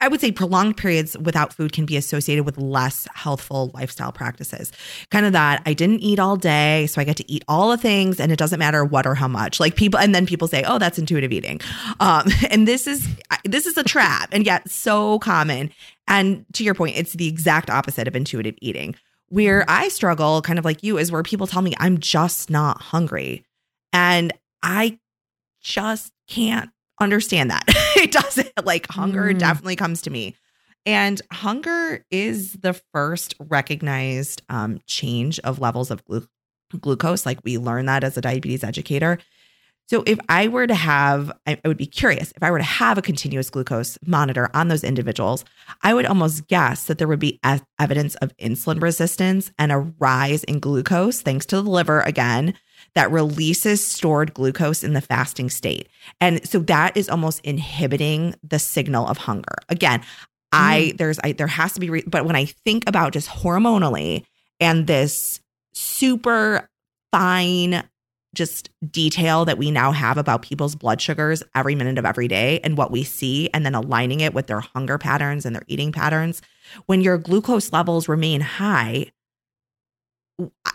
I- 0.00 0.08
would 0.08 0.20
say 0.20 0.32
prolonged 0.32 0.76
periods 0.76 1.16
without 1.18 1.52
food 1.52 1.72
can 1.72 1.84
be 1.86 1.96
associated 1.96 2.44
with 2.44 2.56
less 2.58 3.06
healthful 3.14 3.70
lifestyle 3.74 4.12
practices. 4.12 4.72
Kind 5.10 5.26
of 5.26 5.32
that 5.32 5.62
I 5.66 5.74
didn't 5.74 6.00
eat 6.00 6.18
all 6.18 6.36
day, 6.36 6.86
so 6.86 7.00
I 7.00 7.04
get 7.04 7.16
to 7.16 7.30
eat 7.30 7.44
all 7.48 7.70
the 7.70 7.76
things 7.76 8.20
and 8.20 8.30
it 8.32 8.38
doesn't 8.38 8.58
matter 8.58 8.84
what 8.84 9.06
or 9.06 9.14
how 9.14 9.28
much. 9.28 9.60
Like 9.60 9.76
people 9.76 9.98
and 9.98 10.14
then 10.14 10.26
people 10.26 10.48
say, 10.48 10.62
"Oh, 10.66 10.78
that's 10.78 10.98
intuitive 10.98 11.32
eating." 11.32 11.60
Um 12.00 12.28
and 12.50 12.66
this 12.68 12.86
is 12.86 13.06
this 13.44 13.66
is 13.66 13.76
a 13.76 13.82
trap 13.84 14.28
and 14.32 14.46
yet 14.46 14.70
so 14.70 15.18
common. 15.20 15.70
And 16.06 16.44
to 16.54 16.64
your 16.64 16.74
point, 16.74 16.96
it's 16.96 17.14
the 17.14 17.28
exact 17.28 17.70
opposite 17.70 18.06
of 18.06 18.14
intuitive 18.16 18.54
eating. 18.60 18.94
Where 19.28 19.64
I 19.68 19.88
struggle, 19.88 20.42
kind 20.42 20.58
of 20.58 20.64
like 20.64 20.82
you, 20.82 20.98
is 20.98 21.10
where 21.10 21.22
people 21.22 21.46
tell 21.46 21.62
me 21.62 21.72
I'm 21.78 21.98
just 21.98 22.50
not 22.50 22.80
hungry. 22.80 23.44
And 23.92 24.32
I 24.62 24.98
just 25.62 26.12
can't 26.28 26.70
understand 27.00 27.50
that. 27.50 27.64
it 28.04 28.12
doesn't 28.12 28.52
like 28.64 28.86
hunger 28.90 29.32
Mm. 29.32 29.38
definitely 29.38 29.76
comes 29.76 30.02
to 30.02 30.10
me. 30.10 30.34
And 30.86 31.20
hunger 31.32 32.04
is 32.10 32.52
the 32.54 32.74
first 32.92 33.34
recognized 33.40 34.42
um, 34.50 34.80
change 34.86 35.38
of 35.40 35.58
levels 35.58 35.90
of 35.90 36.04
glu- 36.04 36.26
glucose. 36.78 37.24
Like 37.24 37.38
we 37.44 37.56
learn 37.58 37.86
that 37.86 38.04
as 38.04 38.16
a 38.16 38.20
diabetes 38.20 38.62
educator. 38.62 39.18
So 39.86 40.02
if 40.06 40.18
I 40.30 40.48
were 40.48 40.66
to 40.66 40.74
have, 40.74 41.30
I 41.46 41.58
I 41.62 41.68
would 41.68 41.76
be 41.76 41.86
curious, 41.86 42.32
if 42.34 42.42
I 42.42 42.50
were 42.50 42.58
to 42.58 42.64
have 42.64 42.96
a 42.96 43.02
continuous 43.02 43.50
glucose 43.50 43.98
monitor 44.06 44.48
on 44.54 44.68
those 44.68 44.82
individuals, 44.84 45.44
I 45.82 45.92
would 45.92 46.06
almost 46.06 46.46
guess 46.48 46.84
that 46.84 46.96
there 46.98 47.08
would 47.08 47.18
be 47.18 47.38
evidence 47.78 48.14
of 48.16 48.34
insulin 48.38 48.80
resistance 48.80 49.52
and 49.58 49.72
a 49.72 49.78
rise 49.98 50.42
in 50.44 50.58
glucose, 50.58 51.20
thanks 51.20 51.44
to 51.46 51.56
the 51.60 51.70
liver 51.70 52.00
again, 52.00 52.54
that 52.94 53.10
releases 53.10 53.84
stored 53.84 54.34
glucose 54.34 54.84
in 54.84 54.92
the 54.92 55.00
fasting 55.00 55.50
state. 55.50 55.88
And 56.20 56.46
so 56.48 56.60
that 56.60 56.96
is 56.96 57.08
almost 57.08 57.40
inhibiting 57.44 58.34
the 58.42 58.58
signal 58.58 59.06
of 59.06 59.18
hunger. 59.18 59.56
Again, 59.68 60.02
I 60.52 60.88
mm-hmm. 60.88 60.96
there's 60.96 61.18
I 61.24 61.32
there 61.32 61.46
has 61.48 61.72
to 61.74 61.80
be 61.80 61.90
re- 61.90 62.04
but 62.06 62.24
when 62.24 62.36
I 62.36 62.44
think 62.44 62.84
about 62.86 63.12
just 63.12 63.28
hormonally 63.28 64.24
and 64.60 64.86
this 64.86 65.40
super 65.72 66.68
fine 67.12 67.82
just 68.34 68.70
detail 68.90 69.44
that 69.44 69.58
we 69.58 69.70
now 69.70 69.92
have 69.92 70.18
about 70.18 70.42
people's 70.42 70.74
blood 70.74 71.00
sugars 71.00 71.42
every 71.54 71.74
minute 71.74 71.98
of 71.98 72.04
every 72.04 72.26
day 72.26 72.60
and 72.64 72.76
what 72.76 72.90
we 72.90 73.04
see 73.04 73.48
and 73.54 73.64
then 73.64 73.74
aligning 73.74 74.20
it 74.20 74.34
with 74.34 74.48
their 74.48 74.60
hunger 74.60 74.98
patterns 74.98 75.46
and 75.46 75.54
their 75.54 75.62
eating 75.68 75.92
patterns 75.92 76.42
when 76.86 77.00
your 77.00 77.16
glucose 77.16 77.72
levels 77.72 78.08
remain 78.08 78.40
high 78.40 79.06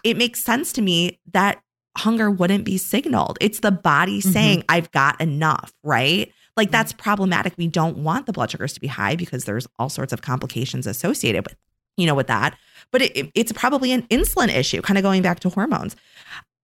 it 0.05 0.15
makes 0.17 0.41
sense 0.41 0.71
to 0.73 0.81
me 0.81 1.19
that 1.31 1.61
hunger 2.03 2.29
wouldn't 2.31 2.63
be 2.65 2.77
signaled. 2.77 3.37
It's 3.41 3.59
the 3.59 3.71
body 3.71 4.21
Mhm. 4.21 4.33
saying 4.33 4.63
i've 4.69 4.89
got 4.91 5.19
enough 5.21 5.73
right? 5.83 6.31
Like 6.57 6.71
that's 6.71 6.91
problematic. 6.93 7.53
We 7.57 7.67
don't 7.67 7.97
want 7.99 8.25
the 8.25 8.33
blood 8.33 8.51
sugars 8.51 8.73
to 8.73 8.81
be 8.81 8.87
high 8.87 9.15
because 9.15 9.45
there's 9.45 9.67
all 9.77 9.89
sorts 9.89 10.11
of 10.11 10.21
complications 10.21 10.87
associated 10.87 11.45
with 11.45 11.55
you 11.97 12.05
know 12.07 12.15
with 12.15 12.27
that. 12.27 12.57
But 12.91 13.01
it, 13.03 13.11
it- 13.17 13.31
it's 13.35 13.51
probably 13.51 13.91
an 13.91 14.03
insulin 14.09 14.49
issue 14.49 14.81
kind 14.81 14.97
of 14.97 15.03
going 15.03 15.21
back 15.21 15.39
to 15.41 15.49
hormones. 15.49 15.95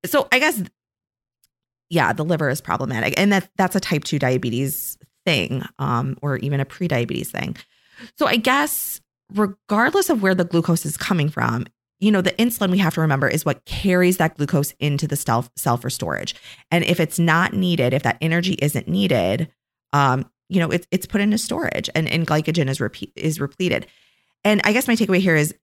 So 0.06 0.28
i 0.32 0.39
guess 0.39 0.62
yeah 1.89 2.13
the 2.13 2.26
liver 2.26 2.50
is 2.50 2.62
problematic. 2.62 3.13
And 3.19 3.32
that 3.32 3.50
that's 3.58 3.76
a 3.76 3.80
type 3.80 4.04
2 4.04 4.19
diabetes 4.19 4.98
thing 5.26 5.63
um 5.80 6.17
or 6.21 6.38
even 6.38 6.60
a 6.60 6.65
pre-diabetes 6.65 7.32
thing. 7.32 7.56
So 8.17 8.26
i 8.28 8.36
guess 8.38 9.02
regardless 9.34 10.10
of 10.10 10.21
where 10.21 10.36
the 10.36 10.45
glucose 10.45 10.86
is 10.86 10.98
coming 10.98 11.30
from 11.30 11.65
you 11.99 12.12
know 12.12 12.21
the 12.21 12.31
insulin 12.31 12.71
we 12.71 12.77
have 12.77 12.93
to 12.93 13.01
remember 13.01 13.27
is 13.27 13.45
what 13.45 13.63
carries 13.65 14.17
that 14.17 14.38
glucose 14.38 14.73
into 14.79 15.08
the 15.08 15.15
cell, 15.15 15.47
cell 15.55 15.77
for 15.77 15.89
storage 15.89 16.36
and 16.71 16.84
if 16.84 16.99
it's 16.99 17.19
not 17.19 17.53
needed 17.53 17.93
if 17.93 18.03
that 18.03 18.17
energy 18.21 18.53
isn't 18.62 18.88
needed 18.88 19.51
um 19.93 20.29
you 20.49 20.60
know 20.60 20.69
it's 20.69 20.88
it's 20.91 21.05
put 21.05 21.21
into 21.21 21.38
storage 21.38 21.89
and 21.95 22.10
and 22.10 22.27
glycogen 22.27 22.69
is 22.69 22.79
repeat 22.79 23.12
is 23.15 23.39
repleted 23.39 23.88
and 24.43 24.62
i 24.63 24.73
guess 24.73 24.88
my 24.88 24.95
takeaway 24.95 25.19
here 25.19 25.36
is 25.36 25.53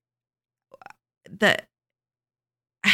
the 1.29 1.57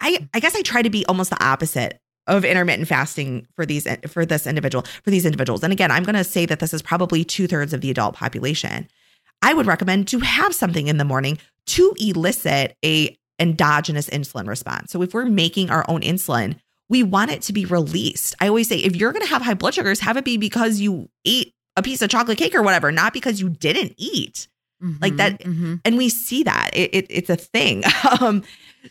I 0.00 0.28
I 0.32 0.40
guess 0.40 0.54
I 0.54 0.62
try 0.62 0.82
to 0.82 0.90
be 0.90 1.04
almost 1.06 1.30
the 1.30 1.44
opposite 1.44 2.00
of 2.26 2.44
intermittent 2.44 2.88
fasting 2.88 3.46
for 3.56 3.64
these 3.64 3.86
for 4.06 4.24
this 4.26 4.46
individual 4.46 4.84
for 5.02 5.10
these 5.10 5.24
individuals. 5.24 5.62
And 5.62 5.72
again, 5.72 5.90
I'm 5.90 6.04
going 6.04 6.14
to 6.14 6.24
say 6.24 6.46
that 6.46 6.60
this 6.60 6.74
is 6.74 6.82
probably 6.82 7.24
two 7.24 7.46
thirds 7.46 7.72
of 7.72 7.80
the 7.80 7.90
adult 7.90 8.14
population. 8.14 8.88
I 9.40 9.54
would 9.54 9.66
recommend 9.66 10.08
to 10.08 10.18
have 10.20 10.54
something 10.54 10.88
in 10.88 10.98
the 10.98 11.04
morning 11.04 11.38
to 11.68 11.94
elicit 11.98 12.76
a 12.84 13.16
endogenous 13.38 14.08
insulin 14.10 14.48
response. 14.48 14.90
So 14.92 15.00
if 15.02 15.14
we're 15.14 15.24
making 15.26 15.70
our 15.70 15.84
own 15.88 16.00
insulin, 16.02 16.56
we 16.88 17.02
want 17.02 17.30
it 17.30 17.42
to 17.42 17.52
be 17.52 17.64
released. 17.66 18.34
I 18.40 18.48
always 18.48 18.68
say 18.68 18.78
if 18.78 18.96
you're 18.96 19.12
going 19.12 19.22
to 19.24 19.28
have 19.30 19.42
high 19.42 19.54
blood 19.54 19.74
sugars, 19.74 20.00
have 20.00 20.16
it 20.16 20.24
be 20.24 20.36
because 20.38 20.80
you 20.80 21.08
ate 21.24 21.54
a 21.76 21.82
piece 21.82 22.02
of 22.02 22.10
chocolate 22.10 22.38
cake 22.38 22.54
or 22.54 22.62
whatever, 22.62 22.90
not 22.90 23.12
because 23.12 23.40
you 23.40 23.48
didn't 23.48 23.94
eat 23.96 24.48
Like 25.00 25.16
that- 25.16 25.40
Mhm. 25.40 25.80
and 25.84 25.96
we 25.96 26.08
see 26.08 26.42
that 26.44 26.70
it, 26.72 26.90
it, 26.94 27.06
it's 27.10 27.30
a 27.30 27.36
thing 27.36 27.82
um 28.20 28.42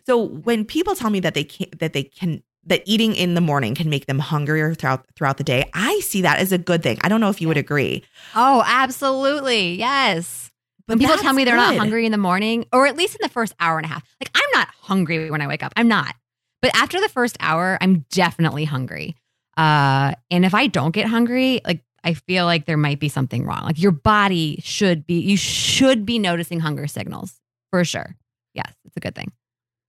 so 0.06 0.22
when 0.22 0.66
people 0.66 0.96
tell 0.96 1.10
me 1.10 1.20
that 1.22 1.34
they 1.34 1.46
can 1.46 1.68
that 1.80 1.94
they 1.94 2.04
can 2.04 2.44
that 2.66 2.84
eating 2.86 3.16
in 3.16 3.36
the 3.36 3.42
morning 3.42 3.74
can 3.74 3.90
make 3.90 4.06
them 4.06 4.20
hungrier 4.20 4.74
throughout 4.76 5.06
throughout 5.16 5.38
the 5.38 5.46
day 5.46 5.64
i 5.74 5.98
see 6.02 6.22
that 6.24 6.40
as 6.40 6.52
a 6.52 6.58
good 6.58 6.84
thing 6.84 6.98
i 7.04 7.08
don't 7.10 7.22
know 7.22 7.30
if 7.30 7.40
you 7.42 7.48
would 7.48 7.56
agree 7.58 8.04
Oh, 8.36 8.64
absolutely. 8.68 9.76
Yes. 9.76 10.47
When 10.88 11.00
people 11.00 11.18
tell 11.18 11.34
me 11.34 11.44
they're 11.46 11.56
not 11.56 11.76
hungry 11.76 12.06
in 12.06 12.12
the 12.12 12.18
morning, 12.18 12.66
or 12.74 12.88
at 12.88 12.96
least 12.98 13.16
in 13.16 13.20
the 13.22 13.30
first 13.30 13.54
hour 13.60 13.78
and 13.78 13.86
a 13.86 13.90
half, 13.90 14.04
like 14.22 14.30
I'm 14.36 14.50
not 14.60 14.68
hungry 14.82 15.30
when 15.30 15.42
I 15.42 15.48
wake 15.48 15.62
up. 15.64 15.74
I'm 15.76 15.88
not. 15.88 16.16
But 16.62 16.72
after 16.76 17.00
the 17.00 17.10
first 17.10 17.38
hour, 17.40 17.78
I'm 17.82 18.06
definitely 18.10 18.66
hungry. 18.66 19.16
Uh, 19.56 20.14
and 20.32 20.44
if 20.46 20.54
I 20.54 20.68
don't 20.68 20.92
get 20.92 21.08
hungry, 21.08 21.62
like 21.66 21.84
I 22.04 22.14
feel 22.14 22.46
like 22.46 22.66
there 22.66 22.78
might 22.78 23.00
be 23.00 23.10
something 23.10 23.46
wrong. 23.46 23.64
Like 23.64 23.80
your 23.82 23.92
body 23.92 24.62
should 24.64 25.06
be, 25.06 25.20
you 25.20 25.38
should 25.38 26.06
be 26.06 26.20
noticing 26.20 26.60
hunger 26.60 26.88
signals 26.88 27.40
for 27.70 27.84
sure. 27.86 28.16
Yes, 28.54 28.74
it's 28.86 28.98
a 28.98 29.00
good 29.00 29.14
thing. 29.16 29.32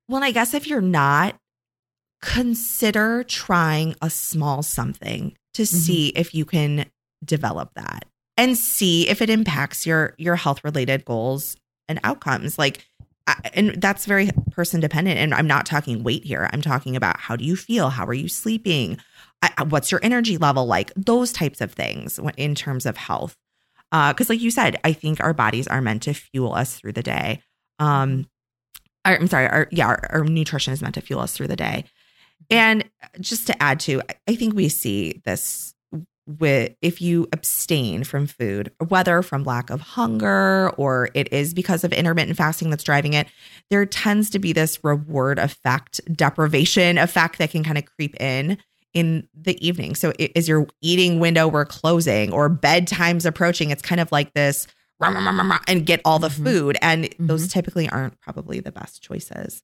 well 0.08 0.22
i 0.22 0.30
guess 0.30 0.52
if 0.52 0.66
you're 0.66 0.80
not 0.82 1.36
consider 2.20 3.22
trying 3.24 3.94
a 4.02 4.10
small 4.10 4.62
something 4.62 5.36
to 5.54 5.62
Mm-hmm. 5.62 5.76
see 5.76 6.08
if 6.10 6.34
you 6.34 6.44
can 6.44 6.86
develop 7.24 7.72
that 7.74 8.04
and 8.38 8.56
see 8.56 9.08
if 9.08 9.20
it 9.20 9.28
impacts 9.28 9.84
your 9.84 10.14
your 10.16 10.36
health 10.36 10.64
related 10.64 11.04
goals 11.04 11.56
and 11.88 12.00
outcomes. 12.04 12.56
Like 12.56 12.86
and 13.52 13.74
that's 13.82 14.06
very 14.06 14.30
person 14.52 14.80
dependent 14.80 15.18
and 15.18 15.34
i'm 15.34 15.46
not 15.46 15.66
talking 15.66 16.02
weight 16.02 16.24
here. 16.24 16.48
I'm 16.50 16.62
talking 16.62 16.96
about 16.96 17.20
how 17.20 17.36
do 17.36 17.44
you 17.44 17.56
feel? 17.56 17.90
How 17.90 18.06
are 18.06 18.14
you 18.14 18.28
sleeping? 18.28 18.96
What's 19.68 19.90
your 19.92 20.00
energy 20.02 20.38
level 20.38 20.64
like? 20.64 20.92
Those 20.96 21.32
types 21.32 21.60
of 21.60 21.72
things 21.72 22.18
in 22.38 22.54
terms 22.54 22.86
of 22.86 22.96
health. 22.96 23.36
Because 23.90 24.30
like 24.30 24.40
you 24.40 24.50
said 24.50 24.78
i 24.84 24.92
think 24.92 25.20
our 25.20 25.34
bodies 25.34 25.66
are 25.66 25.82
meant 25.82 26.04
to 26.04 26.14
fuel 26.14 26.54
us 26.54 26.78
through 26.78 26.92
the 26.92 27.02
day. 27.02 27.42
Um 27.80 28.28
our, 29.04 29.16
i'm 29.16 29.26
sorry 29.26 29.48
our 29.48 29.68
yeah 29.72 29.88
our, 29.88 30.06
our 30.10 30.24
nutrition 30.24 30.72
is 30.72 30.80
meant 30.80 30.94
to 30.94 31.00
fuel 31.00 31.20
us 31.20 31.36
through 31.36 31.48
the 31.48 31.56
day. 31.56 31.84
And 32.50 32.88
just 33.20 33.48
to 33.48 33.62
add 33.62 33.80
to 33.80 34.00
i 34.28 34.36
think 34.36 34.54
we 34.54 34.68
see 34.68 35.20
this 35.24 35.74
with 36.38 36.74
if 36.82 37.00
you 37.00 37.26
abstain 37.32 38.04
from 38.04 38.26
food 38.26 38.70
whether 38.88 39.22
from 39.22 39.44
lack 39.44 39.70
of 39.70 39.80
hunger 39.80 40.70
or 40.76 41.08
it 41.14 41.32
is 41.32 41.54
because 41.54 41.84
of 41.84 41.92
intermittent 41.92 42.36
fasting 42.36 42.68
that's 42.68 42.84
driving 42.84 43.14
it 43.14 43.26
there 43.70 43.86
tends 43.86 44.28
to 44.28 44.38
be 44.38 44.52
this 44.52 44.84
reward 44.84 45.38
effect 45.38 46.00
deprivation 46.14 46.98
effect 46.98 47.38
that 47.38 47.50
can 47.50 47.64
kind 47.64 47.78
of 47.78 47.86
creep 47.86 48.14
in 48.20 48.58
in 48.94 49.28
the 49.34 49.56
evening. 49.66 49.94
So 49.94 50.12
is 50.18 50.48
your 50.48 50.66
eating 50.80 51.20
window 51.20 51.46
we're 51.46 51.66
closing 51.66 52.32
or 52.32 52.48
bedtime's 52.48 53.26
approaching 53.26 53.70
it's 53.70 53.82
kind 53.82 54.00
of 54.00 54.10
like 54.10 54.32
this 54.34 54.66
"Rah, 54.98 55.08
rah, 55.10 55.20
rah, 55.24 55.30
rah, 55.30 55.48
rah," 55.48 55.58
and 55.68 55.84
get 55.86 56.00
all 56.06 56.18
the 56.18 56.28
Mhm. 56.30 56.44
food. 56.44 56.78
And 56.82 57.08
those 57.18 57.48
typically 57.48 57.88
aren't 57.88 58.18
probably 58.20 58.60
the 58.60 58.72
best 58.72 59.02
choices. 59.02 59.62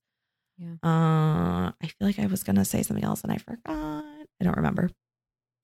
Yeah. 0.59 0.75
uh 0.85 1.73
i 1.83 1.87
feel 1.87 2.07
like 2.07 2.21
i 2.21 2.27
was 2.27 2.45
gonna 2.45 2.65
say 2.65 2.83
something 2.85 3.05
else 3.05 3.23
and 3.23 3.33
i 3.33 3.39
forgot. 3.39 4.05
I 4.41 4.45
don't 4.45 4.57
remember 4.57 4.89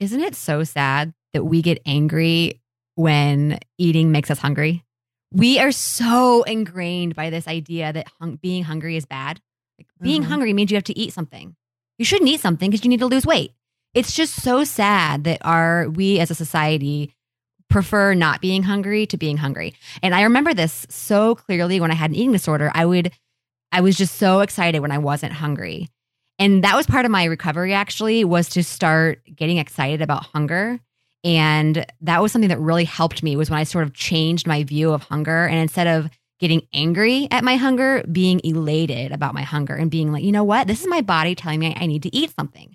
Isn't 0.00 0.20
it 0.20 0.34
so 0.34 0.64
sad 0.64 1.12
that 1.34 1.44
we 1.44 1.62
get 1.62 1.80
angry 1.86 2.60
when 2.94 3.58
eating 3.78 4.10
makes 4.12 4.30
us 4.30 4.38
hungry? 4.38 4.82
We 5.32 5.58
are 5.60 5.72
so 5.72 6.42
ingrained 6.42 7.14
by 7.14 7.30
this 7.30 7.46
idea 7.46 7.92
that 7.92 8.08
hung- 8.20 8.36
being 8.36 8.64
hungry 8.64 8.96
is 8.96 9.04
bad. 9.06 9.40
Like 9.78 9.86
being 10.02 10.22
Mhm. 10.22 10.26
hungry 10.28 10.52
means 10.52 10.70
you 10.70 10.76
have 10.76 10.84
to 10.84 10.98
eat 10.98 11.12
something. 11.12 11.54
You 11.98 12.04
shouldn't 12.04 12.30
eat 12.30 12.40
something 12.40 12.70
because 12.70 12.84
you 12.84 12.88
need 12.90 13.00
to 13.00 13.06
lose 13.06 13.26
weight. 13.26 13.52
It's 13.94 14.14
just 14.14 14.34
so 14.42 14.64
sad 14.64 15.24
that 15.24 15.38
our 15.44 15.88
we 15.88 16.18
as 16.18 16.30
a 16.30 16.34
society 16.34 17.12
prefer 17.68 18.14
not 18.14 18.40
being 18.40 18.64
hungry 18.64 19.06
to 19.06 19.16
being 19.16 19.36
hungry. 19.36 19.74
And 20.02 20.14
I 20.14 20.22
remember 20.22 20.54
this 20.54 20.86
so 20.88 21.34
clearly 21.36 21.78
when 21.80 21.90
I 21.90 21.94
had 21.94 22.10
an 22.10 22.16
eating 22.16 22.32
disorder. 22.32 22.70
I 22.74 22.84
would, 22.84 23.12
I 23.70 23.80
was 23.80 23.96
just 23.96 24.16
so 24.16 24.40
excited 24.40 24.80
when 24.80 24.90
I 24.90 24.98
wasn't 24.98 25.34
hungry. 25.34 25.88
And 26.40 26.64
that 26.64 26.74
was 26.74 26.86
part 26.86 27.04
of 27.04 27.10
my 27.10 27.24
recovery 27.24 27.74
actually 27.74 28.24
was 28.24 28.48
to 28.50 28.64
start 28.64 29.20
getting 29.36 29.58
excited 29.58 30.00
about 30.00 30.24
hunger. 30.24 30.80
And 31.22 31.84
that 32.00 32.22
was 32.22 32.32
something 32.32 32.48
that 32.48 32.58
really 32.58 32.84
helped 32.84 33.22
me 33.22 33.36
was 33.36 33.50
when 33.50 33.58
I 33.58 33.64
sort 33.64 33.84
of 33.84 33.92
changed 33.92 34.46
my 34.46 34.64
view 34.64 34.90
of 34.92 35.02
hunger. 35.02 35.46
And 35.46 35.58
instead 35.58 35.86
of 35.86 36.10
getting 36.38 36.62
angry 36.72 37.28
at 37.30 37.44
my 37.44 37.56
hunger, 37.56 38.02
being 38.10 38.40
elated 38.42 39.12
about 39.12 39.34
my 39.34 39.42
hunger 39.42 39.74
and 39.74 39.90
being 39.90 40.12
like, 40.12 40.24
you 40.24 40.32
know 40.32 40.42
what? 40.42 40.66
This 40.66 40.80
is 40.80 40.86
my 40.86 41.02
body 41.02 41.34
telling 41.34 41.60
me 41.60 41.76
I 41.78 41.84
need 41.84 42.02
to 42.04 42.16
eat 42.16 42.34
something. 42.34 42.74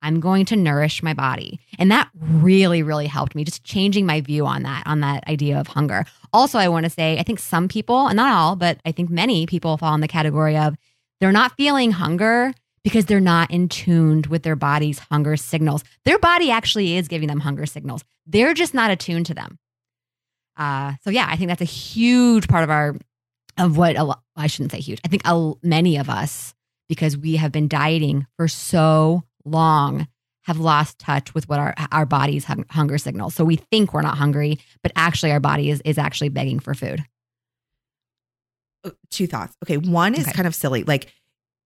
I'm 0.00 0.20
going 0.20 0.44
to 0.46 0.56
nourish 0.56 1.02
my 1.02 1.12
body. 1.12 1.58
And 1.80 1.90
that 1.90 2.08
really, 2.14 2.84
really 2.84 3.08
helped 3.08 3.34
me, 3.34 3.42
just 3.42 3.64
changing 3.64 4.06
my 4.06 4.20
view 4.20 4.46
on 4.46 4.62
that, 4.62 4.84
on 4.86 5.00
that 5.00 5.26
idea 5.26 5.58
of 5.58 5.66
hunger. 5.66 6.04
Also, 6.32 6.58
I 6.58 6.68
want 6.68 6.84
to 6.84 6.90
say, 6.90 7.18
I 7.18 7.24
think 7.24 7.40
some 7.40 7.66
people, 7.66 8.06
and 8.06 8.16
not 8.16 8.32
all, 8.32 8.54
but 8.54 8.78
I 8.84 8.92
think 8.92 9.10
many 9.10 9.46
people 9.46 9.76
fall 9.76 9.94
in 9.94 10.00
the 10.00 10.08
category 10.08 10.56
of 10.56 10.76
they're 11.20 11.32
not 11.32 11.56
feeling 11.56 11.92
hunger 11.92 12.52
because 12.84 13.06
they're 13.06 13.20
not 13.20 13.50
in 13.50 13.68
tuned 13.68 14.26
with 14.26 14.42
their 14.42 14.56
body's 14.56 14.98
hunger 14.98 15.36
signals. 15.36 15.84
Their 16.04 16.18
body 16.18 16.50
actually 16.50 16.96
is 16.96 17.08
giving 17.08 17.28
them 17.28 17.40
hunger 17.40 17.66
signals. 17.66 18.04
They're 18.26 18.54
just 18.54 18.74
not 18.74 18.90
attuned 18.90 19.26
to 19.26 19.34
them. 19.34 19.58
Uh, 20.56 20.94
so 21.02 21.10
yeah, 21.10 21.26
I 21.28 21.36
think 21.36 21.48
that's 21.48 21.62
a 21.62 21.64
huge 21.64 22.48
part 22.48 22.64
of 22.64 22.70
our 22.70 22.96
of 23.58 23.76
what 23.76 23.96
a 23.96 24.04
lot, 24.04 24.22
I 24.34 24.46
shouldn't 24.46 24.72
say 24.72 24.80
huge. 24.80 25.00
I 25.04 25.08
think 25.08 25.22
a, 25.24 25.52
many 25.62 25.98
of 25.98 26.08
us 26.08 26.54
because 26.88 27.16
we 27.16 27.36
have 27.36 27.52
been 27.52 27.68
dieting 27.68 28.26
for 28.36 28.48
so 28.48 29.22
long 29.44 30.08
have 30.42 30.58
lost 30.58 30.98
touch 30.98 31.34
with 31.34 31.48
what 31.48 31.58
our 31.58 31.74
our 31.90 32.06
body's 32.06 32.44
hunger 32.70 32.98
signals. 32.98 33.34
So 33.34 33.44
we 33.44 33.56
think 33.56 33.92
we're 33.94 34.02
not 34.02 34.18
hungry, 34.18 34.58
but 34.82 34.92
actually 34.96 35.32
our 35.32 35.40
body 35.40 35.70
is 35.70 35.80
is 35.84 35.98
actually 35.98 36.30
begging 36.30 36.58
for 36.58 36.74
food. 36.74 37.04
Uh, 38.84 38.90
two 39.10 39.26
thoughts. 39.26 39.56
Okay, 39.64 39.76
one 39.76 40.14
is 40.14 40.22
okay. 40.22 40.32
kind 40.32 40.48
of 40.48 40.54
silly. 40.54 40.82
Like 40.82 41.12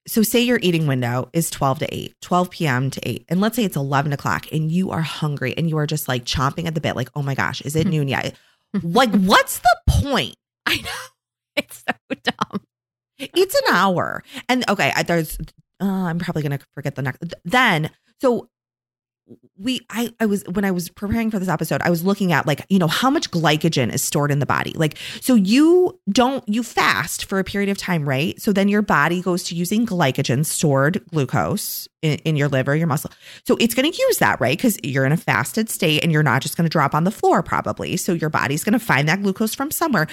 so 0.07 0.23
say 0.23 0.41
your 0.41 0.59
eating 0.63 0.87
window 0.87 1.29
is 1.33 1.51
12 1.51 1.81
to 1.81 1.95
8 1.95 2.15
12 2.23 2.51
p.m 2.51 2.91
to 2.91 3.09
8 3.09 3.25
and 3.29 3.41
let's 3.41 3.57
say 3.57 3.65
it's 3.65 3.77
11 3.77 4.13
o'clock 4.13 4.47
and 4.53 4.71
you 4.71 4.91
are 4.91 5.03
hungry 5.03 5.55
and 5.57 5.69
you 5.69 5.79
are 5.79 5.87
just 5.87 6.09
like 6.09 6.25
chomping 6.25 6.67
at 6.67 6.75
the 6.75 6.81
bit 6.81 6.97
like 6.97 7.11
oh 7.15 7.23
my 7.23 7.35
gosh 7.35 7.61
is 7.63 7.77
it 7.77 7.81
mm-hmm. 7.81 7.91
noon 7.91 8.09
yet? 8.09 8.35
Like 8.83 9.11
what's 9.11 9.61
the 9.61 9.77
point? 9.89 10.37
I 10.67 10.77
know. 10.77 10.91
It's 11.57 11.83
so 11.89 11.95
dumb. 12.23 12.61
It's 13.19 13.55
an 13.55 13.75
hour. 13.75 14.23
And 14.49 14.69
okay 14.69 14.93
there's 15.07 15.39
uh, 15.81 15.85
i'm 15.85 16.19
probably 16.19 16.43
gonna 16.43 16.59
forget 16.75 16.95
the 16.95 17.03
next 17.03 17.23
then 17.45 17.91
so 18.21 18.49
we 19.59 19.81
I 19.91 20.13
I 20.21 20.27
was 20.27 20.45
when 20.45 20.65
I 20.65 20.71
was 20.71 20.89
preparing 20.89 21.31
for 21.31 21.39
this 21.39 21.49
episode, 21.49 21.83
I 21.83 21.91
was 21.91 22.05
looking 22.05 22.33
at 22.33 22.47
like, 22.47 22.65
you 22.69 22.79
know, 22.79 22.87
how 22.87 23.11
much 23.11 23.31
glycogen 23.31 23.93
is 23.93 24.03
stored 24.03 24.31
in 24.31 24.39
the 24.39 24.47
body. 24.47 24.73
Like 24.73 24.97
so 25.21 25.35
you 25.35 25.99
don't 26.11 26.47
you 26.49 26.63
fast 26.63 27.25
for 27.25 27.39
a 27.39 27.45
period 27.45 27.71
of 27.71 27.79
time, 27.79 28.09
right? 28.09 28.41
So 28.41 28.53
then 28.53 28.69
your 28.69 28.83
body 28.83 29.23
goes 29.23 29.43
to 29.45 29.55
using 29.55 29.87
glycogen, 29.87 30.45
stored 30.45 31.05
glucose 31.11 31.89
in, 32.03 32.19
in 32.19 32.37
your 32.37 32.49
liver, 32.49 32.77
your 32.77 32.87
muscle. 32.87 33.11
So 33.45 33.57
it's 33.59 33.75
going 33.75 33.91
to 33.91 33.99
use 33.99 34.19
that, 34.19 34.41
right? 34.41 34.59
Cuz 34.59 34.79
you're 34.85 35.07
in 35.07 35.13
a 35.13 35.17
fasted 35.17 35.71
state 35.71 36.03
and 36.03 36.13
you're 36.13 36.23
not 36.23 36.43
just 36.43 36.57
going 36.57 36.67
to 36.67 36.71
drop 36.71 36.95
on 36.95 37.05
the 37.05 37.11
floor 37.11 37.43
probably. 37.43 37.97
So 37.97 38.13
your 38.13 38.31
body's 38.31 38.63
going 38.63 38.75
to 38.75 38.79
find 38.79 39.09
that 39.09 39.23
glucose 39.23 39.55
from 39.55 39.71
somewhere. 39.71 40.07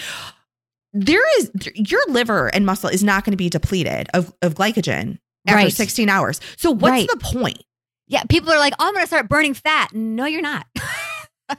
There 0.93 1.24
is 1.39 1.51
your 1.76 2.01
liver 2.07 2.47
and 2.53 2.66
muscle 2.66 2.89
is 2.89 3.03
not 3.03 3.26
going 3.26 3.32
to 3.32 3.38
be 3.38 3.49
depleted 3.49 4.07
of 4.14 4.34
of 4.41 4.55
glycogen 4.55 5.20
after 5.47 5.66
right. 5.66 5.74
16 5.74 6.09
hours. 6.09 6.39
So 6.57 6.72
what's 6.72 6.91
right. 6.91 7.09
the 7.09 7.18
point? 7.18 7.64
Yeah, 8.07 8.23
people 8.23 8.51
are 8.51 8.59
like, 8.59 8.73
oh, 8.79 8.87
I'm 8.87 8.93
going 8.93 9.03
to 9.03 9.07
start 9.07 9.29
burning 9.29 9.53
fat. 9.53 9.93
No, 9.93 10.25
you're 10.25 10.41
not. 10.41 10.65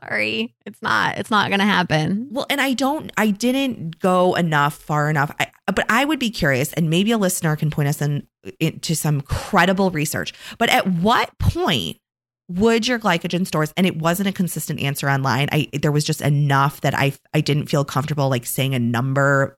Sorry, 0.00 0.54
it's 0.66 0.82
not. 0.82 1.18
It's 1.18 1.30
not 1.30 1.48
going 1.48 1.60
to 1.60 1.66
happen. 1.66 2.28
Well, 2.30 2.46
and 2.50 2.60
I 2.60 2.74
don't, 2.74 3.10
I 3.16 3.30
didn't 3.30 3.98
go 3.98 4.34
enough, 4.34 4.74
far 4.74 5.08
enough. 5.08 5.34
I, 5.40 5.50
but 5.66 5.86
I 5.88 6.04
would 6.04 6.18
be 6.18 6.30
curious, 6.30 6.72
and 6.74 6.90
maybe 6.90 7.10
a 7.12 7.18
listener 7.18 7.56
can 7.56 7.70
point 7.70 7.88
us 7.88 8.02
in, 8.02 8.26
into 8.60 8.94
some 8.94 9.22
credible 9.22 9.90
research. 9.90 10.34
But 10.58 10.68
at 10.68 10.86
what 10.86 11.36
point 11.38 11.96
would 12.48 12.86
your 12.86 12.98
glycogen 12.98 13.46
stores 13.46 13.72
and 13.76 13.86
it 13.86 13.96
wasn't 13.96 14.28
a 14.28 14.32
consistent 14.32 14.78
answer 14.78 15.08
online 15.08 15.48
i 15.50 15.66
there 15.72 15.90
was 15.90 16.04
just 16.04 16.20
enough 16.20 16.82
that 16.82 16.94
i 16.94 17.10
i 17.32 17.40
didn't 17.40 17.68
feel 17.68 17.86
comfortable 17.86 18.28
like 18.28 18.44
saying 18.44 18.74
a 18.74 18.78
number 18.78 19.56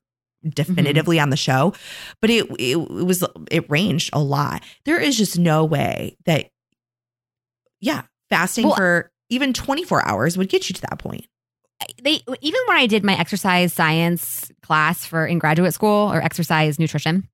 definitively 0.55 1.17
mm-hmm. 1.17 1.25
on 1.25 1.31
the 1.31 1.37
show, 1.37 1.75
but 2.21 2.31
it, 2.31 2.47
it, 2.59 2.77
it 2.77 3.07
was 3.07 3.25
it 3.51 3.69
ranged 3.71 4.11
a 4.13 4.21
lot. 4.21 4.63
There 4.85 5.01
is 5.01 5.17
just 5.17 5.39
no 5.39 5.65
way 5.65 6.17
that 6.27 6.51
yeah, 7.81 8.03
fasting 8.31 8.67
well, 8.67 8.77
for 8.77 9.11
even 9.29 9.53
24 9.53 10.07
hours 10.07 10.39
would 10.39 10.49
get 10.49 10.69
you 10.69 10.75
to 10.75 10.81
that 10.83 10.99
point. 10.99 11.27
They 12.03 12.23
even 12.41 12.61
when 12.67 12.77
I 12.77 12.87
did 12.87 13.05
my 13.05 13.19
exercise 13.19 13.73
science 13.73 14.51
class 14.63 15.05
for 15.05 15.27
in 15.27 15.39
graduate 15.39 15.75
school 15.75 16.13
or 16.13 16.23
exercise 16.23 16.79
nutrition, 16.79 17.29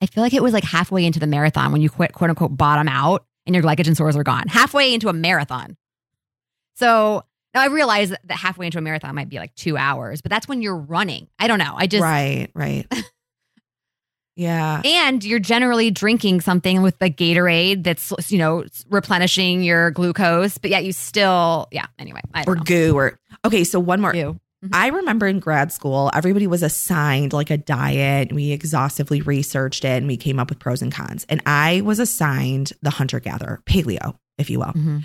I 0.00 0.06
feel 0.06 0.22
like 0.22 0.34
it 0.34 0.42
was 0.42 0.52
like 0.52 0.64
halfway 0.64 1.04
into 1.04 1.18
the 1.18 1.26
marathon 1.26 1.72
when 1.72 1.80
you 1.80 1.90
quit 1.90 2.12
quote 2.12 2.30
unquote 2.30 2.56
bottom 2.56 2.88
out 2.88 3.26
and 3.46 3.54
your 3.54 3.64
glycogen 3.64 3.94
stores 3.94 4.16
are 4.16 4.22
gone. 4.22 4.44
Halfway 4.46 4.94
into 4.94 5.08
a 5.08 5.12
marathon. 5.12 5.76
So 6.76 7.24
now 7.54 7.62
I 7.62 7.66
realize 7.66 8.10
that 8.10 8.30
halfway 8.30 8.66
into 8.66 8.78
a 8.78 8.80
marathon 8.80 9.14
might 9.14 9.28
be 9.28 9.38
like 9.38 9.54
two 9.54 9.76
hours, 9.76 10.20
but 10.20 10.30
that's 10.30 10.46
when 10.46 10.62
you're 10.62 10.76
running. 10.76 11.28
I 11.38 11.48
don't 11.48 11.58
know. 11.58 11.74
I 11.76 11.86
just 11.86 12.02
right, 12.02 12.48
right. 12.54 12.86
yeah, 14.36 14.82
and 14.84 15.24
you're 15.24 15.38
generally 15.38 15.90
drinking 15.90 16.42
something 16.42 16.82
with 16.82 16.98
the 16.98 17.10
Gatorade 17.10 17.84
that's 17.84 18.12
you 18.30 18.38
know 18.38 18.64
replenishing 18.90 19.62
your 19.62 19.90
glucose, 19.92 20.58
but 20.58 20.70
yet 20.70 20.84
you 20.84 20.92
still 20.92 21.68
yeah. 21.72 21.86
Anyway, 21.98 22.20
or 22.46 22.56
know. 22.56 22.62
goo 22.62 22.96
or 22.96 23.18
okay. 23.44 23.64
So 23.64 23.80
one 23.80 24.00
more. 24.00 24.12
Goo. 24.12 24.38
Mm-hmm. 24.64 24.74
I 24.74 24.88
remember 24.88 25.28
in 25.28 25.38
grad 25.38 25.70
school, 25.70 26.10
everybody 26.14 26.48
was 26.48 26.64
assigned 26.64 27.32
like 27.32 27.50
a 27.50 27.56
diet. 27.56 28.32
We 28.32 28.50
exhaustively 28.50 29.20
researched 29.20 29.84
it 29.84 29.98
and 29.98 30.08
we 30.08 30.16
came 30.16 30.40
up 30.40 30.48
with 30.50 30.58
pros 30.58 30.82
and 30.82 30.92
cons. 30.92 31.24
And 31.28 31.40
I 31.46 31.80
was 31.82 32.00
assigned 32.00 32.72
the 32.82 32.90
hunter 32.90 33.20
gatherer, 33.20 33.62
paleo, 33.66 34.16
if 34.36 34.50
you 34.50 34.58
will. 34.58 34.66
Mm-hmm. 34.66 34.98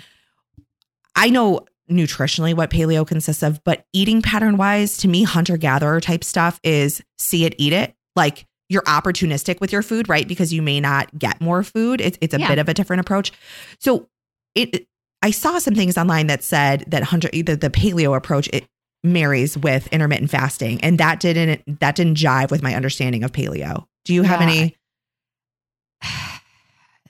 I 1.14 1.30
know 1.30 1.60
nutritionally 1.90 2.54
what 2.54 2.70
paleo 2.70 3.06
consists 3.06 3.42
of, 3.42 3.62
but 3.64 3.86
eating 3.92 4.22
pattern 4.22 4.56
wise, 4.56 4.96
to 4.98 5.08
me, 5.08 5.22
hunter 5.22 5.56
gatherer 5.56 6.00
type 6.00 6.24
stuff 6.24 6.58
is 6.62 7.02
see 7.18 7.44
it, 7.44 7.54
eat 7.58 7.72
it. 7.72 7.94
Like 8.16 8.46
you're 8.68 8.82
opportunistic 8.82 9.60
with 9.60 9.72
your 9.72 9.82
food, 9.82 10.08
right? 10.08 10.26
Because 10.26 10.52
you 10.52 10.62
may 10.62 10.80
not 10.80 11.16
get 11.18 11.40
more 11.40 11.62
food. 11.62 12.00
It's, 12.00 12.18
it's 12.20 12.34
a 12.34 12.40
yeah. 12.40 12.48
bit 12.48 12.58
of 12.58 12.68
a 12.68 12.74
different 12.74 13.00
approach. 13.00 13.32
So 13.78 14.08
it, 14.54 14.86
I 15.22 15.30
saw 15.30 15.58
some 15.58 15.74
things 15.74 15.98
online 15.98 16.26
that 16.28 16.42
said 16.42 16.84
that 16.88 17.02
hunter, 17.02 17.28
the, 17.32 17.56
the 17.56 17.70
paleo 17.70 18.16
approach, 18.16 18.48
it 18.52 18.66
marries 19.02 19.56
with 19.58 19.86
intermittent 19.88 20.30
fasting, 20.30 20.80
and 20.82 20.98
that 20.98 21.20
didn't 21.20 21.80
that 21.80 21.94
didn't 21.94 22.16
jive 22.16 22.50
with 22.50 22.62
my 22.62 22.74
understanding 22.74 23.22
of 23.22 23.32
paleo. 23.32 23.84
Do 24.04 24.14
you 24.14 24.22
have 24.22 24.40
yeah. 24.40 24.46
any? 24.46 24.76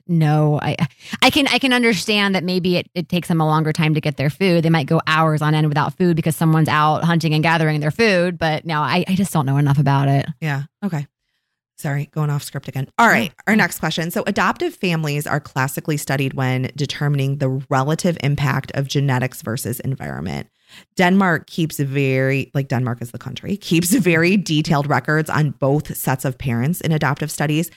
No 0.07 0.59
i 0.63 0.77
i 1.23 1.31
can 1.31 1.47
i 1.49 1.59
can 1.59 1.73
understand 1.73 2.35
that 2.35 2.45
maybe 2.45 2.77
it, 2.77 2.91
it 2.95 3.09
takes 3.09 3.29
them 3.29 3.41
a 3.41 3.47
longer 3.47 3.73
time 3.73 3.95
to 3.95 4.01
get 4.01 4.17
their 4.17 4.31
food 4.31 4.63
they 4.63 4.71
might 4.71 4.87
go 4.87 5.01
hours 5.07 5.43
on 5.43 5.55
end 5.55 5.69
without 5.69 5.97
food 5.97 6.17
because 6.17 6.37
someone's 6.37 6.69
out 6.69 7.05
hunting 7.05 7.33
and 7.35 7.43
gathering 7.43 7.81
their 7.81 7.91
food 7.91 8.39
but 8.39 8.65
no 8.65 8.81
i, 8.81 9.05
I 9.09 9.15
just 9.15 9.33
don't 9.33 9.47
know 9.47 9.57
enough 9.57 9.79
about 9.79 10.09
it 10.09 10.27
yeah 10.41 10.65
okay 10.85 11.07
Sorry, 11.77 12.07
going 12.13 12.31
off 12.31 12.45
script 12.45 12.69
again. 12.69 12.89
All 12.99 13.09
right, 13.09 13.33
our 13.49 13.57
next 13.57 13.81
question. 13.81 14.13
So, 14.13 14.23
adoptive 14.29 14.77
families 14.77 15.27
are 15.27 15.41
classically 15.41 15.97
studied 15.97 16.35
when 16.35 16.71
determining 16.77 17.39
the 17.39 17.65
relative 17.69 18.17
impact 18.23 18.71
of 18.75 18.87
genetics 18.87 19.43
versus 19.43 19.81
environment. 19.81 20.49
Denmark 20.97 21.47
keeps 21.47 21.79
very, 21.79 22.51
like 22.55 22.69
Denmark 22.69 23.03
is 23.03 23.11
the 23.11 23.19
country, 23.19 23.57
keeps 23.57 23.95
very 23.95 24.37
detailed 24.37 24.89
records 24.89 25.29
on 25.29 25.51
both 25.51 25.97
sets 25.97 26.25
of 26.25 26.39
parents 26.39 26.81
in 26.81 26.93
adoptive 26.93 27.31
studies. 27.31 27.71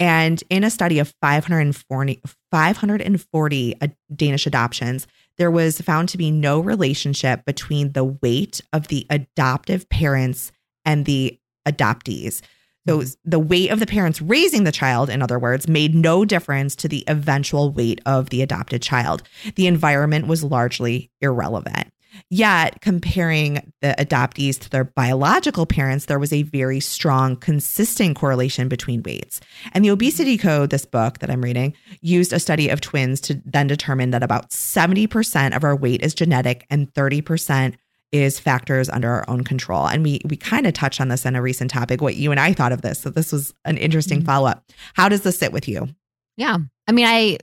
And 0.00 0.42
in 0.50 0.64
a 0.64 0.70
study 0.70 0.98
of 0.98 1.14
540, 1.20 2.20
540 2.50 3.74
Danish 4.14 4.46
adoptions, 4.46 5.06
there 5.36 5.50
was 5.50 5.80
found 5.80 6.08
to 6.10 6.18
be 6.18 6.30
no 6.30 6.60
relationship 6.60 7.44
between 7.44 7.92
the 7.92 8.04
weight 8.04 8.60
of 8.72 8.88
the 8.88 9.06
adoptive 9.10 9.88
parents 9.88 10.52
and 10.84 11.04
the 11.04 11.38
adoptees. 11.66 12.42
So 12.86 12.98
mm-hmm. 12.98 13.30
the 13.30 13.38
weight 13.38 13.70
of 13.70 13.80
the 13.80 13.86
parents 13.86 14.20
raising 14.20 14.64
the 14.64 14.72
child, 14.72 15.08
in 15.08 15.22
other 15.22 15.38
words, 15.38 15.68
made 15.68 15.94
no 15.94 16.24
difference 16.24 16.76
to 16.76 16.88
the 16.88 17.04
eventual 17.08 17.70
weight 17.70 18.00
of 18.04 18.30
the 18.30 18.42
adopted 18.42 18.82
child. 18.82 19.22
The 19.54 19.66
environment 19.66 20.26
was 20.26 20.44
largely 20.44 21.10
irrelevant. 21.20 21.88
Yet, 22.30 22.80
comparing 22.80 23.72
the 23.80 23.94
adoptees 23.98 24.58
to 24.60 24.70
their 24.70 24.84
biological 24.84 25.66
parents, 25.66 26.06
there 26.06 26.18
was 26.18 26.32
a 26.32 26.42
very 26.42 26.80
strong, 26.80 27.36
consistent 27.36 28.16
correlation 28.16 28.68
between 28.68 29.02
weights. 29.02 29.40
And 29.72 29.84
the 29.84 29.90
Obesity 29.90 30.38
Code, 30.38 30.70
this 30.70 30.84
book 30.84 31.18
that 31.18 31.30
I'm 31.30 31.42
reading, 31.42 31.74
used 32.00 32.32
a 32.32 32.40
study 32.40 32.68
of 32.68 32.80
twins 32.80 33.20
to 33.22 33.40
then 33.44 33.66
determine 33.66 34.10
that 34.10 34.22
about 34.22 34.50
70% 34.50 35.56
of 35.56 35.64
our 35.64 35.76
weight 35.76 36.02
is 36.02 36.14
genetic 36.14 36.66
and 36.70 36.92
30% 36.92 37.74
is 38.12 38.38
factors 38.38 38.88
under 38.88 39.10
our 39.10 39.24
own 39.28 39.42
control. 39.42 39.88
And 39.88 40.04
we 40.04 40.20
we 40.24 40.36
kind 40.36 40.68
of 40.68 40.72
touched 40.72 41.00
on 41.00 41.08
this 41.08 41.26
in 41.26 41.34
a 41.34 41.42
recent 41.42 41.70
topic, 41.70 42.00
what 42.00 42.14
you 42.14 42.30
and 42.30 42.38
I 42.38 42.52
thought 42.52 42.70
of 42.70 42.82
this. 42.82 43.00
So 43.00 43.10
this 43.10 43.32
was 43.32 43.52
an 43.64 43.76
interesting 43.76 44.18
mm-hmm. 44.20 44.26
follow-up. 44.26 44.64
How 44.94 45.08
does 45.08 45.22
this 45.22 45.36
sit 45.38 45.52
with 45.52 45.66
you? 45.66 45.88
Yeah. 46.36 46.58
I 46.86 46.92
mean, 46.92 47.06
I 47.06 47.38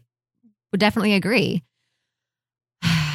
would 0.71 0.79
definitely 0.79 1.13
agree. 1.13 1.61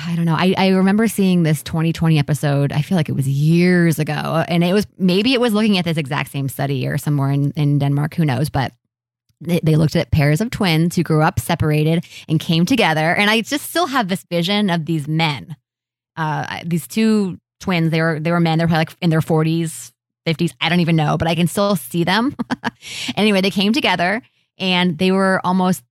I 0.07 0.15
don't 0.15 0.25
know. 0.25 0.37
I, 0.37 0.55
I 0.57 0.69
remember 0.69 1.09
seeing 1.09 1.43
this 1.43 1.63
20/20 1.65 2.19
episode. 2.19 2.73
I 2.73 2.83
feel 2.83 2.97
like 2.97 3.09
it 3.09 3.17
was 3.17 3.27
years 3.29 3.99
ago. 3.99 4.45
And 4.47 4.63
it 4.63 4.73
was 4.73 4.87
maybe 4.99 5.35
it 5.35 5.41
was 5.41 5.53
looking 5.53 5.79
at 5.79 5.85
this 5.85 5.97
exact 5.97 6.31
same 6.31 6.49
study 6.49 6.87
or 6.87 6.97
somewhere 6.97 7.31
in, 7.31 7.51
in 7.53 7.81
Denmark, 7.81 8.15
who 8.15 8.25
knows? 8.25 8.49
But 8.49 8.73
they, 9.41 9.61
they 9.63 9.75
looked 9.75 9.97
at 9.97 10.13
pairs 10.13 10.41
of 10.41 10.51
twins 10.51 10.95
who 10.95 11.03
grew 11.03 11.23
up 11.23 11.41
separated 11.41 12.05
and 12.29 12.39
came 12.39 12.65
together. 12.65 13.15
And 13.15 13.29
I 13.29 13.41
just 13.41 13.69
still 13.69 13.89
have 13.89 14.09
this 14.09 14.25
vision 14.31 14.71
of 14.71 14.87
these 14.87 15.09
men, 15.09 15.57
uh, 16.17 16.61
these 16.65 16.87
two 16.87 17.39
twins. 17.59 17.91
They 17.91 18.01
were 18.01 18.21
they 18.21 18.31
were 18.31 18.41
men. 18.41 18.59
They're 18.59 18.69
probably 18.69 18.87
like 18.87 18.97
in 19.03 19.11
their 19.11 19.21
40s, 19.21 19.93
50s. 20.27 20.53
I 20.61 20.69
don't 20.69 20.81
even 20.81 20.97
know, 20.97 21.19
but 21.19 21.27
I 21.27 21.35
can 21.35 21.49
still 21.49 21.75
see 21.75 22.05
them. 22.05 22.37
anyway, 23.17 23.41
they 23.41 23.51
came 23.51 23.73
together 23.73 24.23
and 24.57 24.99
they 24.99 25.11
were 25.11 25.41
almost 25.43 25.83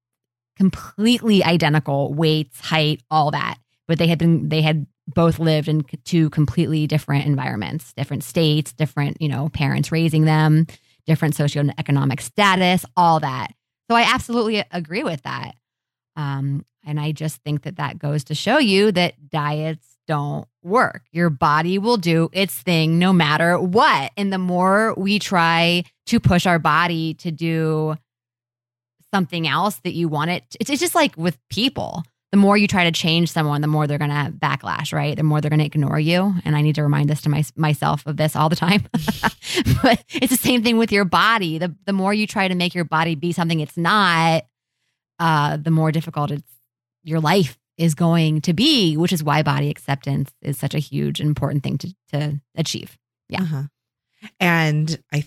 completely 0.55 1.43
identical 1.43 2.13
weights, 2.13 2.61
height, 2.61 3.03
all 3.11 3.31
that. 3.31 3.57
But 3.87 3.99
they 3.99 4.07
had 4.07 4.17
been 4.17 4.49
they 4.49 4.61
had 4.61 4.87
both 5.07 5.37
lived 5.37 5.67
in 5.67 5.85
two 6.03 6.29
completely 6.31 6.87
different 6.87 7.25
environments, 7.25 7.93
different 7.93 8.23
states, 8.23 8.73
different, 8.73 9.21
you 9.21 9.29
know, 9.29 9.49
parents 9.49 9.91
raising 9.91 10.25
them, 10.25 10.65
different 11.05 11.35
socioeconomic 11.35 12.21
status, 12.21 12.85
all 12.97 13.19
that. 13.19 13.53
So 13.89 13.95
I 13.95 14.01
absolutely 14.01 14.63
agree 14.71 15.03
with 15.03 15.21
that. 15.23 15.55
Um, 16.15 16.65
and 16.83 16.99
I 16.99 17.11
just 17.11 17.41
think 17.43 17.63
that 17.63 17.77
that 17.77 17.99
goes 17.99 18.23
to 18.25 18.35
show 18.35 18.57
you 18.57 18.91
that 18.93 19.29
diets 19.29 19.97
don't 20.07 20.47
work. 20.63 21.03
Your 21.11 21.29
body 21.29 21.77
will 21.77 21.97
do 21.97 22.29
its 22.31 22.53
thing 22.55 22.99
no 22.99 23.11
matter 23.11 23.59
what. 23.59 24.11
And 24.17 24.31
the 24.31 24.37
more 24.37 24.93
we 24.95 25.19
try 25.19 25.83
to 26.07 26.19
push 26.19 26.45
our 26.45 26.59
body 26.59 27.15
to 27.15 27.31
do 27.31 27.95
something 29.13 29.47
else 29.47 29.77
that 29.77 29.93
you 29.93 30.07
want 30.07 30.31
it, 30.31 30.43
it's, 30.59 30.69
it's 30.69 30.81
just 30.81 30.95
like 30.95 31.15
with 31.17 31.37
people. 31.49 32.03
The 32.35 32.41
more 32.41 32.57
you 32.57 32.67
try 32.67 32.83
to 32.83 32.91
change 32.91 33.31
someone, 33.31 33.61
the 33.61 33.67
more 33.67 33.87
they're 33.87 33.97
going 33.97 34.09
to 34.09 34.29
backlash, 34.29 34.91
right? 34.91 35.15
The 35.15 35.23
more 35.23 35.39
they're 35.39 35.49
going 35.49 35.61
to 35.61 35.65
ignore 35.65 35.97
you. 35.97 36.33
And 36.43 36.53
I 36.53 36.61
need 36.63 36.75
to 36.75 36.83
remind 36.83 37.09
this 37.09 37.21
to 37.21 37.29
my, 37.29 37.45
myself 37.55 38.05
of 38.05 38.17
this 38.17 38.35
all 38.35 38.49
the 38.49 38.57
time. 38.57 38.83
but 39.81 40.03
it's 40.09 40.31
the 40.33 40.37
same 40.37 40.61
thing 40.61 40.75
with 40.75 40.91
your 40.91 41.05
body. 41.05 41.59
The, 41.59 41.73
the 41.85 41.93
more 41.93 42.13
you 42.13 42.27
try 42.27 42.49
to 42.49 42.53
make 42.53 42.75
your 42.75 42.83
body 42.83 43.15
be 43.15 43.31
something 43.31 43.61
it's 43.61 43.77
not, 43.77 44.43
uh, 45.17 45.55
the 45.55 45.71
more 45.71 45.93
difficult 45.93 46.29
it's 46.29 46.51
your 47.05 47.21
life 47.21 47.57
is 47.77 47.95
going 47.95 48.41
to 48.41 48.53
be, 48.53 48.97
which 48.97 49.13
is 49.13 49.23
why 49.23 49.41
body 49.41 49.69
acceptance 49.69 50.29
is 50.41 50.57
such 50.57 50.75
a 50.75 50.79
huge, 50.79 51.21
important 51.21 51.63
thing 51.63 51.77
to, 51.77 51.95
to 52.11 52.41
achieve. 52.57 52.97
Yeah. 53.29 53.43
Uh-huh. 53.43 53.63
And 54.41 55.01
I 55.13 55.25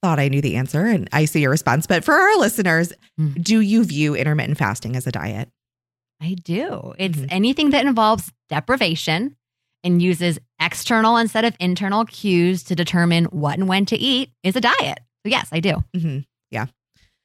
thought 0.00 0.18
I 0.18 0.28
knew 0.28 0.40
the 0.40 0.56
answer 0.56 0.86
and 0.86 1.06
I 1.12 1.26
see 1.26 1.42
your 1.42 1.50
response. 1.50 1.86
But 1.86 2.02
for 2.02 2.14
our 2.14 2.38
listeners, 2.38 2.94
mm. 3.20 3.44
do 3.44 3.60
you 3.60 3.84
view 3.84 4.14
intermittent 4.14 4.56
fasting 4.56 4.96
as 4.96 5.06
a 5.06 5.12
diet? 5.12 5.50
I 6.24 6.34
do. 6.34 6.94
It's 6.98 7.18
mm-hmm. 7.18 7.26
anything 7.28 7.70
that 7.70 7.84
involves 7.84 8.32
deprivation 8.48 9.36
and 9.82 10.00
uses 10.00 10.38
external 10.60 11.18
instead 11.18 11.44
of 11.44 11.54
internal 11.60 12.06
cues 12.06 12.62
to 12.64 12.74
determine 12.74 13.26
what 13.26 13.58
and 13.58 13.68
when 13.68 13.84
to 13.86 13.96
eat 13.96 14.30
is 14.42 14.56
a 14.56 14.60
diet. 14.60 15.00
So, 15.22 15.28
yes, 15.28 15.48
I 15.52 15.60
do. 15.60 15.84
Mm-hmm. 15.94 16.18
Yeah. 16.50 16.66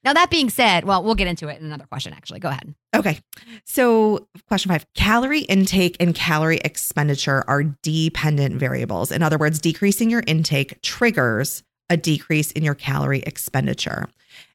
Now, 0.03 0.13
that 0.13 0.29
being 0.29 0.49
said, 0.49 0.85
well, 0.85 1.03
we'll 1.03 1.15
get 1.15 1.27
into 1.27 1.47
it 1.47 1.59
in 1.59 1.65
another 1.65 1.85
question, 1.85 2.13
actually. 2.13 2.39
Go 2.39 2.49
ahead. 2.49 2.73
Okay. 2.95 3.19
So, 3.65 4.27
question 4.47 4.69
five 4.69 4.85
calorie 4.95 5.41
intake 5.41 5.97
and 5.99 6.13
calorie 6.13 6.59
expenditure 6.63 7.43
are 7.47 7.63
dependent 7.63 8.55
variables. 8.55 9.11
In 9.11 9.23
other 9.23 9.37
words, 9.37 9.59
decreasing 9.59 10.09
your 10.09 10.23
intake 10.27 10.81
triggers 10.81 11.63
a 11.89 11.97
decrease 11.97 12.51
in 12.51 12.63
your 12.63 12.75
calorie 12.75 13.23
expenditure. 13.25 14.07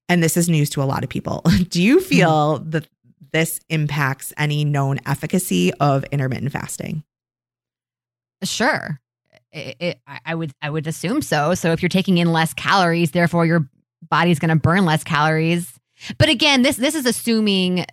And 0.08 0.22
this 0.22 0.36
is 0.36 0.48
news 0.48 0.70
to 0.70 0.82
a 0.82 0.84
lot 0.84 1.02
of 1.02 1.10
people. 1.10 1.42
Do 1.68 1.82
you 1.82 2.00
feel 2.00 2.58
mm-hmm. 2.58 2.70
that 2.70 2.88
this 3.34 3.60
impacts 3.68 4.32
any 4.38 4.64
known 4.64 5.00
efficacy 5.04 5.74
of 5.74 6.04
intermittent 6.04 6.52
fasting? 6.52 7.04
Sure. 8.42 9.00
It, 9.52 9.76
it, 9.78 10.00
I 10.24 10.34
would 10.34 10.52
I 10.62 10.70
would 10.70 10.86
assume 10.86 11.20
so. 11.20 11.54
So 11.54 11.72
if 11.72 11.82
you're 11.82 11.88
taking 11.88 12.18
in 12.18 12.32
less 12.32 12.54
calories, 12.54 13.10
therefore 13.10 13.44
your 13.44 13.68
body's 14.08 14.38
going 14.38 14.48
to 14.50 14.56
burn 14.56 14.84
less 14.84 15.04
calories. 15.04 15.78
But 16.16 16.28
again, 16.28 16.62
this 16.62 16.76
this 16.76 16.94
is 16.94 17.06
assuming 17.06 17.84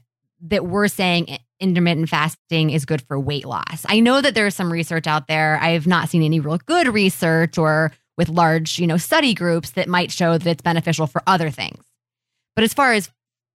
that 0.43 0.65
we're 0.65 0.87
saying 0.87 1.37
intermittent 1.59 2.09
fasting 2.09 2.71
is 2.71 2.85
good 2.85 3.01
for 3.03 3.19
weight 3.19 3.45
loss. 3.45 3.85
I 3.87 3.99
know 3.99 4.21
that 4.21 4.33
there's 4.33 4.55
some 4.55 4.71
research 4.71 5.05
out 5.05 5.27
there. 5.27 5.59
I 5.61 5.69
have 5.69 5.85
not 5.85 6.09
seen 6.09 6.23
any 6.23 6.39
real 6.39 6.57
good 6.57 6.87
research 6.87 7.57
or 7.57 7.91
with 8.17 8.29
large, 8.29 8.79
you 8.79 8.87
know, 8.87 8.97
study 8.97 9.33
groups 9.33 9.71
that 9.71 9.87
might 9.87 10.11
show 10.11 10.37
that 10.37 10.49
it's 10.49 10.61
beneficial 10.61 11.07
for 11.07 11.21
other 11.27 11.49
things. 11.49 11.83
But 12.55 12.63
as 12.63 12.73
far 12.73 12.93
as 12.93 13.09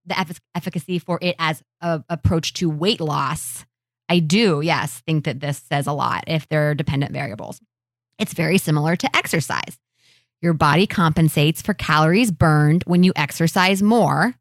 the 0.07 0.39
efficacy 0.55 0.99
for 0.99 1.19
it 1.21 1.35
as 1.37 1.61
a 1.81 2.03
approach 2.09 2.53
to 2.55 2.69
weight 2.69 2.99
loss, 3.01 3.65
I 4.09 4.19
do, 4.19 4.61
yes, 4.61 5.03
think 5.05 5.25
that 5.25 5.39
this 5.39 5.61
says 5.69 5.85
a 5.85 5.91
lot 5.91 6.23
if 6.27 6.47
they're 6.47 6.73
dependent 6.73 7.11
variables. 7.11 7.59
It's 8.17 8.33
very 8.33 8.57
similar 8.57 8.95
to 8.95 9.15
exercise. 9.15 9.77
Your 10.41 10.53
body 10.53 10.87
compensates 10.87 11.61
for 11.61 11.73
calories 11.73 12.31
burned 12.31 12.83
when 12.85 13.03
you 13.03 13.11
exercise 13.15 13.83
more 13.83 14.33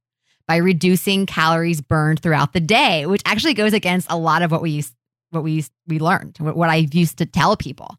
by 0.46 0.56
reducing 0.56 1.26
calories 1.26 1.80
burned 1.80 2.20
throughout 2.20 2.52
the 2.52 2.60
day, 2.60 3.06
which 3.06 3.22
actually 3.24 3.54
goes 3.54 3.72
against 3.72 4.10
a 4.10 4.16
lot 4.16 4.42
of 4.42 4.52
what 4.52 4.62
we 4.62 4.70
used, 4.70 4.94
what 5.30 5.42
we 5.42 5.52
used, 5.52 5.72
we 5.88 5.98
learned, 5.98 6.36
what 6.38 6.70
I 6.70 6.86
used 6.92 7.18
to 7.18 7.26
tell 7.26 7.56
people. 7.56 7.96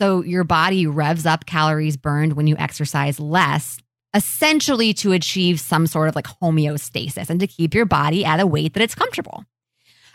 So 0.00 0.22
your 0.22 0.44
body 0.44 0.86
revs 0.86 1.24
up 1.24 1.46
calories 1.46 1.96
burned 1.96 2.32
when 2.32 2.46
you 2.46 2.56
exercise 2.58 3.20
less, 3.20 3.78
essentially 4.16 4.94
to 4.94 5.12
achieve 5.12 5.60
some 5.60 5.86
sort 5.86 6.08
of 6.08 6.16
like 6.16 6.26
homeostasis 6.26 7.28
and 7.28 7.38
to 7.40 7.46
keep 7.46 7.74
your 7.74 7.84
body 7.84 8.24
at 8.24 8.40
a 8.40 8.46
weight 8.46 8.72
that 8.72 8.82
it's 8.82 8.94
comfortable. 8.94 9.44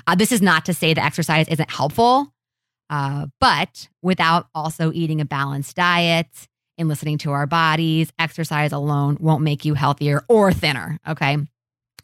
Uh, 0.07 0.15
this 0.15 0.31
is 0.31 0.41
not 0.41 0.65
to 0.65 0.73
say 0.73 0.93
that 0.93 1.05
exercise 1.05 1.47
isn't 1.47 1.69
helpful, 1.69 2.33
uh, 2.89 3.27
but 3.39 3.87
without 4.01 4.47
also 4.55 4.91
eating 4.91 5.21
a 5.21 5.25
balanced 5.25 5.75
diet 5.75 6.27
and 6.79 6.89
listening 6.89 7.19
to 7.19 7.31
our 7.31 7.45
bodies. 7.45 8.11
Exercise 8.17 8.71
alone 8.71 9.17
won't 9.19 9.43
make 9.43 9.63
you 9.63 9.75
healthier 9.75 10.23
or 10.27 10.51
thinner. 10.51 10.97
Okay. 11.07 11.37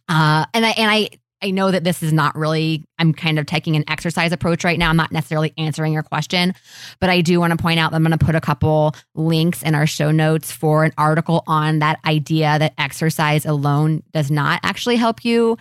Uh, 0.08 0.46
and 0.54 0.66
I 0.66 0.70
and 0.70 0.92
I 0.92 1.10
I 1.42 1.52
know 1.52 1.70
that 1.70 1.84
this 1.84 2.02
is 2.02 2.12
not 2.12 2.36
really, 2.36 2.84
I'm 2.98 3.14
kind 3.14 3.38
of 3.38 3.46
taking 3.46 3.76
an 3.76 3.84
exercise 3.88 4.32
approach 4.32 4.64
right 4.64 4.80
now. 4.80 4.90
I'm 4.90 4.98
not 4.98 5.12
necessarily 5.12 5.54
answering 5.58 5.94
your 5.94 6.04
question, 6.04 6.54
but 7.00 7.10
I 7.10 7.22
do 7.22 7.40
want 7.40 7.52
to 7.52 7.58
point 7.58 7.80
out 7.80 7.92
that 7.92 7.98
I'm 7.98 8.04
going 8.04 8.18
to 8.18 8.26
put 8.26 8.36
a 8.36 8.42
couple 8.42 8.96
links 9.14 9.62
in 9.62 9.76
our 9.76 9.86
show 9.86 10.12
notes 10.12 10.52
for 10.52 10.84
an 10.84 10.94
article 10.98 11.44
on 11.46 11.80
that 11.80 12.00
idea 12.06 12.58
that 12.58 12.74
exercise 12.78 13.46
alone 13.46 14.04
does 14.12 14.32
not 14.32 14.60
actually 14.64 14.96
help 14.96 15.24
you 15.24 15.58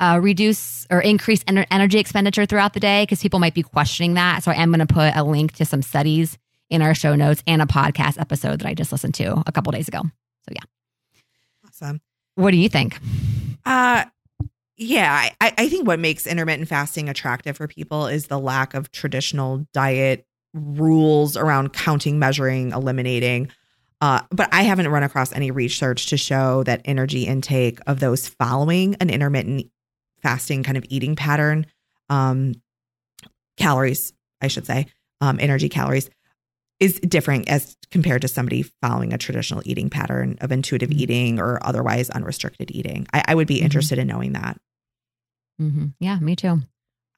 uh, 0.00 0.18
reduce 0.22 0.86
or 0.90 1.00
increase 1.00 1.44
energy 1.48 1.98
expenditure 1.98 2.46
throughout 2.46 2.72
the 2.72 2.80
day 2.80 3.02
because 3.02 3.20
people 3.20 3.40
might 3.40 3.54
be 3.54 3.62
questioning 3.62 4.14
that. 4.14 4.42
So 4.42 4.50
I 4.50 4.54
am 4.54 4.70
going 4.70 4.86
to 4.86 4.92
put 4.92 5.14
a 5.14 5.24
link 5.24 5.52
to 5.54 5.64
some 5.64 5.82
studies 5.82 6.38
in 6.70 6.82
our 6.82 6.94
show 6.94 7.14
notes 7.14 7.42
and 7.46 7.60
a 7.60 7.66
podcast 7.66 8.20
episode 8.20 8.60
that 8.60 8.68
I 8.68 8.74
just 8.74 8.92
listened 8.92 9.14
to 9.14 9.42
a 9.46 9.52
couple 9.52 9.72
days 9.72 9.88
ago. 9.88 10.02
So 10.02 10.52
yeah. 10.52 10.62
Awesome. 11.66 12.00
What 12.34 12.52
do 12.52 12.56
you 12.56 12.68
think? 12.68 12.98
Uh 13.66 14.04
yeah, 14.78 15.30
I, 15.40 15.54
I 15.58 15.68
think 15.68 15.88
what 15.88 15.98
makes 15.98 16.26
intermittent 16.26 16.68
fasting 16.68 17.08
attractive 17.08 17.56
for 17.56 17.66
people 17.66 18.06
is 18.06 18.28
the 18.28 18.38
lack 18.38 18.74
of 18.74 18.92
traditional 18.92 19.66
diet 19.74 20.24
rules 20.54 21.36
around 21.36 21.72
counting, 21.72 22.18
measuring, 22.18 22.70
eliminating. 22.70 23.50
Uh, 24.00 24.20
but 24.30 24.48
I 24.52 24.62
haven't 24.62 24.88
run 24.88 25.02
across 25.02 25.32
any 25.32 25.50
research 25.50 26.06
to 26.06 26.16
show 26.16 26.62
that 26.62 26.82
energy 26.84 27.24
intake 27.24 27.80
of 27.88 27.98
those 27.98 28.28
following 28.28 28.94
an 28.96 29.10
intermittent 29.10 29.66
fasting 30.22 30.62
kind 30.62 30.76
of 30.76 30.84
eating 30.88 31.16
pattern, 31.16 31.66
um, 32.08 32.54
calories, 33.56 34.12
I 34.40 34.46
should 34.46 34.66
say, 34.66 34.86
um, 35.20 35.38
energy 35.40 35.68
calories, 35.68 36.08
is 36.78 37.00
different 37.00 37.48
as 37.48 37.76
compared 37.90 38.22
to 38.22 38.28
somebody 38.28 38.62
following 38.80 39.12
a 39.12 39.18
traditional 39.18 39.62
eating 39.64 39.90
pattern 39.90 40.38
of 40.40 40.52
intuitive 40.52 40.90
mm-hmm. 40.90 41.00
eating 41.00 41.40
or 41.40 41.58
otherwise 41.62 42.10
unrestricted 42.10 42.70
eating. 42.70 43.08
I, 43.12 43.24
I 43.28 43.34
would 43.34 43.48
be 43.48 43.56
mm-hmm. 43.56 43.64
interested 43.64 43.98
in 43.98 44.06
knowing 44.06 44.34
that. 44.34 44.60
Mm-hmm. 45.60 45.86
Yeah, 46.00 46.18
me 46.18 46.36
too. 46.36 46.60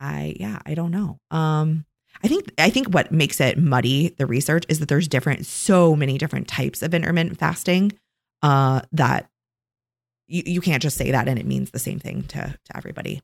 I 0.01 0.35
yeah, 0.39 0.59
I 0.65 0.75
don't 0.75 0.91
know. 0.91 1.19
Um, 1.31 1.85
I 2.23 2.29
think 2.29 2.53
I 2.59 2.71
think 2.71 2.89
what 2.89 3.13
makes 3.13 3.41
it 3.41 3.59
muddy 3.59 4.15
the 4.19 4.27
research 4.27 4.65
is 4.69 4.81
that 4.81 4.89
there's 4.89 5.09
different, 5.09 5.47
so 5.47 5.95
many 5.95 6.19
different 6.19 6.49
types 6.49 6.83
of 6.83 6.95
intermittent 6.95 7.39
fasting. 7.39 7.93
Uh, 8.43 8.81
that 8.93 9.29
you 10.27 10.43
you 10.47 10.61
can't 10.61 10.83
just 10.83 10.97
say 10.97 11.11
that 11.11 11.29
and 11.29 11.39
it 11.39 11.47
means 11.47 11.71
the 11.71 11.79
same 11.79 11.99
thing 11.99 12.23
to 12.25 12.41
to 12.65 12.77
everybody. 12.77 13.23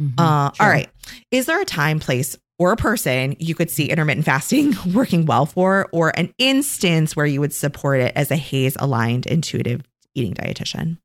Mm-hmm. 0.00 0.18
Uh, 0.18 0.52
sure. 0.52 0.66
all 0.66 0.72
right. 0.72 0.88
Is 1.30 1.46
there 1.46 1.60
a 1.60 1.64
time, 1.64 1.98
place, 1.98 2.36
or 2.58 2.72
a 2.72 2.76
person 2.76 3.36
you 3.38 3.54
could 3.54 3.70
see 3.70 3.86
intermittent 3.86 4.26
fasting 4.26 4.74
working 4.94 5.26
well 5.26 5.46
for, 5.46 5.88
or 5.92 6.16
an 6.16 6.32
instance 6.38 7.16
where 7.16 7.26
you 7.26 7.40
would 7.40 7.52
support 7.52 8.00
it 8.00 8.12
as 8.14 8.30
a 8.30 8.36
HAES 8.36 8.76
aligned 8.78 9.26
intuitive 9.26 9.82
eating 10.14 10.34
dietitian? 10.34 10.98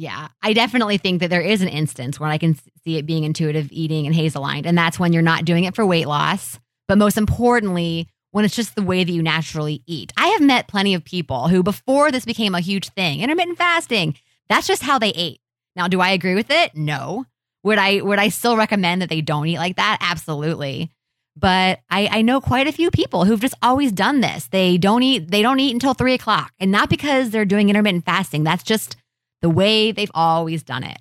Yeah, 0.00 0.28
I 0.42 0.54
definitely 0.54 0.96
think 0.96 1.20
that 1.20 1.28
there 1.28 1.42
is 1.42 1.60
an 1.60 1.68
instance 1.68 2.18
where 2.18 2.30
I 2.30 2.38
can 2.38 2.54
see 2.54 2.96
it 2.96 3.04
being 3.04 3.24
intuitive 3.24 3.68
eating 3.70 4.06
and 4.06 4.14
HAES 4.14 4.34
aligned. 4.34 4.64
And 4.64 4.76
that's 4.76 4.98
when 4.98 5.12
you're 5.12 5.20
not 5.20 5.44
doing 5.44 5.64
it 5.64 5.74
for 5.74 5.84
weight 5.84 6.06
loss, 6.06 6.58
but 6.88 6.96
most 6.96 7.18
importantly, 7.18 8.08
when 8.30 8.46
it's 8.46 8.56
just 8.56 8.76
the 8.76 8.82
way 8.82 9.04
that 9.04 9.12
you 9.12 9.22
naturally 9.22 9.82
eat. 9.86 10.10
I 10.16 10.28
have 10.28 10.40
met 10.40 10.68
plenty 10.68 10.94
of 10.94 11.04
people 11.04 11.48
who, 11.48 11.62
before 11.62 12.10
this 12.10 12.24
became 12.24 12.54
a 12.54 12.60
huge 12.60 12.88
thing, 12.88 13.20
intermittent 13.20 13.58
fasting, 13.58 14.16
that's 14.48 14.66
just 14.66 14.82
how 14.82 14.98
they 14.98 15.10
ate. 15.10 15.42
Now, 15.76 15.86
do 15.86 16.00
I 16.00 16.12
agree 16.12 16.34
with 16.34 16.50
it? 16.50 16.74
No. 16.74 17.26
Would 17.62 17.76
I 17.76 18.00
would 18.00 18.18
I 18.18 18.30
still 18.30 18.56
recommend 18.56 19.02
that 19.02 19.10
they 19.10 19.20
don't 19.20 19.48
eat 19.48 19.58
like 19.58 19.76
that? 19.76 19.98
Absolutely. 20.00 20.90
But 21.36 21.80
I, 21.90 22.08
I 22.10 22.22
know 22.22 22.40
quite 22.40 22.66
a 22.66 22.72
few 22.72 22.90
people 22.90 23.26
who've 23.26 23.38
just 23.38 23.54
always 23.60 23.92
done 23.92 24.20
this. 24.22 24.46
They 24.46 24.78
don't 24.78 25.02
eat 25.02 25.30
they 25.30 25.42
don't 25.42 25.60
eat 25.60 25.74
until 25.74 25.92
three 25.92 26.14
o'clock. 26.14 26.54
And 26.58 26.72
not 26.72 26.88
because 26.88 27.28
they're 27.28 27.44
doing 27.44 27.68
intermittent 27.68 28.06
fasting. 28.06 28.44
That's 28.44 28.62
just 28.62 28.96
the 29.42 29.50
way 29.50 29.92
they've 29.92 30.10
always 30.14 30.62
done 30.62 30.84
it. 30.84 30.98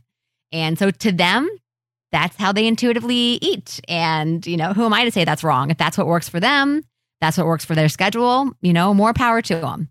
And 0.52 0.78
so 0.80 0.92
to 0.92 1.12
them, 1.12 1.50
that's 2.12 2.36
how 2.38 2.52
they 2.52 2.68
intuitively 2.68 3.38
eat. 3.42 3.80
And, 3.88 4.46
you 4.48 4.58
know, 4.58 4.74
who 4.74 4.86
am 4.86 4.94
I 4.94 5.06
to 5.06 5.12
say 5.12 5.26
that's 5.26 5.44
wrong? 5.44 5.70
If 5.70 5.78
that's 5.78 5.98
what 5.98 6.08
works 6.08 6.28
for 6.28 6.40
them, 6.40 6.84
that's 7.22 7.38
what 7.38 7.46
works 7.46 7.66
for 7.66 7.76
their 7.76 7.90
schedule, 7.90 8.52
you 8.62 8.74
know, 8.74 8.94
more 8.94 9.14
power 9.14 9.42
to 9.44 9.56
them. 9.56 9.90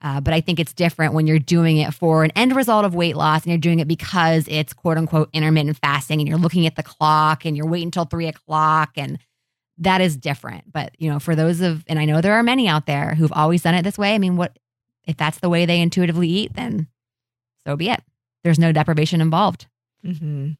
Uh, 0.00 0.20
but 0.20 0.32
I 0.32 0.40
think 0.40 0.60
it's 0.60 0.72
different 0.72 1.12
when 1.12 1.26
you're 1.26 1.40
doing 1.40 1.78
it 1.78 1.92
for 1.92 2.22
an 2.22 2.30
end 2.36 2.54
result 2.54 2.84
of 2.84 2.94
weight 2.94 3.16
loss 3.16 3.42
and 3.42 3.50
you're 3.50 3.58
doing 3.58 3.80
it 3.80 3.88
because 3.88 4.46
it's 4.46 4.72
quote 4.72 4.96
unquote 4.96 5.28
intermittent 5.32 5.76
fasting 5.78 6.20
and 6.20 6.28
you're 6.28 6.38
looking 6.38 6.66
at 6.66 6.76
the 6.76 6.84
clock 6.84 7.44
and 7.44 7.56
you're 7.56 7.66
waiting 7.66 7.88
until 7.88 8.04
three 8.04 8.28
o'clock 8.28 8.92
and 8.96 9.18
that 9.78 10.00
is 10.00 10.16
different. 10.16 10.72
But, 10.72 10.92
you 10.98 11.10
know, 11.10 11.18
for 11.18 11.34
those 11.34 11.60
of, 11.60 11.84
and 11.88 11.98
I 11.98 12.04
know 12.04 12.20
there 12.20 12.34
are 12.34 12.42
many 12.44 12.68
out 12.68 12.86
there 12.86 13.14
who've 13.14 13.32
always 13.32 13.62
done 13.62 13.74
it 13.74 13.82
this 13.82 13.98
way. 13.98 14.14
I 14.14 14.18
mean, 14.18 14.36
what, 14.36 14.56
if 15.04 15.16
that's 15.16 15.40
the 15.40 15.48
way 15.48 15.66
they 15.66 15.80
intuitively 15.80 16.28
eat, 16.28 16.54
then 16.54 16.86
so 17.66 17.76
be 17.76 17.90
it. 17.90 18.00
There's 18.44 18.58
no 18.58 18.72
deprivation 18.72 19.20
involved. 19.20 19.66
Mm-hmm. 20.04 20.50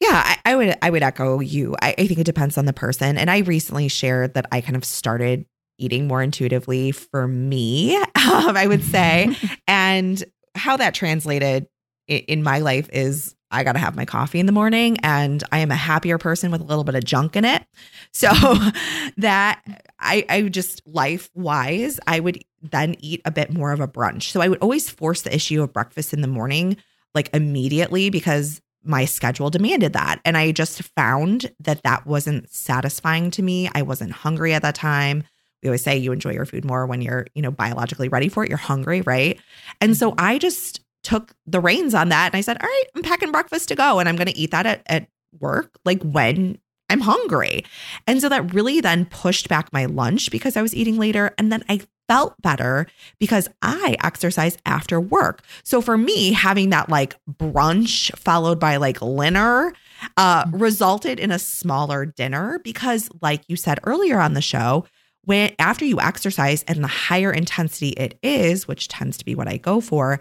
Yeah, 0.00 0.22
I, 0.24 0.38
I, 0.44 0.56
would 0.56 0.76
I 0.82 0.90
would 0.90 1.02
echo 1.02 1.40
you. 1.40 1.76
I, 1.80 1.94
I 1.96 2.06
think 2.06 2.18
it 2.18 2.24
depends 2.24 2.58
on 2.58 2.66
the 2.66 2.72
person. 2.72 3.16
And 3.16 3.30
I 3.30 3.38
recently 3.38 3.88
shared 3.88 4.34
that 4.34 4.46
I 4.52 4.60
kind 4.60 4.76
of 4.76 4.84
started 4.84 5.46
eating 5.78 6.06
more 6.06 6.22
intuitively 6.22 6.92
for 6.92 7.26
me, 7.26 7.96
um, 7.96 8.56
I 8.56 8.66
would 8.66 8.84
say. 8.84 9.34
and 9.68 10.22
how 10.54 10.76
that 10.76 10.94
translated 10.94 11.66
in, 12.06 12.18
in 12.20 12.42
my 12.42 12.58
life 12.58 12.88
is 12.92 13.34
I 13.50 13.62
got 13.62 13.72
to 13.72 13.78
have 13.78 13.94
my 13.94 14.04
coffee 14.04 14.40
in 14.40 14.46
the 14.46 14.52
morning 14.52 14.98
and 15.02 15.42
I 15.52 15.58
am 15.58 15.70
a 15.70 15.76
happier 15.76 16.18
person 16.18 16.50
with 16.50 16.60
a 16.60 16.64
little 16.64 16.84
bit 16.84 16.96
of 16.96 17.04
junk 17.04 17.36
in 17.36 17.44
it. 17.44 17.64
So 18.12 18.30
that 19.18 19.62
I, 19.98 20.24
I 20.28 20.42
just 20.42 20.82
life 20.86 21.30
wise, 21.34 22.00
I 22.06 22.20
would 22.20 22.42
then 22.62 22.96
eat 22.98 23.22
a 23.24 23.30
bit 23.30 23.52
more 23.52 23.72
of 23.72 23.80
a 23.80 23.88
brunch. 23.88 24.24
So 24.24 24.40
I 24.40 24.48
would 24.48 24.58
always 24.60 24.90
force 24.90 25.22
the 25.22 25.34
issue 25.34 25.62
of 25.62 25.72
breakfast 25.72 26.12
in 26.12 26.20
the 26.20 26.28
morning 26.28 26.76
like 27.14 27.30
immediately 27.34 28.10
because 28.10 28.60
my 28.82 29.04
schedule 29.04 29.50
demanded 29.50 29.94
that. 29.94 30.20
And 30.24 30.36
I 30.36 30.52
just 30.52 30.82
found 30.94 31.50
that 31.60 31.82
that 31.84 32.06
wasn't 32.06 32.50
satisfying 32.50 33.30
to 33.32 33.42
me. 33.42 33.70
I 33.74 33.82
wasn't 33.82 34.12
hungry 34.12 34.52
at 34.52 34.62
that 34.62 34.74
time. 34.74 35.24
We 35.62 35.68
always 35.68 35.82
say 35.82 35.96
you 35.96 36.12
enjoy 36.12 36.32
your 36.32 36.44
food 36.44 36.64
more 36.64 36.86
when 36.86 37.00
you're, 37.00 37.26
you 37.34 37.40
know, 37.40 37.50
biologically 37.50 38.08
ready 38.08 38.28
for 38.28 38.44
it. 38.44 38.50
You're 38.50 38.58
hungry, 38.58 39.00
right? 39.00 39.40
And 39.80 39.96
so 39.96 40.10
mm-hmm. 40.10 40.20
I 40.20 40.38
just 40.38 40.80
took 41.02 41.34
the 41.46 41.60
reins 41.60 41.94
on 41.94 42.10
that 42.10 42.32
and 42.32 42.38
I 42.38 42.42
said, 42.42 42.58
all 42.60 42.68
right, 42.68 42.84
I'm 42.94 43.02
packing 43.02 43.32
breakfast 43.32 43.68
to 43.68 43.74
go 43.74 43.98
and 43.98 44.08
I'm 44.08 44.16
going 44.16 44.28
to 44.28 44.36
eat 44.36 44.50
that 44.50 44.66
at, 44.66 44.82
at 44.86 45.08
work, 45.40 45.78
like 45.84 46.02
when 46.02 46.58
I'm 46.94 47.00
hungry. 47.00 47.64
And 48.06 48.20
so 48.20 48.28
that 48.28 48.54
really 48.54 48.80
then 48.80 49.06
pushed 49.06 49.48
back 49.48 49.72
my 49.72 49.86
lunch 49.86 50.30
because 50.30 50.56
I 50.56 50.62
was 50.62 50.76
eating 50.76 50.96
later. 50.96 51.34
And 51.38 51.50
then 51.50 51.64
I 51.68 51.80
felt 52.08 52.40
better 52.40 52.86
because 53.18 53.48
I 53.62 53.96
exercise 54.04 54.56
after 54.64 55.00
work. 55.00 55.42
So 55.64 55.80
for 55.80 55.98
me, 55.98 56.32
having 56.32 56.70
that 56.70 56.88
like 56.88 57.16
brunch 57.28 58.16
followed 58.16 58.60
by 58.60 58.76
like 58.76 59.00
dinner 59.00 59.72
uh, 60.16 60.44
mm-hmm. 60.44 60.58
resulted 60.58 61.18
in 61.18 61.32
a 61.32 61.38
smaller 61.38 62.06
dinner 62.06 62.60
because, 62.62 63.10
like 63.20 63.42
you 63.48 63.56
said 63.56 63.80
earlier 63.82 64.20
on 64.20 64.34
the 64.34 64.42
show, 64.42 64.84
when 65.24 65.52
after 65.58 65.84
you 65.84 65.98
exercise 66.00 66.62
and 66.68 66.84
the 66.84 66.88
higher 66.88 67.32
intensity 67.32 67.88
it 67.90 68.18
is, 68.22 68.68
which 68.68 68.86
tends 68.86 69.16
to 69.16 69.24
be 69.24 69.34
what 69.34 69.48
I 69.48 69.56
go 69.56 69.80
for, 69.80 70.20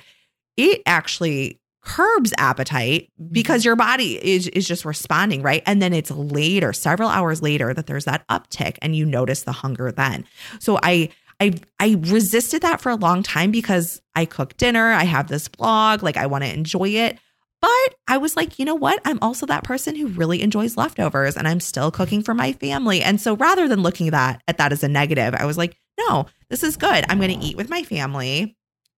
it 0.58 0.82
actually 0.88 1.60
curbs 1.84 2.34
appetite 2.38 3.10
because 3.32 3.62
mm-hmm. 3.62 3.68
your 3.68 3.76
body 3.76 4.24
is 4.24 4.48
is 4.50 4.68
just 4.68 4.86
responding 4.86 5.42
right 5.42 5.64
and 5.66 5.82
then 5.82 5.94
it's 5.94 6.12
later 6.12 6.72
several 6.72 7.10
hours 7.10 7.42
later 7.42 7.74
that 7.74 7.88
there's 7.88 8.06
that 8.06 8.28
uptick 8.30 8.78
and 8.82 8.96
you 8.96 9.06
notice 9.06 9.44
the 9.44 9.52
hunger 9.52 9.92
then 9.92 10.26
so 10.60 10.80
i 10.82 11.10
I 11.40 11.54
I 11.80 11.98
resisted 12.00 12.62
that 12.62 12.80
for 12.80 12.90
a 12.90 12.96
long 12.96 13.24
time 13.24 13.52
because 13.52 14.02
I 14.16 14.26
cook 14.26 14.56
dinner, 14.56 14.92
I 14.92 15.04
have 15.04 15.28
this 15.28 15.48
blog, 15.48 16.04
like 16.04 16.16
I 16.16 16.28
want 16.28 16.44
to 16.44 16.54
enjoy 16.54 16.90
it. 16.90 17.18
But 17.60 17.96
I 18.08 18.18
was 18.18 18.36
like, 18.36 18.60
you 18.60 18.66
know 18.66 18.76
what? 18.76 19.00
I'm 19.06 19.20
also 19.22 19.46
that 19.46 19.64
person 19.64 19.96
who 19.96 20.08
really 20.08 20.42
enjoys 20.42 20.76
leftovers 20.76 21.38
and 21.38 21.48
I'm 21.48 21.62
still 21.62 21.92
cooking 21.92 22.22
for 22.22 22.34
my 22.34 22.52
family. 22.54 23.02
And 23.02 23.22
so 23.22 23.36
rather 23.38 23.68
than 23.68 23.82
looking 23.82 24.08
at 24.08 24.12
that 24.12 24.42
at 24.48 24.58
that 24.58 24.74
as 24.74 24.84
a 24.84 24.90
negative, 24.90 25.34
I 25.34 25.46
was 25.46 25.58
like, 25.58 25.78
no, 25.98 26.26
this 26.50 26.64
is 26.64 26.78
good. 26.78 27.06
I'm 27.10 27.20
going 27.20 27.40
to 27.40 27.46
eat 27.46 27.58
with 27.58 27.70
my 27.70 27.84
family 27.84 28.58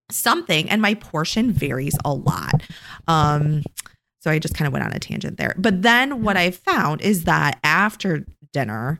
something 0.10 0.70
and 0.70 0.82
my 0.82 0.93
portion 0.95 1.51
varies 1.51 1.97
a 2.03 2.14
lot. 2.14 2.62
Um 3.08 3.64
so 4.20 4.32
I 4.32 4.39
just 4.39 4.56
kind 4.56 4.66
of 4.66 4.74
went 4.74 4.84
on 4.84 4.91
a 4.91 4.99
tangent 4.99 5.38
there. 5.38 5.53
But 5.56 5.84
then 5.84 6.24
what 6.24 6.36
I 6.36 6.49
found 6.49 7.01
is 7.01 7.26
that 7.26 7.60
after 7.64 8.26
dinner, 8.53 8.99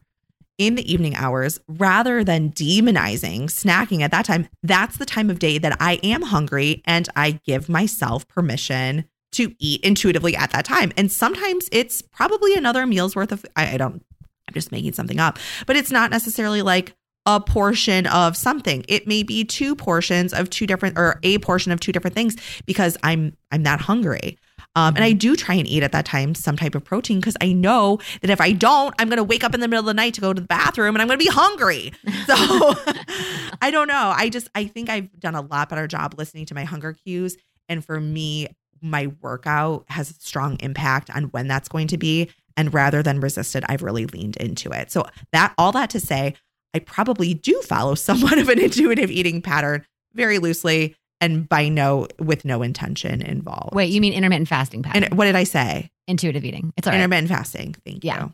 in 0.58 0.76
the 0.76 0.92
evening 0.92 1.16
hours 1.16 1.60
rather 1.68 2.24
than 2.24 2.52
demonizing 2.52 3.44
snacking 3.44 4.02
at 4.02 4.12
that 4.12 4.26
time. 4.26 4.48
That's 4.64 4.98
the 4.98 5.06
time 5.06 5.30
of 5.30 5.40
day 5.40 5.58
that 5.58 5.78
I 5.80 5.96
am 6.04 6.22
hungry 6.22 6.82
and 6.86 7.10
I 7.16 7.40
give 7.46 7.68
myself 7.68 8.28
permission 8.28 9.06
to 9.34 9.54
eat 9.60 9.84
intuitively 9.84 10.36
at 10.36 10.52
that 10.52 10.66
time. 10.66 10.94
And 10.96 11.12
sometimes 11.12 11.68
it's 11.72 12.02
probably 12.02 12.56
another 12.56 12.86
meal's 12.86 13.16
worth 13.16 13.34
of, 13.34 13.46
I, 13.56 13.74
I 13.74 13.78
don't, 13.78 14.02
I'm 14.48 14.54
just 14.54 14.72
making 14.72 14.94
something 14.94 15.20
up, 15.20 15.40
but 15.66 15.76
it's 15.76 15.92
not 15.92 16.10
necessarily 16.10 16.62
like 16.62 16.96
a 17.26 17.40
portion 17.40 18.08
of 18.08 18.38
something. 18.38 18.86
It 18.88 19.08
may 19.08 19.24
be 19.24 19.44
two 19.44 19.76
portions 19.76 20.34
of 20.34 20.50
two 20.50 20.68
different 20.68 20.98
or 20.98 21.20
a 21.24 21.40
portion 21.40 21.72
of 21.72 21.80
two 21.80 21.92
different 21.92 22.16
things 22.16 22.36
because 22.66 22.98
I'm 23.04 23.36
I'm 23.52 23.64
that 23.64 23.82
hungry. 23.82 24.38
Um, 24.78 24.96
and 24.96 25.06
I 25.06 25.14
do 25.14 25.36
try 25.36 25.56
and 25.56 25.66
eat 25.66 25.84
at 25.84 25.94
that 25.94 26.06
time 26.06 26.36
some 26.36 26.58
type 26.58 26.76
of 26.76 26.84
protein 26.84 27.20
because 27.20 27.38
I 27.40 27.54
know 27.54 28.00
that 28.22 28.30
if 28.30 28.42
I 28.42 28.52
don't, 28.52 28.94
I'm 29.00 29.08
going 29.08 29.18
to 29.18 29.24
wake 29.24 29.44
up 29.44 29.54
in 29.54 29.62
the 29.62 29.70
middle 29.70 29.80
of 29.80 29.86
the 29.86 29.94
night 29.94 30.14
to 30.16 30.22
go 30.22 30.34
to 30.34 30.42
the 30.42 30.48
bathroom 30.48 30.96
and 30.96 31.02
I'm 31.02 31.08
going 31.08 31.18
to 31.18 31.26
be 31.26 31.32
hungry. 31.32 31.94
So 32.26 32.36
I 33.62 33.70
don't 33.72 33.88
know. 33.88 34.14
I 34.14 34.30
just, 34.30 34.50
I 34.54 34.66
think 34.66 34.90
I've 34.90 35.18
done 35.18 35.36
a 35.36 35.42
lot 35.42 35.70
better 35.70 35.88
job 35.88 36.16
listening 36.18 36.46
to 36.48 36.56
my 36.56 36.66
hunger 36.66 36.92
cues. 36.92 37.38
And 37.70 37.86
for 37.86 38.02
me, 38.02 38.48
my 38.82 39.14
workout 39.22 39.86
has 39.88 40.12
a 40.12 40.14
strong 40.16 40.58
impact 40.60 41.10
on 41.10 41.26
when 41.26 41.48
that's 41.48 41.70
going 41.70 41.88
to 41.88 41.98
be. 41.98 42.30
And 42.58 42.74
rather 42.74 43.02
than 43.02 43.20
resist 43.22 43.56
it, 43.56 43.64
I've 43.68 43.82
really 43.82 44.06
leaned 44.06 44.38
into 44.38 44.72
it. 44.72 44.92
So 44.92 45.06
that, 45.32 45.54
all 45.58 45.72
that 45.74 45.90
to 45.92 46.00
say, 46.00 46.36
I 46.76 46.80
probably 46.80 47.34
do 47.34 47.62
follow 47.62 47.96
somewhat 47.96 48.38
of 48.38 48.50
an 48.50 48.60
intuitive 48.60 49.10
eating 49.10 49.42
pattern 49.42 49.86
very 50.14 50.40
loosely 50.40 50.96
and 51.22 51.48
by 51.48 51.70
no 51.70 52.08
with 52.20 52.44
no 52.44 52.62
intention 52.62 53.22
involved. 53.22 53.74
Wait, 53.74 53.92
you 53.92 54.02
mean 54.02 54.14
intermittent 54.14 54.50
fasting 54.50 54.84
pattern? 54.84 55.06
And 55.06 55.18
what 55.18 55.26
did 55.26 55.36
I 55.36 55.46
say? 55.46 55.90
Intuitive 56.08 56.44
eating. 56.44 56.74
It's 56.76 56.86
all 56.86 56.94
intermittent 56.94 57.30
right. 57.30 57.38
fasting. 57.38 57.76
Thank 57.86 58.04
yeah. 58.04 58.26
you. 58.26 58.32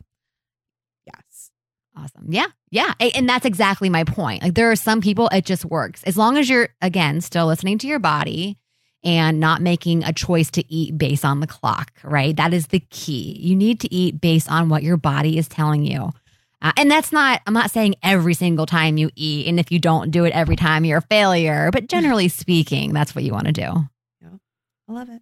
Yes. 1.06 1.50
Awesome. 1.96 2.26
Yeah. 2.28 2.46
Yeah. 2.70 2.92
And 3.14 3.28
that's 3.28 3.46
exactly 3.46 3.88
my 3.88 4.02
point. 4.02 4.42
Like 4.42 4.54
there 4.54 4.70
are 4.70 4.76
some 4.76 5.00
people 5.00 5.28
it 5.28 5.44
just 5.44 5.64
works. 5.64 6.02
As 6.02 6.16
long 6.16 6.36
as 6.36 6.50
you're 6.50 6.70
again 6.82 7.20
still 7.20 7.46
listening 7.46 7.78
to 7.78 7.86
your 7.86 8.00
body 8.00 8.58
and 9.04 9.38
not 9.38 9.62
making 9.62 10.04
a 10.04 10.12
choice 10.12 10.50
to 10.52 10.72
eat 10.72 10.98
based 10.98 11.24
on 11.24 11.40
the 11.40 11.46
clock, 11.46 11.92
right? 12.02 12.36
That 12.36 12.52
is 12.52 12.68
the 12.68 12.80
key. 12.90 13.36
You 13.40 13.54
need 13.54 13.80
to 13.80 13.94
eat 13.94 14.20
based 14.20 14.50
on 14.50 14.68
what 14.68 14.82
your 14.82 14.96
body 14.96 15.38
is 15.38 15.48
telling 15.48 15.84
you. 15.84 16.10
Uh, 16.62 16.72
and 16.76 16.90
that's 16.90 17.12
not, 17.12 17.42
I'm 17.46 17.54
not 17.54 17.70
saying 17.70 17.96
every 18.02 18.34
single 18.34 18.66
time 18.66 18.96
you 18.96 19.10
eat. 19.16 19.48
And 19.48 19.58
if 19.58 19.72
you 19.72 19.80
don't 19.80 20.10
do 20.12 20.24
it 20.24 20.32
every 20.32 20.56
time, 20.56 20.84
you're 20.84 20.98
a 20.98 21.02
failure. 21.02 21.70
But 21.72 21.88
generally 21.88 22.28
speaking, 22.28 22.92
that's 22.92 23.14
what 23.14 23.24
you 23.24 23.32
want 23.32 23.46
to 23.46 23.52
do. 23.52 23.60
Yeah. 24.20 24.28
I 24.88 24.92
love 24.92 25.08
it. 25.08 25.20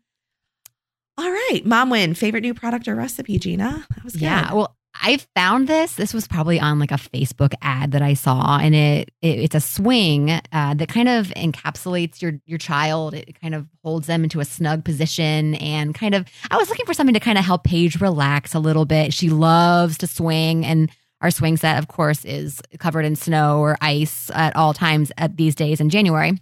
All 1.16 1.30
right. 1.30 1.62
Mom 1.64 1.90
win. 1.90 2.14
Favorite 2.14 2.42
new 2.42 2.54
product 2.54 2.86
or 2.88 2.94
recipe, 2.94 3.38
Gina? 3.38 3.86
That 3.94 4.04
was 4.04 4.12
good. 4.14 4.22
Yeah. 4.22 4.52
Well, 4.52 4.76
I 4.94 5.18
found 5.34 5.68
this. 5.68 5.94
This 5.94 6.12
was 6.12 6.26
probably 6.26 6.58
on 6.60 6.78
like 6.78 6.90
a 6.90 6.96
Facebook 6.96 7.54
ad 7.62 7.92
that 7.92 8.02
I 8.02 8.14
saw, 8.14 8.58
and 8.58 8.74
it, 8.74 9.10
it 9.22 9.38
it's 9.38 9.54
a 9.54 9.60
swing 9.60 10.30
uh, 10.30 10.74
that 10.74 10.88
kind 10.88 11.08
of 11.08 11.28
encapsulates 11.28 12.20
your 12.20 12.40
your 12.44 12.58
child. 12.58 13.14
It 13.14 13.40
kind 13.40 13.54
of 13.54 13.66
holds 13.84 14.08
them 14.08 14.24
into 14.24 14.40
a 14.40 14.44
snug 14.44 14.84
position, 14.84 15.54
and 15.56 15.94
kind 15.94 16.14
of. 16.14 16.26
I 16.50 16.56
was 16.56 16.68
looking 16.68 16.86
for 16.86 16.94
something 16.94 17.14
to 17.14 17.20
kind 17.20 17.38
of 17.38 17.44
help 17.44 17.64
Paige 17.64 18.00
relax 18.00 18.52
a 18.52 18.58
little 18.58 18.84
bit. 18.84 19.14
She 19.14 19.30
loves 19.30 19.96
to 19.98 20.06
swing, 20.06 20.66
and 20.66 20.90
our 21.20 21.30
swing 21.30 21.56
set, 21.56 21.78
of 21.78 21.88
course, 21.88 22.24
is 22.24 22.60
covered 22.78 23.04
in 23.04 23.16
snow 23.16 23.60
or 23.60 23.76
ice 23.80 24.30
at 24.34 24.56
all 24.56 24.72
times 24.72 25.12
at 25.18 25.36
these 25.36 25.54
days 25.54 25.80
in 25.80 25.90
January. 25.90 26.32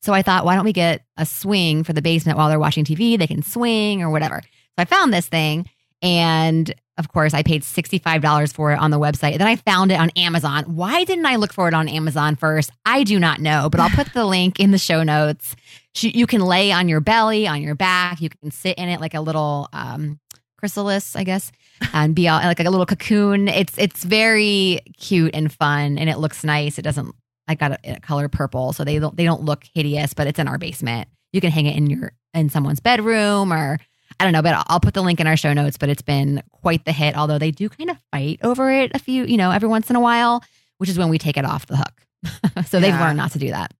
So 0.00 0.12
I 0.12 0.22
thought, 0.22 0.44
why 0.44 0.54
don't 0.54 0.64
we 0.64 0.72
get 0.72 1.02
a 1.16 1.24
swing 1.24 1.84
for 1.84 1.92
the 1.92 2.02
basement 2.02 2.36
while 2.36 2.48
they're 2.48 2.58
watching 2.58 2.84
TV? 2.84 3.18
They 3.18 3.26
can 3.26 3.42
swing 3.42 4.02
or 4.02 4.10
whatever. 4.10 4.40
So 4.42 4.74
I 4.78 4.84
found 4.84 5.12
this 5.12 5.28
thing. 5.28 5.68
And 6.02 6.72
of 6.96 7.12
course, 7.12 7.32
I 7.32 7.42
paid 7.42 7.62
$65 7.62 8.52
for 8.52 8.72
it 8.72 8.78
on 8.78 8.90
the 8.90 8.98
website. 8.98 9.38
Then 9.38 9.46
I 9.46 9.56
found 9.56 9.92
it 9.92 10.00
on 10.00 10.10
Amazon. 10.10 10.64
Why 10.64 11.04
didn't 11.04 11.26
I 11.26 11.36
look 11.36 11.52
for 11.52 11.68
it 11.68 11.74
on 11.74 11.88
Amazon 11.88 12.34
first? 12.34 12.70
I 12.84 13.04
do 13.04 13.20
not 13.20 13.40
know, 13.40 13.68
but 13.70 13.80
I'll 13.80 13.90
put 13.90 14.12
the 14.12 14.24
link 14.26 14.58
in 14.58 14.72
the 14.72 14.78
show 14.78 15.02
notes. 15.02 15.54
You 15.96 16.26
can 16.26 16.40
lay 16.40 16.70
on 16.72 16.88
your 16.88 17.00
belly, 17.00 17.46
on 17.46 17.62
your 17.62 17.74
back. 17.74 18.20
You 18.20 18.30
can 18.30 18.50
sit 18.50 18.78
in 18.78 18.88
it 18.88 19.00
like 19.00 19.14
a 19.14 19.20
little 19.20 19.68
um, 19.72 20.18
chrysalis, 20.58 21.16
I 21.16 21.24
guess, 21.24 21.50
and 21.94 22.14
be 22.14 22.28
all, 22.28 22.40
like 22.40 22.60
a 22.60 22.64
little 22.68 22.84
cocoon. 22.86 23.48
It's 23.48 23.76
it's 23.78 24.04
very 24.04 24.80
cute 24.98 25.34
and 25.34 25.50
fun, 25.52 25.96
and 25.98 26.10
it 26.10 26.18
looks 26.18 26.44
nice. 26.44 26.78
It 26.78 26.82
doesn't. 26.82 27.14
I 27.46 27.54
got 27.54 27.80
a 27.84 27.98
color 28.00 28.28
purple, 28.28 28.72
so 28.74 28.84
they 28.84 28.98
don't 28.98 29.16
they 29.16 29.24
don't 29.24 29.42
look 29.42 29.64
hideous, 29.74 30.12
but 30.12 30.26
it's 30.26 30.38
in 30.38 30.48
our 30.48 30.58
basement. 30.58 31.08
You 31.32 31.40
can 31.40 31.50
hang 31.50 31.66
it 31.66 31.76
in 31.76 31.88
your 31.88 32.12
in 32.34 32.50
someone's 32.50 32.80
bedroom, 32.80 33.52
or 33.52 33.78
I 34.20 34.24
don't 34.24 34.32
know, 34.32 34.42
but 34.42 34.54
I'll- 34.54 34.64
I'll 34.68 34.80
put 34.80 34.94
the 34.94 35.02
link 35.02 35.20
in 35.20 35.26
our 35.26 35.36
show 35.36 35.52
notes. 35.54 35.78
But 35.78 35.88
it's 35.88 36.02
been 36.02 36.42
quite 36.50 36.84
the 36.84 36.92
hit, 36.92 37.16
although 37.16 37.38
they 37.38 37.50
do 37.50 37.68
kind 37.68 37.88
of 37.90 37.96
fight 38.12 38.40
over 38.42 38.70
it 38.70 38.90
a 38.94 38.98
few, 38.98 39.24
you 39.24 39.36
know, 39.36 39.50
every 39.50 39.68
once 39.68 39.88
in 39.90 39.96
a 39.96 40.00
while, 40.00 40.42
which 40.78 40.90
is 40.90 40.98
when 40.98 41.08
we 41.08 41.18
take 41.18 41.36
it 41.38 41.44
off 41.44 41.66
the 41.66 41.76
hook. 41.76 42.02
so 42.66 42.80
they've 42.80 42.92
learned 43.00 43.16
not 43.16 43.32
to 43.32 43.38
do 43.38 43.50
that. 43.50 43.72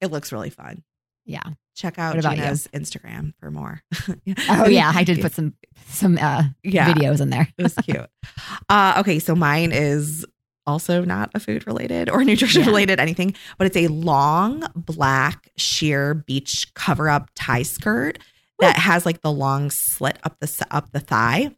It 0.00 0.10
looks 0.10 0.32
really 0.32 0.50
fun. 0.50 0.82
Yeah. 1.26 1.42
Check 1.80 1.98
out 1.98 2.18
about 2.18 2.36
you? 2.36 2.42
Instagram 2.44 3.32
for 3.40 3.50
more. 3.50 3.82
Oh 4.50 4.66
yeah, 4.68 4.92
I 4.94 5.02
did 5.02 5.20
put 5.20 5.32
some 5.32 5.54
some 5.88 6.18
uh, 6.18 6.44
yeah, 6.62 6.92
videos 6.92 7.20
in 7.20 7.30
there. 7.30 7.48
it 7.56 7.62
was 7.62 7.74
cute. 7.76 8.06
Uh, 8.68 8.94
okay, 8.98 9.18
so 9.18 9.34
mine 9.34 9.72
is 9.72 10.24
also 10.66 11.04
not 11.04 11.30
a 11.34 11.40
food 11.40 11.66
related 11.66 12.08
or 12.10 12.22
nutrition 12.22 12.60
Yeah. 12.62 12.66
related 12.68 13.00
anything, 13.00 13.34
but 13.58 13.66
it's 13.66 13.76
a 13.76 13.88
long 13.88 14.64
black 14.76 15.48
sheer 15.56 16.14
beach 16.14 16.72
cover 16.74 17.08
up 17.08 17.30
tie 17.34 17.62
skirt 17.62 18.18
that 18.60 18.76
has 18.76 19.06
like 19.06 19.22
the 19.22 19.32
long 19.32 19.70
slit 19.70 20.18
up 20.22 20.38
the 20.40 20.66
up 20.70 20.92
the 20.92 21.00
thigh. 21.00 21.50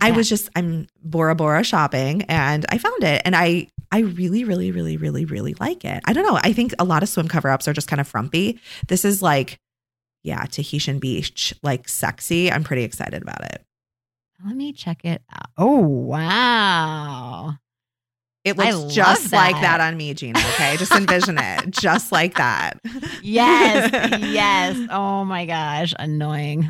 I 0.00 0.08
Yeah. 0.08 0.16
was 0.16 0.28
just 0.28 0.48
I'm 0.54 0.86
Bora 1.02 1.34
Bora 1.34 1.64
shopping 1.64 2.22
and 2.24 2.64
I 2.68 2.78
found 2.78 3.02
it 3.02 3.22
and 3.24 3.34
I 3.34 3.68
I 3.94 4.00
really 4.00 4.42
really 4.42 4.72
really 4.72 4.96
really 4.96 5.24
really 5.24 5.54
like 5.60 5.84
it. 5.84 6.00
I 6.04 6.12
don't 6.12 6.26
know. 6.26 6.36
I 6.42 6.52
think 6.52 6.74
a 6.80 6.84
lot 6.84 7.04
of 7.04 7.08
swim 7.08 7.28
cover 7.28 7.48
ups 7.48 7.68
are 7.68 7.72
just 7.72 7.86
kind 7.86 8.00
of 8.00 8.08
frumpy. 8.08 8.58
This 8.88 9.04
is 9.04 9.22
like 9.22 9.58
yeah, 10.24 10.44
Tahitian 10.46 10.98
beach 10.98 11.54
like 11.62 11.88
sexy. 11.88 12.50
I'm 12.50 12.64
pretty 12.64 12.82
excited 12.82 13.22
about 13.22 13.44
it. 13.44 13.62
Let 14.44 14.56
me 14.56 14.72
check 14.72 15.04
it 15.04 15.22
out. 15.32 15.50
Oh 15.56 15.78
wow. 15.78 17.54
It 18.42 18.56
looks 18.58 18.74
love 18.74 18.90
just 18.92 19.32
like 19.32 19.54
that. 19.54 19.78
that 19.78 19.80
on 19.80 19.96
me, 19.96 20.12
Gina. 20.12 20.38
Okay, 20.38 20.76
just 20.76 20.92
envision 20.92 21.38
it, 21.38 21.70
just 21.70 22.10
like 22.10 22.34
that. 22.36 22.78
Yes, 23.22 23.90
yes. 24.22 24.76
Oh 24.90 25.24
my 25.24 25.46
gosh, 25.46 25.94
annoying. 25.98 26.68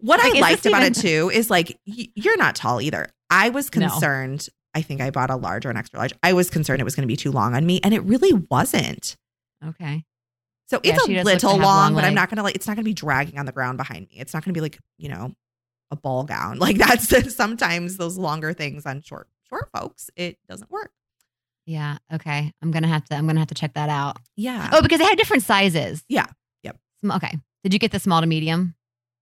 What 0.00 0.18
Like, 0.24 0.36
I 0.36 0.40
liked 0.40 0.64
about 0.66 0.80
even- 0.82 0.92
it 0.92 0.96
too 0.96 1.30
is 1.32 1.50
like 1.50 1.78
y- 1.86 2.08
you're 2.14 2.38
not 2.38 2.54
tall 2.56 2.80
either. 2.80 3.08
I 3.28 3.50
was 3.50 3.66
No. 3.76 3.88
concerned. 3.90 4.48
I 4.74 4.82
think 4.82 5.00
I 5.00 5.10
bought 5.10 5.30
a 5.30 5.36
large 5.36 5.66
or 5.66 5.70
an 5.70 5.76
extra 5.76 5.98
large. 5.98 6.12
I 6.22 6.32
was 6.32 6.50
concerned 6.50 6.80
it 6.80 6.84
was 6.84 6.94
going 6.94 7.02
to 7.02 7.12
be 7.12 7.16
too 7.16 7.32
long 7.32 7.54
on 7.54 7.66
me, 7.66 7.80
and 7.82 7.92
it 7.92 8.02
really 8.04 8.32
wasn't. 8.50 9.16
Okay. 9.66 10.04
So 10.68 10.80
Yeah, 10.84 10.94
it's 10.94 11.04
a 11.04 11.06
to 11.08 11.22
little 11.24 11.50
long, 11.52 11.60
long 11.62 11.94
but 11.94 12.04
I'm 12.04 12.14
not 12.14 12.30
gonna 12.30 12.44
like. 12.44 12.54
It's 12.54 12.68
not 12.68 12.76
gonna 12.76 12.84
be 12.84 12.94
dragging 12.94 13.38
on 13.40 13.46
the 13.46 13.50
ground 13.52 13.76
behind 13.76 14.06
me. 14.08 14.16
It's 14.20 14.32
not 14.32 14.44
gonna 14.44 14.52
be 14.52 14.60
like 14.60 14.78
you 14.98 15.08
know 15.08 15.34
a 15.90 15.96
ball 15.96 16.22
gown. 16.22 16.58
Like 16.60 16.78
that's 16.78 17.34
sometimes 17.34 17.96
those 17.96 18.16
longer 18.16 18.52
things 18.52 18.86
on 18.86 19.02
short 19.02 19.28
short 19.48 19.68
folks. 19.74 20.10
It 20.14 20.38
doesn't 20.48 20.70
work. 20.70 20.92
Yeah. 21.66 21.98
Okay. 22.12 22.52
I'm 22.62 22.70
gonna 22.70 22.86
have 22.86 23.04
to. 23.06 23.16
I'm 23.16 23.26
gonna 23.26 23.40
have 23.40 23.48
to 23.48 23.54
check 23.54 23.74
that 23.74 23.88
out. 23.88 24.18
Yeah. 24.36 24.70
Oh, 24.72 24.80
because 24.80 25.00
they 25.00 25.06
had 25.06 25.18
different 25.18 25.42
sizes. 25.42 26.04
Yeah. 26.08 26.26
Yep. 26.62 26.76
Okay. 27.14 27.36
Did 27.64 27.72
you 27.72 27.80
get 27.80 27.90
the 27.90 27.98
small 27.98 28.20
to 28.20 28.26
medium? 28.28 28.76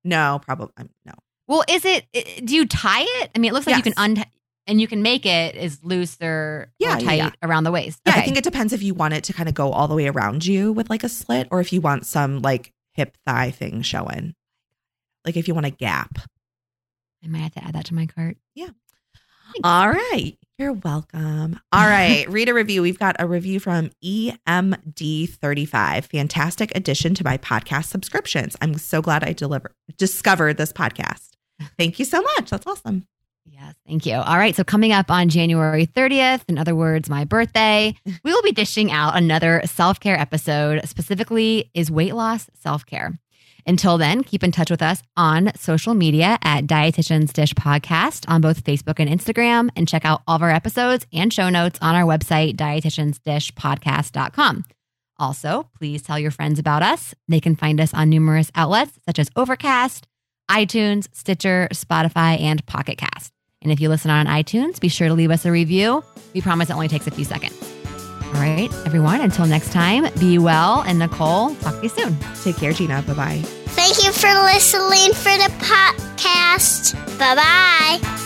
No, 0.04 0.40
probably 0.44 0.68
um, 0.76 0.90
no. 1.06 1.14
Well, 1.46 1.64
is 1.66 1.86
it? 1.86 2.04
Do 2.44 2.54
you 2.54 2.66
tie 2.66 3.06
it? 3.22 3.30
I 3.34 3.38
mean, 3.38 3.50
it 3.50 3.54
looks 3.54 3.66
like 3.66 3.76
you 3.76 3.82
can 3.82 3.94
untie, 3.96 4.30
and 4.68 4.80
you 4.80 4.86
can 4.86 5.02
make 5.02 5.26
it 5.26 5.56
as 5.56 5.82
loose 5.82 6.16
or, 6.22 6.70
Yeah, 6.78 6.98
or 6.98 7.00
tight 7.00 7.14
yeah. 7.14 7.30
around 7.42 7.64
the 7.64 7.72
waist. 7.72 8.00
Yeah, 8.06 8.12
okay. 8.12 8.20
I 8.20 8.24
think 8.24 8.36
it 8.36 8.44
depends 8.44 8.72
if 8.72 8.82
you 8.82 8.94
want 8.94 9.14
it 9.14 9.24
to 9.24 9.32
kind 9.32 9.48
of 9.48 9.54
go 9.54 9.72
all 9.72 9.88
the 9.88 9.94
way 9.94 10.06
around 10.06 10.46
you 10.46 10.72
with 10.72 10.88
like 10.90 11.02
a 11.02 11.08
slit, 11.08 11.48
or 11.50 11.60
if 11.60 11.72
you 11.72 11.80
want 11.80 12.06
some 12.06 12.40
like 12.42 12.72
hip 12.92 13.16
thigh 13.26 13.50
thing 13.50 13.82
showing. 13.82 14.34
Like 15.24 15.36
if 15.36 15.48
you 15.48 15.54
want 15.54 15.66
a 15.66 15.70
gap. 15.70 16.18
I 17.24 17.26
might 17.26 17.38
have 17.38 17.54
to 17.54 17.64
add 17.64 17.74
that 17.74 17.86
to 17.86 17.94
my 17.94 18.06
cart. 18.06 18.36
Yeah. 18.54 18.68
All 19.64 19.88
right. 19.90 20.36
You're 20.58 20.74
welcome. 20.74 21.58
All 21.72 21.86
right. 21.86 22.26
Read 22.28 22.48
a 22.48 22.54
review. 22.54 22.82
We've 22.82 22.98
got 22.98 23.16
a 23.18 23.26
review 23.26 23.60
from 23.60 23.90
E 24.02 24.32
EMD35. 24.46 26.04
Fantastic 26.04 26.76
addition 26.76 27.14
to 27.14 27.24
my 27.24 27.38
podcast 27.38 27.86
subscriptions. 27.86 28.56
I'm 28.60 28.74
so 28.74 29.00
glad 29.00 29.24
I 29.24 29.32
deliver 29.32 29.72
discovered 29.96 30.56
this 30.58 30.72
podcast. 30.72 31.30
Thank 31.78 31.98
you 31.98 32.04
so 32.04 32.20
much. 32.22 32.50
That's 32.50 32.66
awesome. 32.66 33.06
Yes, 33.50 33.74
thank 33.86 34.06
you. 34.06 34.14
All 34.14 34.38
right, 34.38 34.54
so 34.54 34.64
coming 34.64 34.92
up 34.92 35.10
on 35.10 35.28
January 35.28 35.86
30th, 35.86 36.42
in 36.48 36.58
other 36.58 36.74
words, 36.74 37.08
my 37.08 37.24
birthday, 37.24 37.94
we 38.04 38.32
will 38.32 38.42
be 38.42 38.52
dishing 38.52 38.92
out 38.92 39.16
another 39.16 39.62
self 39.64 40.00
care 40.00 40.18
episode. 40.18 40.86
Specifically, 40.88 41.70
is 41.74 41.90
weight 41.90 42.14
loss 42.14 42.48
self 42.54 42.86
care. 42.86 43.18
Until 43.66 43.98
then, 43.98 44.24
keep 44.24 44.42
in 44.42 44.50
touch 44.50 44.70
with 44.70 44.80
us 44.80 45.02
on 45.16 45.52
social 45.54 45.92
media 45.92 46.38
at 46.42 46.66
Dietitians 46.66 47.34
Dish 47.34 47.52
Podcast 47.52 48.24
on 48.26 48.40
both 48.40 48.64
Facebook 48.64 48.98
and 48.98 49.10
Instagram, 49.10 49.68
and 49.76 49.86
check 49.86 50.06
out 50.06 50.22
all 50.26 50.36
of 50.36 50.42
our 50.42 50.50
episodes 50.50 51.06
and 51.12 51.30
show 51.32 51.50
notes 51.50 51.78
on 51.82 51.94
our 51.94 52.04
website, 52.04 52.56
dietitiansdishpodcast.com. 52.56 54.64
Also, 55.18 55.68
please 55.76 56.02
tell 56.02 56.18
your 56.18 56.30
friends 56.30 56.58
about 56.58 56.82
us. 56.82 57.14
They 57.26 57.40
can 57.40 57.56
find 57.56 57.80
us 57.80 57.92
on 57.92 58.08
numerous 58.08 58.50
outlets 58.54 58.98
such 59.04 59.18
as 59.18 59.28
Overcast, 59.36 60.06
iTunes, 60.50 61.08
Stitcher, 61.12 61.68
Spotify, 61.72 62.40
and 62.40 62.64
Pocket 62.66 62.96
Cast. 62.96 63.32
And 63.62 63.72
if 63.72 63.80
you 63.80 63.88
listen 63.88 64.10
on 64.10 64.26
iTunes, 64.26 64.80
be 64.80 64.88
sure 64.88 65.08
to 65.08 65.14
leave 65.14 65.30
us 65.30 65.44
a 65.44 65.50
review. 65.52 66.04
We 66.34 66.40
promise 66.40 66.70
it 66.70 66.74
only 66.74 66.88
takes 66.88 67.06
a 67.06 67.10
few 67.10 67.24
seconds. 67.24 67.54
All 68.26 68.34
right, 68.34 68.68
everyone, 68.84 69.20
until 69.22 69.46
next 69.46 69.72
time, 69.72 70.06
be 70.20 70.38
well. 70.38 70.82
And 70.82 70.98
Nicole, 70.98 71.54
talk 71.56 71.76
to 71.76 71.82
you 71.82 71.88
soon. 71.88 72.16
Take 72.44 72.56
care, 72.56 72.72
Gina. 72.72 73.02
Bye 73.02 73.14
bye. 73.14 73.42
Thank 73.68 74.04
you 74.04 74.12
for 74.12 74.28
listening 74.44 75.12
for 75.14 75.32
the 75.38 75.50
podcast. 75.64 76.94
Bye 77.18 77.34
bye. 77.36 78.24